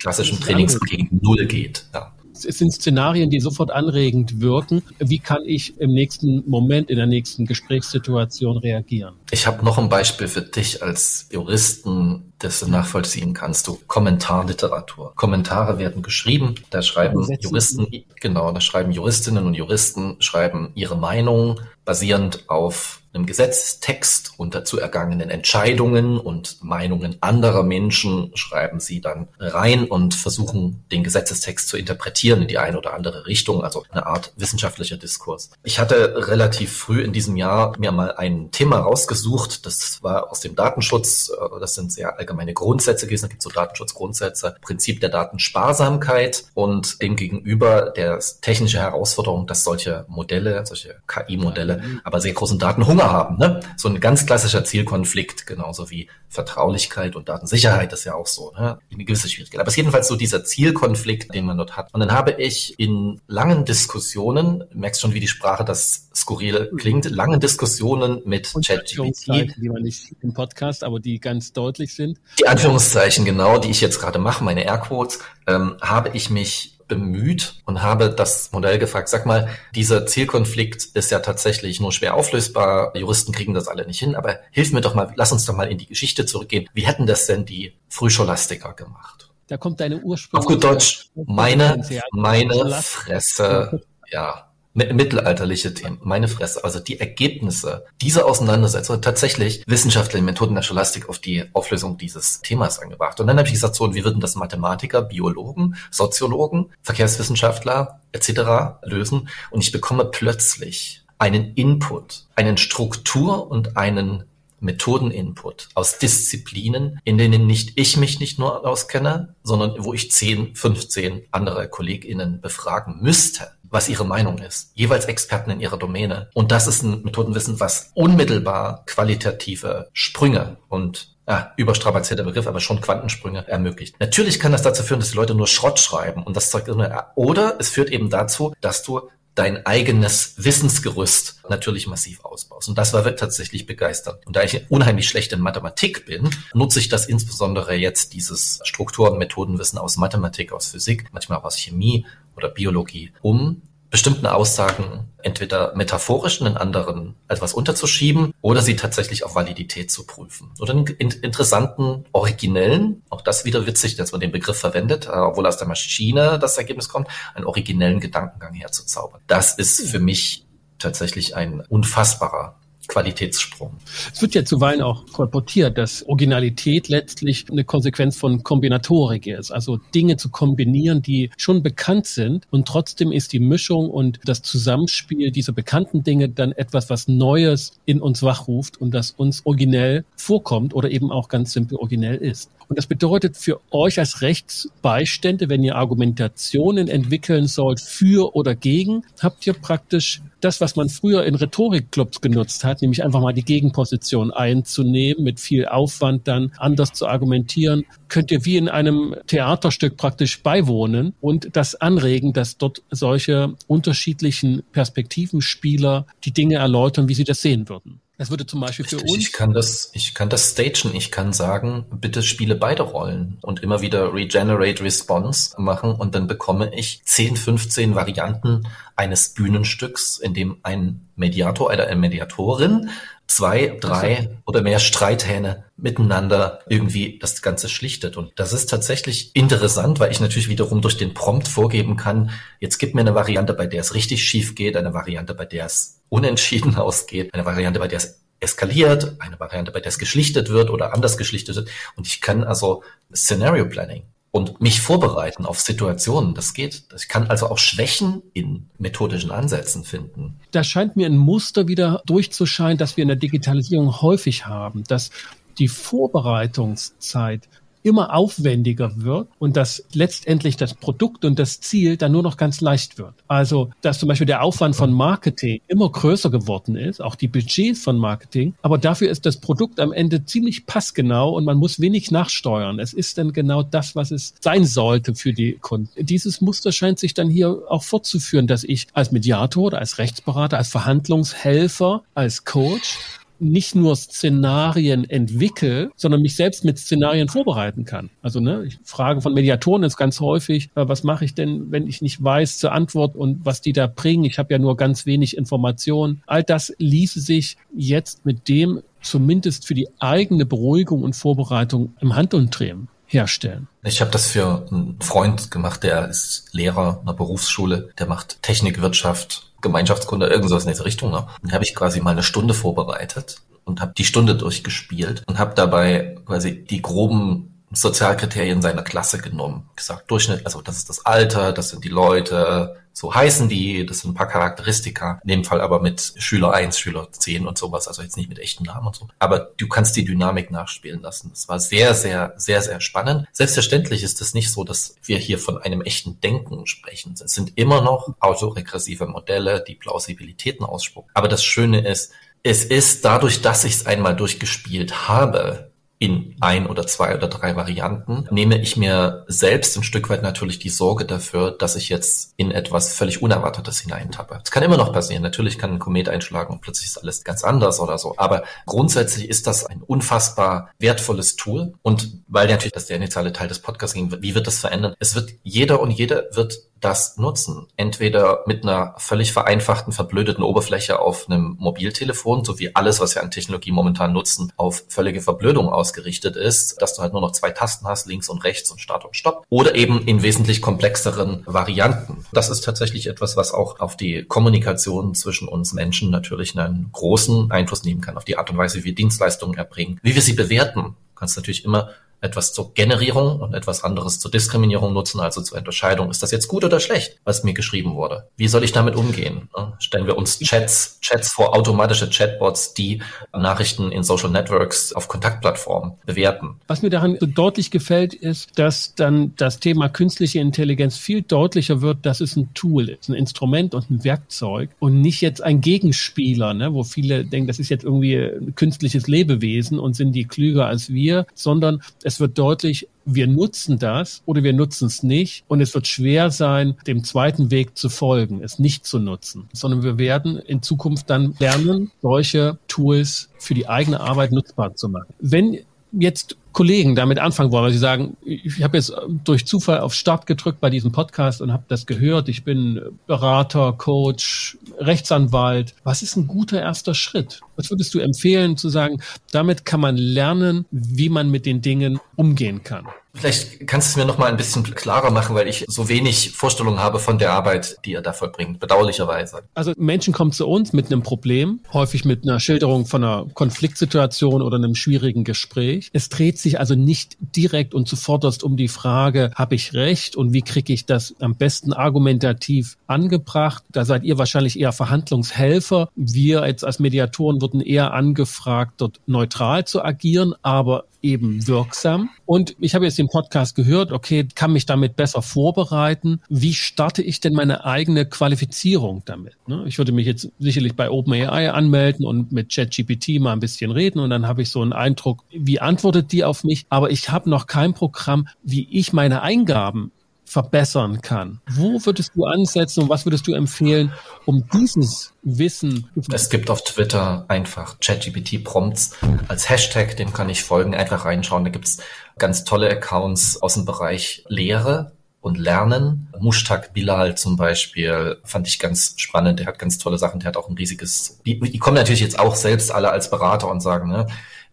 klassischen 0.00 0.40
Trainings 0.40 0.80
gegen 0.80 1.20
Null 1.22 1.46
geht. 1.46 1.86
Ja 1.92 2.12
es 2.44 2.58
sind 2.58 2.72
Szenarien, 2.72 3.30
die 3.30 3.40
sofort 3.40 3.70
anregend 3.70 4.40
wirken. 4.40 4.82
Wie 4.98 5.18
kann 5.18 5.42
ich 5.44 5.80
im 5.80 5.92
nächsten 5.92 6.42
Moment, 6.48 6.90
in 6.90 6.96
der 6.96 7.06
nächsten 7.06 7.46
Gesprächssituation 7.46 8.58
reagieren? 8.58 9.14
Ich 9.30 9.46
habe 9.46 9.64
noch 9.64 9.78
ein 9.78 9.88
Beispiel 9.88 10.28
für 10.28 10.42
dich 10.42 10.82
als 10.82 11.28
Juristen, 11.32 12.32
das 12.38 12.60
du 12.60 12.68
nachvollziehen 12.68 13.32
kannst. 13.34 13.66
Du 13.66 13.78
Kommentarliteratur. 13.86 15.14
Kommentare 15.14 15.78
werden 15.78 16.02
geschrieben. 16.02 16.54
Da 16.70 16.82
schreiben 16.82 17.26
Juristen, 17.40 17.86
genau, 18.20 18.52
da 18.52 18.60
schreiben 18.60 18.92
Juristinnen 18.92 19.46
und 19.46 19.54
Juristen, 19.54 20.16
schreiben 20.18 20.72
ihre 20.74 20.96
Meinung 20.96 21.60
basierend 21.84 22.48
auf 22.48 23.00
einem 23.16 23.26
Gesetzestext 23.26 24.34
und 24.36 24.54
dazu 24.54 24.78
ergangenen 24.78 25.30
Entscheidungen 25.30 26.18
und 26.18 26.62
Meinungen 26.62 27.16
anderer 27.20 27.62
Menschen 27.62 28.30
schreiben 28.34 28.78
sie 28.78 29.00
dann 29.00 29.28
rein 29.38 29.84
und 29.84 30.14
versuchen, 30.14 30.84
den 30.92 31.02
Gesetzestext 31.02 31.68
zu 31.68 31.76
interpretieren 31.76 32.42
in 32.42 32.48
die 32.48 32.58
eine 32.58 32.78
oder 32.78 32.94
andere 32.94 33.26
Richtung, 33.26 33.64
also 33.64 33.84
eine 33.90 34.06
Art 34.06 34.32
wissenschaftlicher 34.36 34.96
Diskurs. 34.96 35.50
Ich 35.64 35.78
hatte 35.78 36.28
relativ 36.28 36.76
früh 36.76 37.02
in 37.02 37.12
diesem 37.12 37.36
Jahr 37.36 37.74
mir 37.78 37.90
mal 37.90 38.14
ein 38.16 38.50
Thema 38.50 38.78
rausgesucht, 38.78 39.66
das 39.66 40.02
war 40.02 40.30
aus 40.30 40.40
dem 40.40 40.54
Datenschutz, 40.54 41.32
das 41.58 41.74
sind 41.74 41.92
sehr 41.92 42.18
allgemeine 42.18 42.52
Grundsätze 42.52 43.06
gewesen, 43.06 43.22
da 43.22 43.28
gibt 43.28 43.40
es 43.40 43.44
so 43.44 43.50
Datenschutzgrundsätze, 43.50 44.56
Prinzip 44.60 45.00
der 45.00 45.08
Datensparsamkeit 45.08 46.44
und 46.54 47.00
demgegenüber 47.00 47.90
der 47.90 48.20
technische 48.42 48.78
Herausforderung, 48.78 49.46
dass 49.46 49.64
solche 49.64 50.04
Modelle, 50.08 50.66
solche 50.66 50.96
KI-Modelle, 51.06 51.82
aber 52.04 52.20
sehr 52.20 52.34
großen 52.34 52.58
Datenhunger 52.58 53.05
haben. 53.10 53.38
Ne? 53.38 53.60
So 53.76 53.88
ein 53.88 54.00
ganz 54.00 54.26
klassischer 54.26 54.64
Zielkonflikt, 54.64 55.46
genauso 55.46 55.90
wie 55.90 56.08
Vertraulichkeit 56.28 57.16
und 57.16 57.28
Datensicherheit 57.28 57.92
ist 57.92 58.04
ja 58.04 58.14
auch 58.14 58.26
so. 58.26 58.52
Ne? 58.52 58.78
Eine 58.92 59.04
gewisse 59.04 59.28
Schwierigkeit. 59.28 59.60
Aber 59.60 59.68
es 59.68 59.74
ist 59.74 59.78
jedenfalls 59.78 60.08
so 60.08 60.16
dieser 60.16 60.44
Zielkonflikt, 60.44 61.34
den 61.34 61.46
man 61.46 61.56
dort 61.56 61.76
hat. 61.76 61.92
Und 61.94 62.00
dann 62.00 62.12
habe 62.12 62.32
ich 62.32 62.78
in 62.78 63.20
langen 63.26 63.64
Diskussionen, 63.64 64.64
merkst 64.72 65.00
schon, 65.00 65.14
wie 65.14 65.20
die 65.20 65.28
Sprache 65.28 65.64
das 65.64 66.08
skurril 66.14 66.70
klingt, 66.76 67.10
langen 67.10 67.40
Diskussionen 67.40 68.22
mit 68.24 68.52
ChatGPT. 68.52 69.56
Die 69.56 69.68
man 69.68 69.82
nicht 69.82 70.14
im 70.20 70.34
Podcast, 70.34 70.84
aber 70.84 71.00
die 71.00 71.20
ganz 71.20 71.52
deutlich 71.52 71.94
sind. 71.94 72.18
Die 72.38 72.46
Anführungszeichen, 72.46 73.24
genau, 73.24 73.58
die 73.58 73.70
ich 73.70 73.80
jetzt 73.80 74.00
gerade 74.00 74.18
mache, 74.18 74.44
meine 74.44 74.64
Airquotes, 74.64 75.20
ähm, 75.46 75.76
habe 75.80 76.10
ich 76.14 76.30
mich 76.30 76.75
bemüht 76.88 77.60
und 77.64 77.82
habe 77.82 78.10
das 78.10 78.52
Modell 78.52 78.78
gefragt, 78.78 79.08
sag 79.08 79.26
mal, 79.26 79.48
dieser 79.74 80.06
Zielkonflikt 80.06 80.84
ist 80.94 81.10
ja 81.10 81.18
tatsächlich 81.20 81.80
nur 81.80 81.92
schwer 81.92 82.14
auflösbar, 82.14 82.96
Juristen 82.96 83.32
kriegen 83.32 83.54
das 83.54 83.68
alle 83.68 83.86
nicht 83.86 83.98
hin, 83.98 84.14
aber 84.14 84.40
hilf 84.50 84.72
mir 84.72 84.80
doch 84.80 84.94
mal, 84.94 85.12
lass 85.16 85.32
uns 85.32 85.44
doch 85.44 85.56
mal 85.56 85.70
in 85.70 85.78
die 85.78 85.86
Geschichte 85.86 86.26
zurückgehen. 86.26 86.68
Wie 86.72 86.86
hätten 86.86 87.06
das 87.06 87.26
denn 87.26 87.44
die 87.44 87.74
Frühscholastiker 87.88 88.72
gemacht? 88.74 89.30
Da 89.48 89.56
kommt 89.56 89.80
deine 89.80 90.00
Ursprung. 90.00 90.40
Auf 90.40 90.46
gut 90.46 90.64
Deutsch, 90.64 91.10
meine, 91.14 91.84
meine 92.12 92.70
Fresse, 92.82 93.82
ja 94.10 94.46
mittelalterliche 94.76 95.74
Themen, 95.74 95.98
meine 96.02 96.28
Fresse, 96.28 96.62
also 96.62 96.78
die 96.78 97.00
Ergebnisse 97.00 97.86
dieser 98.00 98.26
Auseinandersetzung 98.26 99.00
tatsächlich 99.00 99.64
wissenschaftliche 99.66 100.24
Methoden 100.24 100.54
der 100.54 100.62
Scholastik 100.62 101.08
auf 101.08 101.18
die 101.18 101.44
Auflösung 101.54 101.96
dieses 101.98 102.40
Themas 102.42 102.78
angebracht. 102.78 103.18
Und 103.20 103.26
dann 103.26 103.38
habe 103.38 103.48
ich 103.48 103.54
gesagt, 103.54 103.74
so, 103.74 103.84
und 103.84 103.94
wie 103.94 104.04
würden 104.04 104.20
das 104.20 104.36
Mathematiker, 104.36 105.02
Biologen, 105.02 105.76
Soziologen, 105.90 106.70
Verkehrswissenschaftler 106.82 108.00
etc. 108.12 108.82
lösen? 108.82 109.28
Und 109.50 109.62
ich 109.62 109.72
bekomme 109.72 110.04
plötzlich 110.04 111.02
einen 111.18 111.54
Input, 111.54 112.26
einen 112.34 112.58
Struktur 112.58 113.50
und 113.50 113.76
einen 113.76 114.24
Methodeninput 114.60 115.68
aus 115.74 115.98
Disziplinen, 115.98 117.00
in 117.04 117.18
denen 117.18 117.46
nicht 117.46 117.72
ich 117.76 117.96
mich 117.96 118.20
nicht 118.20 118.38
nur 118.38 118.66
auskenne, 118.66 119.34
sondern 119.42 119.74
wo 119.78 119.92
ich 119.92 120.10
10, 120.10 120.54
15 120.54 121.26
andere 121.30 121.68
KollegInnen 121.68 122.40
befragen 122.40 122.98
müsste 123.00 123.55
was 123.70 123.88
ihre 123.88 124.04
Meinung 124.04 124.38
ist. 124.38 124.70
Jeweils 124.74 125.06
Experten 125.06 125.50
in 125.50 125.60
ihrer 125.60 125.76
Domäne. 125.76 126.30
Und 126.34 126.52
das 126.52 126.66
ist 126.66 126.82
ein 126.82 127.02
Methodenwissen, 127.02 127.60
was 127.60 127.90
unmittelbar 127.94 128.84
qualitative 128.86 129.88
Sprünge 129.92 130.56
und 130.68 131.16
ja, 131.28 131.52
überstrapazierter 131.56 132.22
Begriff, 132.22 132.46
aber 132.46 132.60
schon 132.60 132.80
Quantensprünge 132.80 133.48
ermöglicht. 133.48 133.98
Natürlich 133.98 134.38
kann 134.38 134.52
das 134.52 134.62
dazu 134.62 134.82
führen, 134.82 135.00
dass 135.00 135.10
die 135.10 135.16
Leute 135.16 135.34
nur 135.34 135.48
Schrott 135.48 135.80
schreiben 135.80 136.22
und 136.22 136.36
das 136.36 136.54
immer, 136.54 137.12
oder 137.16 137.56
es 137.58 137.68
führt 137.68 137.90
eben 137.90 138.10
dazu, 138.10 138.54
dass 138.60 138.82
du 138.84 139.10
dein 139.36 139.66
eigenes 139.66 140.34
Wissensgerüst 140.38 141.42
natürlich 141.48 141.86
massiv 141.86 142.24
ausbaust. 142.24 142.68
Und 142.68 142.78
das 142.78 142.94
war 142.94 143.04
tatsächlich 143.16 143.66
begeisternd. 143.66 144.26
Und 144.26 144.34
da 144.34 144.42
ich 144.42 144.64
unheimlich 144.70 145.08
schlecht 145.08 145.32
in 145.32 145.40
Mathematik 145.40 146.06
bin, 146.06 146.30
nutze 146.54 146.80
ich 146.80 146.88
das 146.88 147.06
insbesondere 147.06 147.74
jetzt 147.74 148.14
dieses 148.14 148.60
Struktur- 148.64 149.12
und 149.12 149.18
Methodenwissen 149.18 149.78
aus 149.78 149.98
Mathematik, 149.98 150.52
aus 150.52 150.68
Physik, 150.68 151.10
manchmal 151.12 151.38
auch 151.38 151.44
aus 151.44 151.58
Chemie 151.58 152.06
oder 152.36 152.48
Biologie, 152.48 153.12
um 153.22 153.62
bestimmten 153.90 154.26
Aussagen 154.26 155.08
entweder 155.22 155.74
metaphorisch 155.74 156.40
in 156.40 156.48
anderen 156.48 157.14
etwas 157.28 157.54
unterzuschieben 157.54 158.32
oder 158.40 158.60
sie 158.60 158.76
tatsächlich 158.76 159.24
auf 159.24 159.34
Validität 159.34 159.90
zu 159.90 160.06
prüfen. 160.06 160.50
Oder 160.60 160.72
einen 160.72 160.86
interessanten, 160.86 162.04
originellen, 162.12 163.02
auch 163.10 163.22
das 163.22 163.44
wieder 163.44 163.66
witzig, 163.66 163.96
dass 163.96 164.12
man 164.12 164.20
den 164.20 164.32
Begriff 164.32 164.58
verwendet, 164.58 165.06
äh, 165.06 165.10
obwohl 165.10 165.46
aus 165.46 165.56
der 165.56 165.68
Maschine 165.68 166.38
das 166.38 166.58
Ergebnis 166.58 166.88
kommt, 166.88 167.08
einen 167.34 167.46
originellen 167.46 168.00
Gedankengang 168.00 168.54
herzuzaubern. 168.54 169.20
Das 169.26 169.54
ist 169.54 169.88
für 169.88 170.00
mich 170.00 170.46
tatsächlich 170.78 171.34
ein 171.34 171.60
unfassbarer 171.60 172.58
Qualitätssprung. 172.88 173.72
Es 174.12 174.22
wird 174.22 174.34
ja 174.34 174.44
zuweilen 174.44 174.82
auch 174.82 175.06
kolportiert, 175.06 175.78
dass 175.78 176.06
Originalität 176.06 176.88
letztlich 176.88 177.46
eine 177.50 177.64
Konsequenz 177.64 178.16
von 178.16 178.42
Kombinatorik 178.42 179.26
ist. 179.26 179.50
Also 179.50 179.78
Dinge 179.94 180.16
zu 180.16 180.30
kombinieren, 180.30 181.02
die 181.02 181.30
schon 181.36 181.62
bekannt 181.62 182.06
sind 182.06 182.46
und 182.50 182.66
trotzdem 182.66 183.12
ist 183.12 183.32
die 183.32 183.40
Mischung 183.40 183.90
und 183.90 184.20
das 184.24 184.42
Zusammenspiel 184.42 185.30
dieser 185.30 185.52
bekannten 185.52 186.02
Dinge 186.02 186.28
dann 186.28 186.52
etwas, 186.52 186.90
was 186.90 187.08
Neues 187.08 187.72
in 187.84 188.00
uns 188.00 188.22
wachruft 188.22 188.80
und 188.80 188.92
das 188.92 189.12
uns 189.12 189.44
originell 189.44 190.04
vorkommt 190.16 190.74
oder 190.74 190.90
eben 190.90 191.10
auch 191.10 191.28
ganz 191.28 191.52
simpel 191.52 191.78
originell 191.78 192.16
ist. 192.16 192.50
Und 192.68 192.78
das 192.78 192.86
bedeutet 192.86 193.36
für 193.36 193.60
euch 193.70 193.98
als 193.98 194.22
Rechtsbeistände, 194.22 195.48
wenn 195.48 195.62
ihr 195.62 195.76
Argumentationen 195.76 196.88
entwickeln 196.88 197.46
sollt 197.46 197.80
für 197.80 198.34
oder 198.34 198.54
gegen, 198.54 199.04
habt 199.20 199.46
ihr 199.46 199.54
praktisch 199.54 200.20
das, 200.46 200.60
was 200.60 200.76
man 200.76 200.88
früher 200.88 201.24
in 201.24 201.34
Rhetorikclubs 201.34 202.20
genutzt 202.20 202.62
hat, 202.62 202.80
nämlich 202.80 203.02
einfach 203.02 203.20
mal 203.20 203.34
die 203.34 203.44
Gegenposition 203.44 204.30
einzunehmen, 204.30 205.24
mit 205.24 205.40
viel 205.40 205.66
Aufwand 205.66 206.28
dann 206.28 206.52
anders 206.56 206.92
zu 206.92 207.08
argumentieren, 207.08 207.84
könnt 208.08 208.30
ihr 208.30 208.44
wie 208.44 208.56
in 208.56 208.68
einem 208.68 209.16
Theaterstück 209.26 209.96
praktisch 209.96 210.42
beiwohnen 210.42 211.14
und 211.20 211.56
das 211.56 211.74
anregen, 211.74 212.32
dass 212.32 212.58
dort 212.58 212.82
solche 212.90 213.54
unterschiedlichen 213.66 214.62
Perspektivenspieler 214.70 216.06
die 216.24 216.32
Dinge 216.32 216.56
erläutern, 216.56 217.08
wie 217.08 217.14
sie 217.14 217.24
das 217.24 217.42
sehen 217.42 217.68
würden. 217.68 218.00
Das 218.18 218.30
würde 218.30 218.46
zum 218.46 218.60
Beispiel 218.60 218.86
für 218.86 218.96
Richtig, 218.96 219.12
uns. 219.12 219.26
Ich 219.26 219.32
kann 219.32 219.52
das, 219.52 219.90
ich 219.92 220.14
kann 220.14 220.30
das 220.30 220.52
stagen. 220.52 220.94
Ich 220.94 221.10
kann 221.10 221.34
sagen, 221.34 221.84
bitte 221.90 222.22
spiele 222.22 222.54
beide 222.54 222.82
Rollen 222.82 223.38
und 223.42 223.62
immer 223.62 223.82
wieder 223.82 224.14
Regenerate 224.14 224.82
Response 224.82 225.60
machen 225.60 225.92
und 225.92 226.14
dann 226.14 226.26
bekomme 226.26 226.74
ich 226.74 227.02
10, 227.04 227.36
15 227.36 227.94
Varianten 227.94 228.66
eines 228.96 229.34
Bühnenstücks, 229.34 230.18
in 230.18 230.32
dem 230.32 230.56
ein 230.62 231.06
Mediator 231.14 231.66
oder 231.66 231.86
eine 231.86 231.96
Mediatorin 231.96 232.88
zwei, 233.26 233.76
drei 233.80 234.38
oder 234.46 234.62
mehr 234.62 234.78
Streithähne 234.78 235.64
miteinander 235.76 236.60
irgendwie 236.68 237.18
das 237.18 237.42
Ganze 237.42 237.68
schlichtet. 237.68 238.16
Und 238.16 238.32
das 238.36 238.52
ist 238.52 238.70
tatsächlich 238.70 239.34
interessant, 239.34 240.00
weil 240.00 240.10
ich 240.10 240.20
natürlich 240.20 240.48
wiederum 240.48 240.80
durch 240.80 240.96
den 240.96 241.14
Prompt 241.14 241.48
vorgeben 241.48 241.96
kann, 241.96 242.30
jetzt 242.60 242.78
gib 242.78 242.94
mir 242.94 243.02
eine 243.02 243.14
Variante, 243.14 243.52
bei 243.54 243.66
der 243.66 243.80
es 243.80 243.94
richtig 243.94 244.24
schief 244.24 244.54
geht, 244.54 244.76
eine 244.76 244.94
Variante, 244.94 245.34
bei 245.34 245.44
der 245.44 245.66
es 245.66 246.00
unentschieden 246.08 246.76
ausgeht, 246.76 247.34
eine 247.34 247.44
Variante, 247.44 247.80
bei 247.80 247.88
der 247.88 247.98
es 247.98 248.20
eskaliert, 248.40 249.16
eine 249.18 249.40
Variante, 249.40 249.72
bei 249.72 249.80
der 249.80 249.88
es 249.88 249.98
geschlichtet 249.98 250.50
wird 250.50 250.70
oder 250.70 250.94
anders 250.94 251.16
geschlichtet 251.16 251.56
wird. 251.56 251.68
Und 251.96 252.06
ich 252.06 252.20
kann 252.20 252.44
also 252.44 252.82
Scenario 253.14 253.66
Planning 253.68 254.02
und 254.36 254.60
mich 254.60 254.80
vorbereiten 254.80 255.46
auf 255.46 255.60
Situationen. 255.60 256.34
Das 256.34 256.52
geht. 256.52 256.84
Ich 256.94 257.08
kann 257.08 257.28
also 257.28 257.48
auch 257.48 257.58
Schwächen 257.58 258.22
in 258.34 258.68
methodischen 258.78 259.30
Ansätzen 259.30 259.82
finden. 259.82 260.38
Da 260.50 260.62
scheint 260.62 260.94
mir 260.94 261.06
ein 261.06 261.16
Muster 261.16 261.68
wieder 261.68 262.02
durchzuscheinen, 262.04 262.76
dass 262.76 262.96
wir 262.96 263.02
in 263.02 263.08
der 263.08 263.16
Digitalisierung 263.16 264.02
häufig 264.02 264.46
haben, 264.46 264.84
dass 264.84 265.10
die 265.58 265.68
Vorbereitungszeit 265.68 267.48
immer 267.86 268.12
aufwendiger 268.12 268.92
wird 268.96 269.28
und 269.38 269.56
dass 269.56 269.84
letztendlich 269.92 270.56
das 270.56 270.74
Produkt 270.74 271.24
und 271.24 271.38
das 271.38 271.60
Ziel 271.60 271.96
dann 271.96 272.10
nur 272.10 272.24
noch 272.24 272.36
ganz 272.36 272.60
leicht 272.60 272.98
wird. 272.98 273.14
Also, 273.28 273.70
dass 273.80 274.00
zum 274.00 274.08
Beispiel 274.08 274.26
der 274.26 274.42
Aufwand 274.42 274.74
von 274.74 274.92
Marketing 274.92 275.60
immer 275.68 275.88
größer 275.88 276.28
geworden 276.28 276.74
ist, 276.74 277.00
auch 277.00 277.14
die 277.14 277.28
Budgets 277.28 277.84
von 277.84 277.96
Marketing, 277.96 278.54
aber 278.60 278.76
dafür 278.76 279.08
ist 279.08 279.24
das 279.24 279.36
Produkt 279.36 279.78
am 279.78 279.92
Ende 279.92 280.24
ziemlich 280.24 280.66
passgenau 280.66 281.30
und 281.30 281.44
man 281.44 281.58
muss 281.58 281.78
wenig 281.78 282.10
nachsteuern. 282.10 282.80
Es 282.80 282.92
ist 282.92 283.18
dann 283.18 283.32
genau 283.32 283.62
das, 283.62 283.94
was 283.94 284.10
es 284.10 284.34
sein 284.40 284.64
sollte 284.64 285.14
für 285.14 285.32
die 285.32 285.52
Kunden. 285.60 285.88
Dieses 286.04 286.40
Muster 286.40 286.72
scheint 286.72 286.98
sich 286.98 287.14
dann 287.14 287.30
hier 287.30 287.62
auch 287.68 287.84
fortzuführen, 287.84 288.48
dass 288.48 288.64
ich 288.64 288.88
als 288.94 289.12
Mediator 289.12 289.62
oder 289.62 289.78
als 289.78 289.98
Rechtsberater, 289.98 290.58
als 290.58 290.70
Verhandlungshelfer, 290.70 292.02
als 292.14 292.44
Coach 292.44 292.98
nicht 293.38 293.74
nur 293.74 293.96
Szenarien 293.96 295.08
entwickle, 295.08 295.90
sondern 295.96 296.22
mich 296.22 296.36
selbst 296.36 296.64
mit 296.64 296.78
Szenarien 296.78 297.28
vorbereiten 297.28 297.84
kann. 297.84 298.10
Also 298.22 298.40
ne, 298.40 298.64
ich 298.66 298.78
frage 298.84 299.20
von 299.20 299.34
Mediatoren 299.34 299.82
ist 299.82 299.96
ganz 299.96 300.20
häufig, 300.20 300.70
äh, 300.74 300.88
was 300.88 301.02
mache 301.02 301.24
ich 301.24 301.34
denn, 301.34 301.70
wenn 301.70 301.86
ich 301.86 302.02
nicht 302.02 302.22
weiß 302.22 302.58
zur 302.58 302.72
Antwort 302.72 303.16
und 303.16 303.44
was 303.44 303.60
die 303.60 303.72
da 303.72 303.86
bringen? 303.86 304.24
Ich 304.24 304.38
habe 304.38 304.52
ja 304.52 304.58
nur 304.58 304.76
ganz 304.76 305.06
wenig 305.06 305.36
Informationen. 305.36 306.22
All 306.26 306.42
das 306.42 306.74
ließe 306.78 307.20
sich 307.20 307.56
jetzt 307.74 308.24
mit 308.24 308.48
dem 308.48 308.82
zumindest 309.02 309.66
für 309.66 309.74
die 309.74 309.88
eigene 310.00 310.46
Beruhigung 310.46 311.02
und 311.02 311.14
Vorbereitung 311.14 311.94
im 312.00 312.16
Handumdrehen 312.16 312.88
herstellen. 313.06 313.68
Ich 313.84 314.00
habe 314.00 314.10
das 314.10 314.26
für 314.26 314.66
einen 314.70 314.96
Freund 315.00 315.50
gemacht, 315.50 315.84
der 315.84 316.08
ist 316.08 316.48
Lehrer 316.52 317.00
einer 317.02 317.14
Berufsschule, 317.14 317.90
der 317.98 318.06
macht 318.06 318.42
Technikwirtschaft 318.42 319.52
Gemeinschaftskunde, 319.66 320.26
irgendwas 320.26 320.64
in 320.64 320.70
diese 320.70 320.84
Richtung. 320.84 321.10
Ne? 321.10 321.26
Dann 321.42 321.52
habe 321.52 321.64
ich 321.64 321.74
quasi 321.74 322.00
mal 322.00 322.10
eine 322.10 322.22
Stunde 322.22 322.54
vorbereitet 322.54 323.42
und 323.64 323.80
habe 323.80 323.92
die 323.96 324.04
Stunde 324.04 324.34
durchgespielt 324.34 325.22
und 325.26 325.38
habe 325.38 325.54
dabei 325.54 326.16
quasi 326.24 326.64
die 326.64 326.82
groben 326.82 327.55
Sozialkriterien 327.72 328.62
seiner 328.62 328.82
Klasse 328.82 329.18
genommen. 329.18 329.68
Gesagt, 329.74 330.10
Durchschnitt, 330.10 330.46
also 330.46 330.62
das 330.62 330.76
ist 330.76 330.88
das 330.88 331.04
Alter, 331.04 331.52
das 331.52 331.70
sind 331.70 331.84
die 331.84 331.88
Leute, 331.88 332.76
so 332.92 333.14
heißen 333.14 333.50
die, 333.50 333.84
das 333.84 333.98
sind 333.98 334.12
ein 334.12 334.14
paar 334.14 334.28
Charakteristika. 334.28 335.20
In 335.24 335.28
dem 335.28 335.44
Fall 335.44 335.60
aber 335.60 335.82
mit 335.82 336.14
Schüler 336.16 336.54
1, 336.54 336.78
Schüler 336.78 337.08
10 337.12 337.46
und 337.46 337.58
sowas, 337.58 337.88
also 337.88 338.00
jetzt 338.00 338.16
nicht 338.16 338.30
mit 338.30 338.38
echten 338.38 338.64
Namen 338.64 338.86
und 338.86 338.96
so. 338.96 339.06
Aber 339.18 339.50
du 339.58 339.68
kannst 339.68 339.96
die 339.96 340.04
Dynamik 340.06 340.50
nachspielen 340.50 341.02
lassen. 341.02 341.28
Das 341.28 341.46
war 341.46 341.60
sehr, 341.60 341.92
sehr, 341.92 342.32
sehr, 342.38 342.62
sehr 342.62 342.80
spannend. 342.80 343.26
Selbstverständlich 343.32 344.02
ist 344.02 344.22
es 344.22 344.32
nicht 344.32 344.50
so, 344.50 344.64
dass 344.64 344.96
wir 345.02 345.18
hier 345.18 345.38
von 345.38 345.58
einem 345.58 345.82
echten 345.82 346.20
Denken 346.20 346.66
sprechen. 346.66 347.12
Es 347.22 347.32
sind 347.32 347.52
immer 347.56 347.82
noch 347.82 348.14
autoregressive 348.20 349.06
Modelle, 349.06 349.62
die 349.62 349.74
Plausibilitäten 349.74 350.64
ausspucken. 350.64 351.10
Aber 351.12 351.28
das 351.28 351.44
Schöne 351.44 351.86
ist, 351.86 352.12
es 352.42 352.64
ist 352.64 353.04
dadurch, 353.04 353.42
dass 353.42 353.64
ich 353.64 353.74
es 353.74 353.86
einmal 353.86 354.16
durchgespielt 354.16 355.08
habe, 355.08 355.65
in 355.98 356.36
ein 356.40 356.66
oder 356.66 356.86
zwei 356.86 357.16
oder 357.16 357.28
drei 357.28 357.56
Varianten, 357.56 358.26
nehme 358.30 358.60
ich 358.60 358.76
mir 358.76 359.24
selbst 359.28 359.76
ein 359.76 359.82
Stück 359.82 360.10
weit 360.10 360.22
natürlich 360.22 360.58
die 360.58 360.68
Sorge 360.68 361.06
dafür, 361.06 361.52
dass 361.52 361.74
ich 361.74 361.88
jetzt 361.88 362.34
in 362.36 362.50
etwas 362.50 362.92
völlig 362.92 363.22
Unerwartetes 363.22 363.80
hineintappe. 363.80 364.40
Es 364.44 364.50
kann 364.50 364.62
immer 364.62 364.76
noch 364.76 364.92
passieren. 364.92 365.22
Natürlich 365.22 365.58
kann 365.58 365.72
ein 365.72 365.78
Komet 365.78 366.08
einschlagen 366.08 366.52
und 366.52 366.60
plötzlich 366.60 366.88
ist 366.88 366.98
alles 366.98 367.24
ganz 367.24 367.44
anders 367.44 367.80
oder 367.80 367.96
so. 367.98 368.14
Aber 368.18 368.44
grundsätzlich 368.66 369.28
ist 369.28 369.46
das 369.46 369.64
ein 369.64 369.82
unfassbar 369.82 370.70
wertvolles 370.78 371.36
Tool. 371.36 371.74
Und 371.82 372.22
weil 372.28 372.48
natürlich 372.48 372.72
das 372.72 372.86
der 372.86 372.96
initiale 372.96 373.32
Teil 373.32 373.48
des 373.48 373.60
Podcasts 373.60 373.94
ging, 373.94 374.14
wie 374.20 374.34
wird 374.34 374.46
das 374.46 374.58
verändern? 374.58 374.94
Es 374.98 375.14
wird 375.14 375.32
jeder 375.42 375.80
und 375.80 375.90
jede 375.90 376.28
wird 376.32 376.58
das 376.80 377.16
nutzen. 377.16 377.66
Entweder 377.76 378.44
mit 378.46 378.62
einer 378.62 378.94
völlig 378.98 379.32
vereinfachten, 379.32 379.92
verblödeten 379.92 380.44
Oberfläche 380.44 381.00
auf 381.00 381.28
einem 381.28 381.56
Mobiltelefon, 381.58 382.44
so 382.44 382.58
wie 382.58 382.74
alles, 382.74 383.00
was 383.00 383.14
wir 383.14 383.22
an 383.22 383.30
Technologie 383.30 383.72
momentan 383.72 384.12
nutzen, 384.12 384.52
auf 384.56 384.84
völlige 384.88 385.22
Verblödung 385.22 385.68
ausgerichtet 385.86 386.34
ist, 386.34 386.82
dass 386.82 386.94
du 386.94 387.02
halt 387.02 387.12
nur 387.12 387.22
noch 387.22 387.30
zwei 387.30 387.50
Tasten 387.50 387.86
hast, 387.86 388.08
links 388.08 388.28
und 388.28 388.42
rechts 388.42 388.70
und 388.72 388.80
Start 388.80 389.04
und 389.04 389.14
Stopp. 389.14 389.44
Oder 389.48 389.76
eben 389.76 390.04
in 390.06 390.22
wesentlich 390.22 390.60
komplexeren 390.60 391.42
Varianten. 391.46 392.26
Das 392.32 392.50
ist 392.50 392.64
tatsächlich 392.64 393.06
etwas, 393.06 393.36
was 393.36 393.52
auch 393.52 393.78
auf 393.78 393.96
die 393.96 394.24
Kommunikation 394.24 395.14
zwischen 395.14 395.46
uns 395.46 395.72
Menschen 395.72 396.10
natürlich 396.10 396.58
einen 396.58 396.90
großen 396.92 397.52
Einfluss 397.52 397.84
nehmen 397.84 398.00
kann, 398.00 398.16
auf 398.16 398.24
die 398.24 398.36
Art 398.36 398.50
und 398.50 398.58
Weise, 398.58 398.80
wie 398.80 398.84
wir 398.84 398.94
Dienstleistungen 398.96 399.56
erbringen, 399.56 400.00
wie 400.02 400.16
wir 400.16 400.22
sie 400.22 400.32
bewerten. 400.32 400.80
Du 400.82 401.20
kannst 401.20 401.36
natürlich 401.36 401.64
immer 401.64 401.90
etwas 402.20 402.52
zur 402.52 402.74
Generierung 402.74 403.40
und 403.40 403.54
etwas 403.54 403.84
anderes 403.84 404.18
zur 404.18 404.30
Diskriminierung 404.30 404.92
nutzen, 404.92 405.20
also 405.20 405.42
zur 405.42 405.58
Unterscheidung. 405.58 406.10
Ist 406.10 406.22
das 406.22 406.30
jetzt 406.30 406.48
gut 406.48 406.64
oder 406.64 406.80
schlecht, 406.80 407.18
was 407.24 407.44
mir 407.44 407.54
geschrieben 407.54 407.94
wurde? 407.94 408.28
Wie 408.36 408.48
soll 408.48 408.64
ich 408.64 408.72
damit 408.72 408.96
umgehen? 408.96 409.48
Stellen 409.78 410.06
wir 410.06 410.16
uns 410.16 410.38
Chats, 410.40 410.98
Chats 411.00 411.30
vor, 411.30 411.54
automatische 411.54 412.08
Chatbots, 412.08 412.74
die 412.74 413.02
Nachrichten 413.32 413.92
in 413.92 414.02
Social 414.02 414.30
Networks 414.30 414.92
auf 414.92 415.08
Kontaktplattformen 415.08 415.92
bewerten. 416.04 416.60
Was 416.66 416.82
mir 416.82 416.90
daran 416.90 417.16
so 417.20 417.26
deutlich 417.26 417.70
gefällt, 417.70 418.14
ist, 418.14 418.58
dass 418.58 418.94
dann 418.94 419.34
das 419.36 419.60
Thema 419.60 419.88
künstliche 419.88 420.40
Intelligenz 420.40 420.96
viel 420.96 421.22
deutlicher 421.22 421.82
wird, 421.82 422.04
dass 422.06 422.20
es 422.20 422.36
ein 422.36 422.52
Tool 422.54 422.88
ist, 422.88 423.08
ein 423.08 423.14
Instrument 423.14 423.74
und 423.74 423.90
ein 423.90 424.04
Werkzeug 424.04 424.70
und 424.78 425.00
nicht 425.00 425.20
jetzt 425.20 425.42
ein 425.42 425.60
Gegenspieler, 425.60 426.54
ne, 426.54 426.72
wo 426.72 426.84
viele 426.84 427.24
denken, 427.24 427.46
das 427.46 427.58
ist 427.58 427.68
jetzt 427.68 427.84
irgendwie 427.84 428.16
ein 428.16 428.54
künstliches 428.54 429.06
Lebewesen 429.06 429.78
und 429.78 429.94
sind 429.94 430.12
die 430.12 430.24
klüger 430.24 430.66
als 430.66 430.92
wir, 430.92 431.26
sondern 431.34 431.82
es 432.06 432.20
wird 432.20 432.38
deutlich, 432.38 432.88
wir 433.04 433.26
nutzen 433.26 433.80
das 433.80 434.22
oder 434.26 434.44
wir 434.44 434.52
nutzen 434.52 434.86
es 434.86 435.02
nicht 435.02 435.44
und 435.48 435.60
es 435.60 435.74
wird 435.74 435.88
schwer 435.88 436.30
sein, 436.30 436.76
dem 436.86 437.02
zweiten 437.02 437.50
Weg 437.50 437.76
zu 437.76 437.88
folgen, 437.88 438.44
es 438.44 438.60
nicht 438.60 438.86
zu 438.86 439.00
nutzen, 439.00 439.48
sondern 439.52 439.82
wir 439.82 439.98
werden 439.98 440.38
in 440.38 440.62
Zukunft 440.62 441.10
dann 441.10 441.34
lernen, 441.40 441.90
solche 442.00 442.58
Tools 442.68 443.30
für 443.38 443.54
die 443.54 443.68
eigene 443.68 443.98
Arbeit 443.98 444.30
nutzbar 444.30 444.76
zu 444.76 444.88
machen. 444.88 445.12
Wenn 445.18 445.58
jetzt 445.90 446.36
Kollegen 446.56 446.94
damit 446.94 447.18
anfangen 447.18 447.52
wollen, 447.52 447.64
weil 447.64 447.72
sie 447.72 447.78
sagen, 447.78 448.16
ich 448.24 448.62
habe 448.62 448.78
jetzt 448.78 448.90
durch 449.24 449.44
Zufall 449.44 449.80
auf 449.80 449.92
Start 449.92 450.24
gedrückt 450.24 450.58
bei 450.58 450.70
diesem 450.70 450.90
Podcast 450.90 451.42
und 451.42 451.52
habe 451.52 451.64
das 451.68 451.84
gehört. 451.84 452.30
Ich 452.30 452.44
bin 452.44 452.80
Berater, 453.06 453.74
Coach, 453.74 454.56
Rechtsanwalt. 454.78 455.74
Was 455.84 456.00
ist 456.00 456.16
ein 456.16 456.26
guter 456.26 456.58
erster 456.58 456.94
Schritt? 456.94 457.40
Was 457.56 457.68
würdest 457.68 457.92
du 457.92 457.98
empfehlen 457.98 458.56
zu 458.56 458.70
sagen, 458.70 459.02
damit 459.32 459.66
kann 459.66 459.80
man 459.80 459.98
lernen, 459.98 460.64
wie 460.70 461.10
man 461.10 461.30
mit 461.30 461.44
den 461.44 461.60
Dingen 461.60 462.00
umgehen 462.16 462.62
kann? 462.62 462.86
Vielleicht 463.16 463.66
kannst 463.66 463.88
du 463.88 463.90
es 463.90 463.96
mir 463.96 464.04
noch 464.04 464.18
mal 464.18 464.26
ein 464.26 464.36
bisschen 464.36 464.62
klarer 464.62 465.10
machen, 465.10 465.34
weil 465.34 465.48
ich 465.48 465.64
so 465.68 465.88
wenig 465.88 466.32
Vorstellung 466.32 466.78
habe 466.78 466.98
von 466.98 467.18
der 467.18 467.32
Arbeit, 467.32 467.76
die 467.84 467.92
ihr 467.92 468.02
da 468.02 468.12
vollbringt, 468.12 468.60
bedauerlicherweise. 468.60 469.42
Also 469.54 469.72
Menschen 469.76 470.12
kommen 470.12 470.32
zu 470.32 470.46
uns 470.46 470.72
mit 470.72 470.86
einem 470.86 471.02
Problem, 471.02 471.60
häufig 471.72 472.04
mit 472.04 472.24
einer 472.24 472.40
Schilderung 472.40 472.86
von 472.86 473.02
einer 473.02 473.26
Konfliktsituation 473.32 474.42
oder 474.42 474.56
einem 474.56 474.74
schwierigen 474.74 475.24
Gespräch. 475.24 475.90
Es 475.92 476.08
dreht 476.08 476.38
sich 476.38 476.60
also 476.60 476.74
nicht 476.74 477.16
direkt 477.20 477.74
und 477.74 477.88
zuvorderst 477.88 478.44
um 478.44 478.56
die 478.56 478.68
Frage, 478.68 479.30
habe 479.34 479.54
ich 479.54 479.72
recht 479.74 480.16
und 480.16 480.32
wie 480.32 480.42
kriege 480.42 480.72
ich 480.72 480.86
das 480.86 481.14
am 481.20 481.36
besten 481.36 481.72
argumentativ 481.72 482.76
angebracht? 482.86 483.64
Da 483.72 483.84
seid 483.84 484.04
ihr 484.04 484.18
wahrscheinlich 484.18 484.60
eher 484.60 484.72
Verhandlungshelfer. 484.72 485.88
Wir 485.94 486.46
jetzt 486.46 486.64
als 486.64 486.78
Mediatoren 486.78 487.40
wurden 487.40 487.60
eher 487.60 487.92
angefragt, 487.92 488.74
dort 488.78 489.00
neutral 489.06 489.64
zu 489.64 489.82
agieren, 489.82 490.34
aber 490.42 490.84
eben 491.02 491.46
wirksam. 491.46 492.10
Und 492.24 492.56
ich 492.58 492.74
habe 492.74 492.84
jetzt 492.84 492.98
den 492.98 493.08
Podcast 493.08 493.54
gehört, 493.54 493.92
okay, 493.92 494.26
kann 494.34 494.52
mich 494.52 494.66
damit 494.66 494.96
besser 494.96 495.22
vorbereiten. 495.22 496.20
Wie 496.28 496.54
starte 496.54 497.02
ich 497.02 497.20
denn 497.20 497.34
meine 497.34 497.64
eigene 497.64 498.06
Qualifizierung 498.06 499.02
damit? 499.04 499.34
Ne? 499.46 499.64
Ich 499.66 499.78
würde 499.78 499.92
mich 499.92 500.06
jetzt 500.06 500.30
sicherlich 500.38 500.74
bei 500.74 500.90
OpenAI 500.90 501.50
anmelden 501.50 502.04
und 502.04 502.32
mit 502.32 502.52
ChatGPT 502.52 503.20
mal 503.20 503.32
ein 503.32 503.40
bisschen 503.40 503.70
reden 503.70 504.00
und 504.00 504.10
dann 504.10 504.26
habe 504.26 504.42
ich 504.42 504.50
so 504.50 504.62
einen 504.62 504.72
Eindruck, 504.72 505.24
wie 505.30 505.60
antwortet 505.60 506.12
die 506.12 506.24
auf 506.24 506.44
mich? 506.44 506.66
Aber 506.68 506.90
ich 506.90 507.10
habe 507.10 507.30
noch 507.30 507.46
kein 507.46 507.74
Programm, 507.74 508.28
wie 508.42 508.68
ich 508.70 508.92
meine 508.92 509.22
Eingaben 509.22 509.92
verbessern 510.26 511.00
kann. 511.00 511.40
Wo 511.48 511.80
würdest 511.86 512.10
du 512.14 512.24
ansetzen 512.24 512.82
und 512.82 512.88
was 512.88 513.06
würdest 513.06 513.26
du 513.26 513.32
empfehlen, 513.32 513.92
um 514.26 514.44
dieses 514.52 515.14
Wissen? 515.22 515.88
Es 516.12 516.28
gibt 516.28 516.50
auf 516.50 516.64
Twitter 516.64 517.24
einfach 517.28 517.78
ChatGPT-Prompts 517.80 518.96
als 519.28 519.48
Hashtag, 519.48 519.96
dem 519.96 520.12
kann 520.12 520.28
ich 520.28 520.42
folgen, 520.42 520.74
einfach 520.74 521.04
reinschauen. 521.04 521.44
Da 521.44 521.50
gibt's 521.50 521.78
ganz 522.18 522.44
tolle 522.44 522.68
Accounts 522.68 523.40
aus 523.40 523.54
dem 523.54 523.64
Bereich 523.64 524.24
Lehre 524.28 524.92
und 525.20 525.38
lernen. 525.38 526.08
Mushtaq 526.18 526.72
Bilal 526.72 527.16
zum 527.16 527.36
Beispiel 527.36 528.18
fand 528.24 528.46
ich 528.48 528.58
ganz 528.58 528.94
spannend. 528.96 529.40
Der 529.40 529.46
hat 529.46 529.58
ganz 529.58 529.78
tolle 529.78 529.98
Sachen. 529.98 530.20
Der 530.20 530.28
hat 530.28 530.36
auch 530.36 530.48
ein 530.48 530.56
riesiges, 530.56 531.20
die, 531.24 531.38
die 531.40 531.58
kommen 531.58 531.76
natürlich 531.76 532.00
jetzt 532.00 532.18
auch 532.18 532.34
selbst 532.36 532.70
alle 532.72 532.90
als 532.90 533.10
Berater 533.10 533.48
und 533.48 533.60
sagen, 533.60 533.88
ne, 533.88 534.06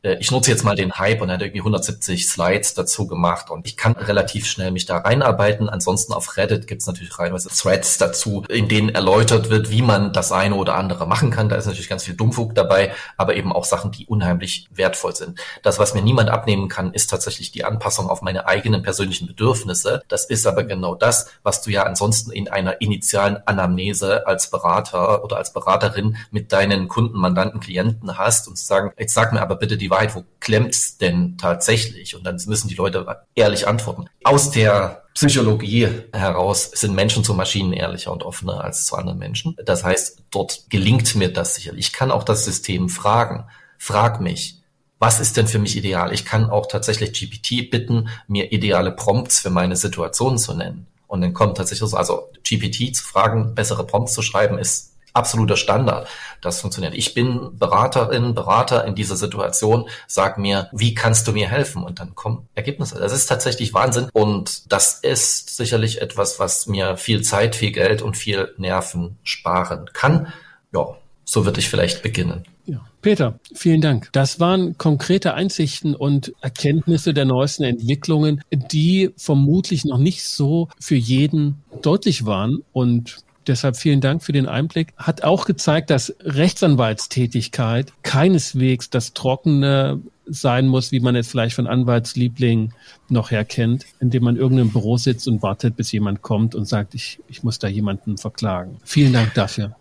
ich 0.03 0.31
nutze 0.31 0.51
jetzt 0.51 0.65
mal 0.65 0.75
den 0.75 0.93
Hype 0.99 1.21
und 1.21 1.29
er 1.29 1.35
hat 1.35 1.41
irgendwie 1.41 1.61
170 1.61 2.27
Slides 2.27 2.73
dazu 2.73 3.07
gemacht 3.07 3.49
und 3.49 3.65
ich 3.65 3.77
kann 3.77 3.93
relativ 3.93 4.45
schnell 4.45 4.71
mich 4.71 4.85
da 4.85 4.97
reinarbeiten. 4.97 5.69
Ansonsten 5.69 6.11
auf 6.11 6.35
Reddit 6.35 6.67
gibt's 6.67 6.87
natürlich 6.87 7.17
reinweise 7.17 7.47
Threads 7.47 7.97
dazu, 7.97 8.43
in 8.49 8.67
denen 8.67 8.89
erläutert 8.89 9.49
wird, 9.49 9.69
wie 9.69 9.81
man 9.81 10.11
das 10.11 10.33
eine 10.33 10.55
oder 10.55 10.75
andere 10.75 11.07
machen 11.07 11.31
kann. 11.31 11.47
Da 11.47 11.55
ist 11.55 11.67
natürlich 11.67 11.87
ganz 11.87 12.03
viel 12.03 12.15
Dummfug 12.15 12.53
dabei, 12.53 12.91
aber 13.15 13.37
eben 13.37 13.53
auch 13.53 13.63
Sachen, 13.63 13.91
die 13.91 14.05
unheimlich 14.05 14.67
wertvoll 14.73 15.15
sind. 15.15 15.39
Das, 15.61 15.79
was 15.79 15.93
mir 15.93 16.01
niemand 16.01 16.29
abnehmen 16.29 16.67
kann, 16.67 16.93
ist 16.93 17.09
tatsächlich 17.09 17.51
die 17.51 17.63
Anpassung 17.63 18.09
auf 18.09 18.21
meine 18.21 18.45
eigenen 18.45 18.83
persönlichen 18.83 19.27
Bedürfnisse. 19.27 20.01
Das 20.09 20.25
ist 20.25 20.45
aber 20.45 20.65
genau 20.65 20.95
das, 20.95 21.27
was 21.43 21.61
du 21.61 21.71
ja 21.71 21.83
ansonsten 21.83 22.31
in 22.31 22.49
einer 22.49 22.81
initialen 22.81 23.37
Anamnese 23.45 24.27
als 24.27 24.49
Berater 24.49 25.23
oder 25.23 25.37
als 25.37 25.53
Beraterin 25.53 26.17
mit 26.29 26.51
deinen 26.51 26.89
Kunden, 26.89 27.17
Mandanten, 27.17 27.61
Klienten 27.61 28.17
hast 28.17 28.49
und 28.49 28.57
zu 28.57 28.65
sagen, 28.65 28.91
jetzt 28.97 29.13
sag 29.13 29.31
mir 29.31 29.41
aber 29.41 29.55
bitte 29.55 29.77
die 29.77 29.92
Wahrheit, 29.93 30.15
wo 30.15 30.23
klemmt's 30.39 30.97
denn 30.97 31.37
tatsächlich? 31.37 32.15
Und 32.15 32.23
dann 32.25 32.39
müssen 32.47 32.67
die 32.67 32.75
Leute 32.75 33.05
ehrlich 33.35 33.67
antworten. 33.67 34.07
Aus 34.23 34.51
der 34.51 35.03
Psychologie 35.13 35.87
heraus 36.11 36.71
sind 36.73 36.95
Menschen 36.95 37.23
zu 37.23 37.33
Maschinen 37.35 37.71
ehrlicher 37.71 38.11
und 38.11 38.23
offener 38.23 38.63
als 38.63 38.85
zu 38.85 38.95
anderen 38.95 39.19
Menschen. 39.19 39.55
Das 39.63 39.83
heißt, 39.83 40.23
dort 40.31 40.65
gelingt 40.69 41.15
mir 41.15 41.31
das 41.31 41.55
sicherlich. 41.55 41.87
Ich 41.87 41.93
kann 41.93 42.11
auch 42.11 42.23
das 42.23 42.43
System 42.45 42.89
fragen. 42.89 43.45
Frag 43.77 44.19
mich, 44.21 44.59
was 44.97 45.19
ist 45.19 45.37
denn 45.37 45.47
für 45.47 45.59
mich 45.59 45.77
ideal? 45.77 46.13
Ich 46.13 46.25
kann 46.25 46.49
auch 46.49 46.67
tatsächlich 46.67 47.13
GPT 47.13 47.69
bitten, 47.69 48.09
mir 48.27 48.51
ideale 48.51 48.91
Prompts 48.91 49.39
für 49.39 49.49
meine 49.49 49.75
Situation 49.75 50.37
zu 50.37 50.53
nennen. 50.53 50.87
Und 51.07 51.21
dann 51.21 51.33
kommt 51.33 51.57
tatsächlich 51.57 51.87
so, 51.87 51.95
also 51.95 52.29
GPT 52.43 52.95
zu 52.95 53.03
fragen, 53.03 53.53
bessere 53.53 53.85
Prompts 53.85 54.13
zu 54.13 54.23
schreiben, 54.23 54.57
ist 54.57 54.92
absoluter 55.13 55.57
Standard. 55.57 56.07
Das 56.41 56.61
funktioniert. 56.61 56.93
Ich 56.93 57.13
bin 57.13 57.57
Beraterin, 57.57 58.33
Berater 58.33 58.85
in 58.85 58.95
dieser 58.95 59.15
Situation. 59.15 59.87
Sag 60.07 60.37
mir, 60.37 60.69
wie 60.73 60.93
kannst 60.93 61.27
du 61.27 61.31
mir 61.31 61.47
helfen? 61.47 61.83
Und 61.83 61.99
dann 61.99 62.15
kommen 62.15 62.47
Ergebnisse. 62.55 62.99
Das 62.99 63.13
ist 63.13 63.27
tatsächlich 63.27 63.73
Wahnsinn. 63.73 64.09
Und 64.13 64.71
das 64.71 64.99
ist 64.99 65.55
sicherlich 65.55 66.01
etwas, 66.01 66.39
was 66.39 66.67
mir 66.67 66.97
viel 66.97 67.21
Zeit, 67.21 67.55
viel 67.55 67.71
Geld 67.71 68.01
und 68.01 68.17
viel 68.17 68.53
Nerven 68.57 69.17
sparen 69.23 69.89
kann. 69.93 70.33
Ja, 70.73 70.97
so 71.23 71.45
würde 71.45 71.59
ich 71.59 71.69
vielleicht 71.69 72.01
beginnen. 72.01 72.45
Ja. 72.65 72.81
Peter, 73.01 73.39
vielen 73.53 73.81
Dank. 73.81 74.09
Das 74.13 74.39
waren 74.39 74.77
konkrete 74.77 75.33
Einsichten 75.33 75.95
und 75.95 76.33
Erkenntnisse 76.41 77.13
der 77.13 77.25
neuesten 77.25 77.63
Entwicklungen, 77.63 78.41
die 78.51 79.11
vermutlich 79.17 79.83
noch 79.83 79.97
nicht 79.97 80.23
so 80.23 80.69
für 80.79 80.95
jeden 80.95 81.61
deutlich 81.81 82.25
waren 82.25 82.63
und 82.71 83.17
Deshalb 83.47 83.77
vielen 83.77 84.01
Dank 84.01 84.23
für 84.23 84.31
den 84.31 84.47
Einblick. 84.47 84.93
Hat 84.97 85.23
auch 85.23 85.45
gezeigt, 85.45 85.89
dass 85.89 86.15
Rechtsanwaltstätigkeit 86.21 87.93
keineswegs 88.03 88.89
das 88.89 89.13
trockene 89.13 90.01
sein 90.25 90.67
muss, 90.67 90.91
wie 90.91 90.99
man 90.99 91.15
es 91.15 91.27
vielleicht 91.27 91.55
von 91.55 91.67
Anwaltslieblingen 91.67 92.73
noch 93.09 93.31
her 93.31 93.43
kennt, 93.43 93.85
indem 93.99 94.23
man 94.23 94.37
irgendeinem 94.37 94.71
Büro 94.71 94.97
sitzt 94.97 95.27
und 95.27 95.43
wartet, 95.43 95.75
bis 95.75 95.91
jemand 95.91 96.21
kommt 96.21 96.55
und 96.55 96.65
sagt, 96.65 96.95
ich, 96.95 97.19
ich 97.27 97.43
muss 97.43 97.59
da 97.59 97.67
jemanden 97.67 98.17
verklagen. 98.17 98.77
Vielen 98.83 99.13
Dank 99.13 99.33
dafür. 99.33 99.75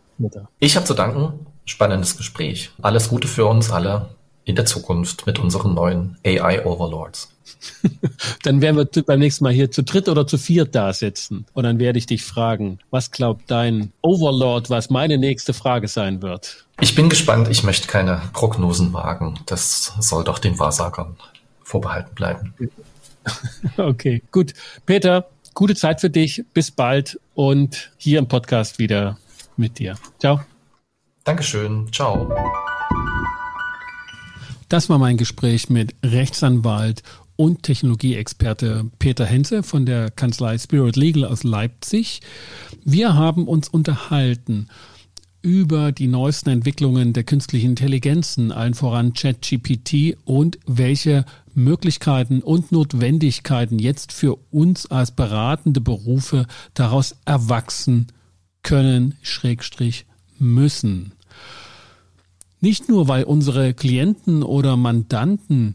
Ich 0.59 0.77
habe 0.77 0.87
zu 0.87 0.95
danken. 0.95 1.47
Spannendes 1.65 2.17
Gespräch. 2.17 2.71
Alles 2.83 3.09
Gute 3.09 3.29
für 3.29 3.47
uns 3.47 3.71
alle 3.71 4.09
in 4.45 4.57
der 4.57 4.65
Zukunft 4.65 5.27
mit 5.27 5.39
unseren 5.39 5.75
neuen 5.75 6.17
AI-Overlords. 6.25 7.29
dann 8.43 8.61
werden 8.61 8.77
wir 8.77 9.03
beim 9.05 9.21
nächsten 9.21 9.45
Mal 9.45 9.53
hier 9.53 9.71
zu 9.71 9.83
dritt 9.83 10.09
oder 10.09 10.27
zu 10.27 10.39
viert 10.39 10.75
da 10.75 10.93
sitzen. 10.93 11.47
Und 11.53 11.65
dann 11.65 11.79
werde 11.79 11.99
ich 11.99 12.07
dich 12.07 12.25
fragen, 12.25 12.79
was 12.91 13.11
glaubt 13.11 13.51
dein 13.51 13.93
Overlord, 14.03 14.71
was 14.71 14.91
meine 14.91 15.19
nächste 15.19 15.53
Frage 15.53 15.89
sein 15.89 16.23
wird? 16.23 16.67
Ich 16.81 16.95
bin 16.95 17.09
gespannt. 17.09 17.49
Ich 17.49 17.63
möchte 17.63 17.87
keine 17.87 18.21
Prognosen 18.33 18.93
wagen. 18.93 19.39
Das 19.47 19.93
soll 20.01 20.25
doch 20.25 20.39
den 20.39 20.59
Wahrsagern 20.59 21.17
vorbehalten 21.63 22.15
bleiben. 22.15 22.55
okay, 23.77 24.23
gut. 24.31 24.55
Peter, 24.87 25.29
gute 25.55 25.75
Zeit 25.75 26.01
für 26.01 26.11
dich. 26.11 26.45
Bis 26.55 26.71
bald 26.71 27.21
und 27.35 27.93
hier 27.97 28.19
im 28.19 28.29
Podcast 28.29 28.79
wieder 28.79 29.19
mit 29.57 29.79
dir. 29.79 29.97
Ciao. 30.19 30.41
Dankeschön. 31.25 31.93
Ciao. 31.93 32.72
Das 34.73 34.89
war 34.89 34.97
mein 34.97 35.19
Gespräch 35.19 35.69
mit 35.69 35.95
Rechtsanwalt 36.03 37.03
und 37.37 37.63
Technologieexperte 37.63 38.91
Peter 38.99 39.27
Henze 39.27 39.63
von 39.63 39.85
der 39.85 40.11
Kanzlei 40.11 40.57
Spirit 40.57 40.97
Legal 40.97 41.27
aus 41.27 41.45
Leipzig. 41.45 42.23
Wir 42.83 43.13
haben 43.13 43.49
uns 43.49 43.69
unterhalten 43.69 44.69
über 45.43 45.93
die 45.93 46.07
neuesten 46.07 46.49
Entwicklungen 46.49 47.13
der 47.13 47.25
künstlichen 47.25 47.73
Intelligenzen, 47.73 48.51
allen 48.51 48.73
voran 48.73 49.13
ChatGPT 49.13 50.17
und 50.25 50.59
welche 50.65 51.27
Möglichkeiten 51.53 52.41
und 52.41 52.73
Notwendigkeiten 52.73 53.79
jetzt 53.79 54.11
für 54.11 54.37
uns 54.51 54.91
als 54.91 55.11
beratende 55.11 55.83
Berufe 55.83 56.47
daraus 56.73 57.17
erwachsen 57.27 58.07
können, 58.63 59.17
Schrägstrich 59.21 60.07
müssen. 60.39 61.13
Nicht 62.63 62.89
nur, 62.89 63.09
weil 63.09 63.25
unsere 63.25 63.75
Klienten 63.75 64.45
oder 64.45 64.77
Mandanten 64.77 65.75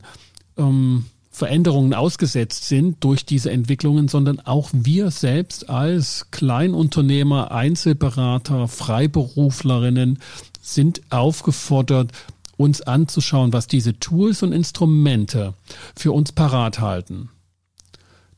ähm, 0.56 1.06
Veränderungen 1.30 1.94
ausgesetzt 1.94 2.70
sind 2.70 3.04
durch 3.04 3.26
diese 3.26 3.52
Entwicklungen, 3.52 4.08
sondern 4.08 4.40
auch 4.40 4.70
wir 4.72 5.12
selbst 5.12 5.70
als 5.70 6.32
Kleinunternehmer, 6.32 7.52
Einzelberater, 7.52 8.70
Freiberuflerinnen 8.70 10.20
sind 10.62 11.02
aufgefordert, 11.10 12.14
uns 12.56 12.82
anzuschauen, 12.82 13.52
was 13.52 13.68
diese 13.68 14.00
Tools 14.00 14.42
und 14.42 14.54
Instrumente 14.54 15.56
für 15.94 16.14
uns 16.14 16.32
parat 16.32 16.80
halten. 16.80 17.30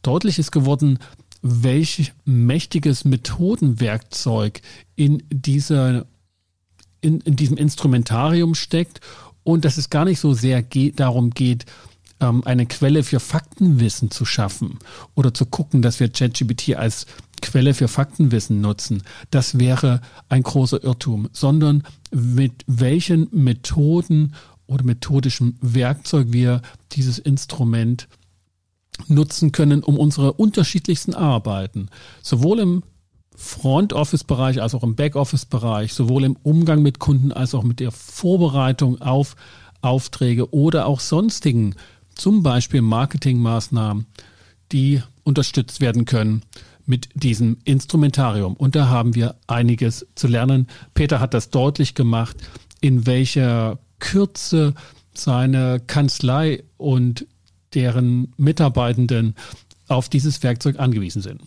Deutlich 0.02 0.39
ist 0.39 0.52
geworden, 0.52 0.97
welch 1.43 2.14
mächtiges 2.26 3.06
Methodenwerkzeug 3.06 4.64
in 4.95 5.22
dieser 5.30 6.08
in, 7.02 7.22
in 7.22 7.36
diesem 7.36 7.58
Instrumentarium 7.58 8.56
steckt 8.56 9.02
und 9.43 9.66
dass 9.66 9.78
es 9.78 9.89
gar 9.89 10.06
nicht 10.06 10.20
so 10.20 10.34
sehr 10.34 10.62
geht, 10.62 11.00
darum 11.00 11.32
geht, 11.32 11.66
ähm, 12.20 12.43
eine 12.45 12.66
Quelle 12.66 13.04
für 13.04 13.20
Faktenwissen 13.20 14.12
zu 14.12 14.26
schaffen 14.26 14.80
oder 15.16 15.34
zu 15.34 15.45
gucken, 15.45 15.82
dass 15.82 16.00
wir 16.00 16.10
ChatGPT 16.10 16.76
als 16.76 17.06
Quelle 17.41 17.74
für 17.74 17.88
Faktenwissen 17.88 18.60
nutzen, 18.62 19.04
das 19.32 19.60
wäre 19.60 20.02
ein 20.28 20.43
großer 20.43 20.84
Irrtum, 20.84 21.30
sondern 21.32 21.84
mit 22.12 22.64
welchen 22.68 23.30
Methoden 23.32 24.36
oder 24.68 24.84
methodischem 24.84 25.56
Werkzeug 25.62 26.28
wir 26.32 26.62
dieses 26.91 27.18
Instrument 27.18 28.08
nutzen 29.08 29.52
können, 29.52 29.84
um 29.84 29.97
unsere 29.97 30.34
unterschiedlichsten 30.34 31.14
Arbeiten, 31.14 31.89
sowohl 32.22 32.60
im 32.60 32.84
Front 33.42 33.94
Office 33.94 34.26
Bereich 34.26 34.62
als 34.62 34.76
auch 34.76 34.84
im 34.84 34.96
Back 34.96 35.16
Office 35.16 35.46
Bereich, 35.46 35.94
sowohl 35.94 36.26
im 36.26 36.36
Umgang 36.44 36.82
mit 36.82 37.00
Kunden 37.00 37.32
als 37.32 37.56
auch 37.56 37.64
mit 37.64 37.80
der 37.80 37.92
Vorbereitung 37.92 39.02
auf 39.02 39.38
Aufträge 39.82 40.54
oder 40.54 40.86
auch 40.86 41.00
sonstigen 41.00 41.76
zum 42.14 42.44
Beispiel 42.44 42.82
Marketingmaßnahmen, 42.82 44.08
die 44.74 45.02
unterstützt 45.24 45.80
werden 45.80 46.04
können 46.04 46.42
mit 46.86 47.08
diesem 47.14 47.58
Instrumentarium. 47.64 48.56
Und 48.56 48.76
da 48.76 48.90
haben 48.90 49.16
wir 49.16 49.36
einiges 49.48 50.06
zu 50.16 50.28
lernen. 50.28 50.68
Peter 50.94 51.22
hat 51.22 51.34
das 51.34 51.50
deutlich 51.50 51.96
gemacht, 51.96 52.36
in 52.82 53.06
welcher 53.06 53.80
Kürze 54.00 54.74
seine 55.14 55.80
Kanzlei 55.88 56.64
und 56.76 57.26
deren 57.74 58.34
Mitarbeitenden 58.36 59.36
auf 59.88 60.10
dieses 60.10 60.44
Werkzeug 60.44 60.78
angewiesen 60.78 61.22
sind. 61.22 61.42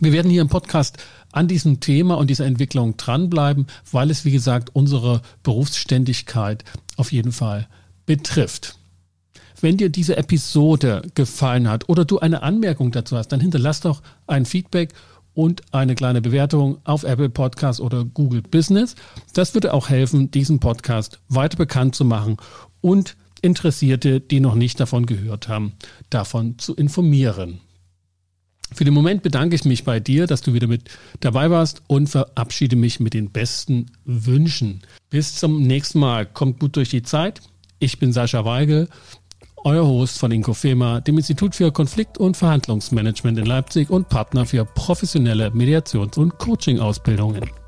Wir 0.00 0.12
werden 0.12 0.30
hier 0.30 0.42
im 0.42 0.48
Podcast 0.48 0.98
an 1.32 1.48
diesem 1.48 1.80
Thema 1.80 2.16
und 2.16 2.28
dieser 2.28 2.46
Entwicklung 2.46 2.96
dranbleiben, 2.96 3.66
weil 3.92 4.10
es, 4.10 4.24
wie 4.24 4.32
gesagt, 4.32 4.70
unsere 4.74 5.22
Berufsständigkeit 5.42 6.64
auf 6.96 7.12
jeden 7.12 7.32
Fall 7.32 7.68
betrifft. 8.06 8.76
Wenn 9.60 9.76
dir 9.76 9.88
diese 9.88 10.16
Episode 10.16 11.02
gefallen 11.14 11.68
hat 11.68 11.88
oder 11.88 12.04
du 12.04 12.18
eine 12.18 12.42
Anmerkung 12.42 12.90
dazu 12.90 13.16
hast, 13.16 13.28
dann 13.28 13.40
hinterlass 13.40 13.80
doch 13.80 14.02
ein 14.26 14.46
Feedback 14.46 14.92
und 15.32 15.62
eine 15.72 15.94
kleine 15.94 16.20
Bewertung 16.20 16.78
auf 16.84 17.04
Apple 17.04 17.30
Podcast 17.30 17.80
oder 17.80 18.04
Google 18.04 18.42
Business. 18.42 18.94
Das 19.32 19.54
würde 19.54 19.72
auch 19.72 19.88
helfen, 19.88 20.30
diesen 20.30 20.60
Podcast 20.60 21.18
weiter 21.28 21.56
bekannt 21.56 21.94
zu 21.94 22.04
machen 22.04 22.36
und 22.80 23.16
Interessierte, 23.42 24.20
die 24.20 24.40
noch 24.40 24.54
nicht 24.54 24.80
davon 24.80 25.04
gehört 25.04 25.48
haben, 25.48 25.74
davon 26.08 26.58
zu 26.58 26.74
informieren. 26.74 27.60
Für 28.74 28.84
den 28.84 28.94
Moment 28.94 29.22
bedanke 29.22 29.54
ich 29.54 29.64
mich 29.64 29.84
bei 29.84 30.00
dir, 30.00 30.26
dass 30.26 30.42
du 30.42 30.52
wieder 30.52 30.66
mit 30.66 30.90
dabei 31.20 31.50
warst 31.50 31.82
und 31.86 32.08
verabschiede 32.08 32.76
mich 32.76 33.00
mit 33.00 33.14
den 33.14 33.30
besten 33.30 33.86
Wünschen. 34.04 34.82
Bis 35.10 35.36
zum 35.36 35.62
nächsten 35.62 36.00
Mal. 36.00 36.26
Kommt 36.26 36.60
gut 36.60 36.76
durch 36.76 36.90
die 36.90 37.02
Zeit. 37.02 37.40
Ich 37.78 37.98
bin 37.98 38.12
Sascha 38.12 38.44
Weigel 38.44 38.88
euer 39.64 39.86
Host 39.86 40.18
von 40.18 40.30
Inkofema, 40.30 41.00
dem 41.00 41.16
Institut 41.16 41.54
für 41.54 41.72
Konflikt- 41.72 42.18
und 42.18 42.36
Verhandlungsmanagement 42.36 43.38
in 43.38 43.46
Leipzig 43.46 43.88
und 43.88 44.10
Partner 44.10 44.44
für 44.44 44.66
professionelle 44.66 45.48
Mediations- 45.48 46.18
und 46.18 46.38
Coaching-Ausbildungen. 46.38 47.63